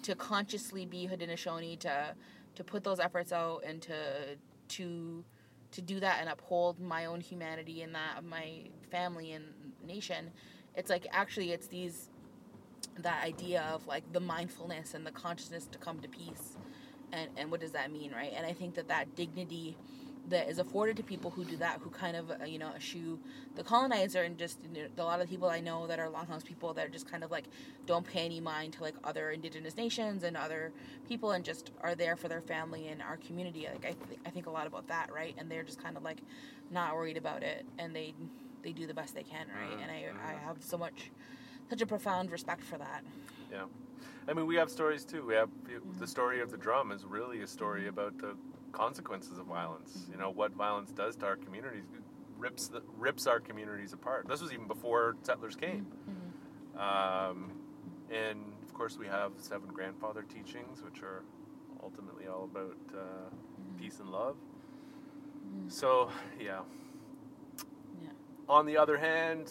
to 0.02 0.14
consciously 0.14 0.86
be 0.86 1.08
Haudenosaunee, 1.10 1.78
to 1.80 2.14
to 2.60 2.64
put 2.64 2.84
those 2.84 3.00
efforts 3.00 3.32
out 3.32 3.62
and 3.66 3.80
to 3.80 3.94
to 4.68 5.24
to 5.72 5.80
do 5.80 5.98
that 5.98 6.18
and 6.20 6.28
uphold 6.28 6.78
my 6.78 7.06
own 7.06 7.20
humanity 7.20 7.80
and 7.80 7.94
that 7.94 8.18
of 8.18 8.24
my 8.24 8.64
family 8.90 9.32
and 9.32 9.44
nation. 9.86 10.30
It's 10.76 10.90
like 10.90 11.06
actually 11.10 11.52
it's 11.52 11.68
these 11.68 12.10
that 12.98 13.24
idea 13.24 13.64
of 13.72 13.86
like 13.86 14.12
the 14.12 14.20
mindfulness 14.20 14.92
and 14.92 15.06
the 15.06 15.10
consciousness 15.10 15.66
to 15.68 15.78
come 15.78 16.00
to 16.00 16.08
peace 16.08 16.58
and 17.12 17.30
and 17.38 17.50
what 17.50 17.60
does 17.60 17.72
that 17.72 17.90
mean 17.90 18.12
right 18.12 18.32
and 18.36 18.44
i 18.44 18.52
think 18.52 18.74
that 18.74 18.88
that 18.88 19.14
dignity 19.14 19.76
that 20.28 20.48
is 20.48 20.58
afforded 20.58 20.96
to 20.96 21.02
people 21.02 21.30
who 21.30 21.44
do 21.44 21.56
that 21.56 21.78
who 21.80 21.90
kind 21.90 22.16
of 22.16 22.30
uh, 22.30 22.44
you 22.44 22.58
know 22.58 22.70
eschew 22.76 23.18
the 23.56 23.64
colonizer 23.64 24.22
and 24.22 24.38
just 24.38 24.58
you 24.74 24.82
know, 24.82 24.88
a 25.02 25.04
lot 25.04 25.20
of 25.20 25.26
the 25.26 25.30
people 25.34 25.48
i 25.48 25.60
know 25.60 25.86
that 25.86 25.98
are 25.98 26.08
longhouse 26.08 26.44
people 26.44 26.72
that 26.74 26.86
are 26.86 26.90
just 26.90 27.10
kind 27.10 27.24
of 27.24 27.30
like 27.30 27.44
don't 27.86 28.06
pay 28.06 28.24
any 28.24 28.40
mind 28.40 28.72
to 28.72 28.82
like 28.82 28.94
other 29.04 29.30
indigenous 29.30 29.76
nations 29.76 30.22
and 30.22 30.36
other 30.36 30.72
people 31.08 31.32
and 31.32 31.44
just 31.44 31.70
are 31.82 31.94
there 31.94 32.16
for 32.16 32.28
their 32.28 32.40
family 32.40 32.88
and 32.88 33.02
our 33.02 33.16
community. 33.16 33.66
Like 33.70 33.84
i, 33.84 33.92
th- 34.08 34.20
I 34.26 34.30
think 34.30 34.46
a 34.46 34.50
lot 34.50 34.66
about 34.66 34.86
that 34.88 35.12
right? 35.12 35.34
And 35.38 35.50
they're 35.50 35.62
just 35.62 35.82
kind 35.82 35.96
of 35.96 36.02
like 36.02 36.18
not 36.70 36.94
worried 36.94 37.16
about 37.16 37.42
it 37.42 37.66
and 37.78 37.94
they 37.94 38.14
they 38.62 38.72
do 38.72 38.86
the 38.86 38.94
best 38.94 39.14
they 39.14 39.22
can 39.22 39.46
right? 39.48 39.78
Mhm, 39.78 39.82
and 39.82 39.90
i 39.90 40.30
i 40.30 40.34
mhm. 40.34 40.46
have 40.46 40.62
so 40.62 40.76
much 40.78 41.10
such 41.68 41.80
a 41.80 41.86
profound 41.86 42.30
respect 42.30 42.62
for 42.62 42.78
that. 42.78 43.02
Yeah, 43.52 43.64
I 44.28 44.32
mean, 44.32 44.46
we 44.46 44.56
have 44.56 44.70
stories 44.70 45.04
too. 45.04 45.24
We 45.24 45.34
have 45.34 45.48
the 45.98 46.06
story 46.06 46.40
of 46.40 46.50
the 46.50 46.56
drum 46.56 46.92
is 46.92 47.04
really 47.04 47.42
a 47.42 47.46
story 47.46 47.88
about 47.88 48.18
the 48.18 48.36
consequences 48.72 49.38
of 49.38 49.46
violence. 49.46 50.06
You 50.10 50.18
know 50.18 50.30
what 50.30 50.52
violence 50.52 50.90
does 50.92 51.16
to 51.16 51.26
our 51.26 51.36
communities, 51.36 51.84
It 51.94 52.02
rips 52.38 52.68
the, 52.68 52.82
rips 52.98 53.26
our 53.26 53.40
communities 53.40 53.92
apart. 53.92 54.26
This 54.28 54.40
was 54.40 54.52
even 54.52 54.66
before 54.66 55.16
settlers 55.22 55.56
came. 55.56 55.86
Um, 56.78 57.52
and 58.10 58.52
of 58.64 58.72
course, 58.74 58.96
we 58.98 59.06
have 59.06 59.32
seven 59.36 59.68
grandfather 59.68 60.22
teachings, 60.22 60.82
which 60.82 61.02
are 61.02 61.22
ultimately 61.82 62.26
all 62.26 62.44
about 62.44 62.76
uh, 62.94 63.30
peace 63.78 63.98
and 64.00 64.10
love. 64.10 64.36
So, 65.68 66.10
yeah. 66.40 66.60
Yeah. 68.02 68.10
On 68.48 68.66
the 68.66 68.76
other 68.78 68.96
hand, 68.96 69.50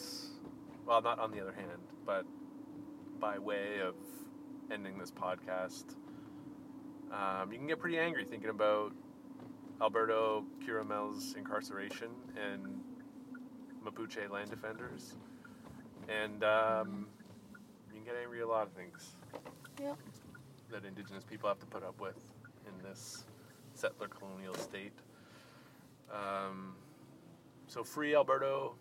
well, 0.86 1.00
not 1.02 1.18
on 1.18 1.30
the 1.30 1.40
other 1.40 1.52
hand, 1.52 1.80
but 2.04 2.24
by 3.20 3.38
way 3.38 3.80
of 3.80 3.94
ending 4.70 4.98
this 4.98 5.10
podcast, 5.10 5.84
um, 7.12 7.52
you 7.52 7.58
can 7.58 7.66
get 7.66 7.78
pretty 7.78 7.98
angry 7.98 8.24
thinking 8.24 8.50
about 8.50 8.92
Alberto 9.80 10.44
Curamil's 10.64 11.34
incarceration 11.34 12.08
and 12.36 12.80
Mapuche 13.84 14.28
land 14.30 14.50
defenders. 14.50 15.16
And 16.08 16.44
um, 16.44 17.06
you 17.88 17.94
can 17.96 18.04
get 18.04 18.14
angry 18.20 18.40
at 18.40 18.46
a 18.46 18.48
lot 18.48 18.66
of 18.66 18.72
things 18.72 19.16
Yep. 19.80 19.96
that 20.70 20.84
Indigenous 20.84 21.24
people 21.24 21.48
have 21.48 21.58
to 21.60 21.66
put 21.66 21.82
up 21.82 21.98
with 22.00 22.18
in 22.66 22.72
this 22.86 23.24
settler 23.74 24.08
colonial 24.08 24.54
state. 24.54 24.92
Um, 26.12 26.74
so 27.66 27.82
free 27.82 28.14
Alberto 28.14 28.74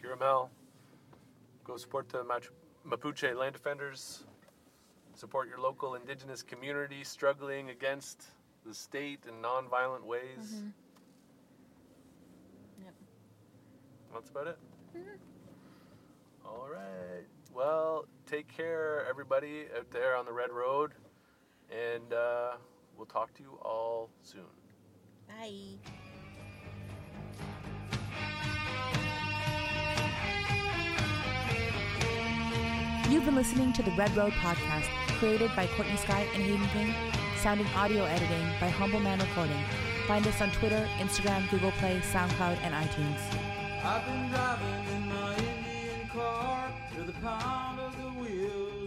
Curamel. 0.00 0.50
Go 1.64 1.76
support 1.76 2.08
the 2.08 2.24
Mapuche 2.86 3.36
land 3.36 3.54
defenders. 3.54 4.24
Support 5.14 5.48
your 5.48 5.58
local 5.58 5.94
Indigenous 5.94 6.42
community 6.42 7.04
struggling 7.04 7.70
against 7.70 8.24
the 8.66 8.74
state 8.74 9.20
in 9.28 9.40
non-violent 9.40 10.04
ways. 10.06 10.62
Yep. 12.82 12.94
That's 14.14 14.30
about 14.30 14.46
it. 14.48 14.58
All 16.44 16.68
right. 16.70 17.26
Well, 17.54 18.06
take 18.26 18.48
care, 18.48 19.06
everybody 19.08 19.64
out 19.76 19.90
there 19.90 20.16
on 20.16 20.24
the 20.24 20.32
red 20.32 20.50
road, 20.50 20.92
and 21.70 22.12
uh, 22.12 22.52
we'll 22.96 23.06
talk 23.06 23.34
to 23.34 23.42
you 23.42 23.58
all 23.62 24.10
soon. 24.22 24.42
Bye. 25.28 25.78
You've 33.10 33.24
been 33.24 33.34
listening 33.34 33.72
to 33.72 33.82
the 33.82 33.90
Red 33.92 34.16
Road 34.16 34.32
Podcast, 34.34 34.86
created 35.18 35.50
by 35.56 35.66
Courtney 35.66 35.96
Skye 35.96 36.28
and 36.32 36.42
Hayden 36.42 36.68
King, 36.68 36.94
sound 37.40 37.58
and 37.58 37.70
audio 37.74 38.04
editing 38.04 38.46
by 38.60 38.68
Humble 38.68 39.00
Man 39.00 39.18
Recording. 39.18 39.56
Find 40.06 40.26
us 40.26 40.42
on 40.42 40.50
Twitter, 40.50 40.86
Instagram, 40.98 41.48
Google 41.50 41.70
Play, 41.72 41.98
SoundCloud, 42.12 42.58
and 42.60 42.74
iTunes. 42.74 43.16
I've 43.82 44.04
been 44.04 44.28
driving 44.28 44.84
in 44.94 45.08
my 45.08 45.34
Indian 45.36 46.08
car 46.10 46.70
to 46.94 47.02
the 47.02 47.12
pound 47.12 47.80
of 47.80 47.96
the 47.96 48.10
wheels 48.20 48.79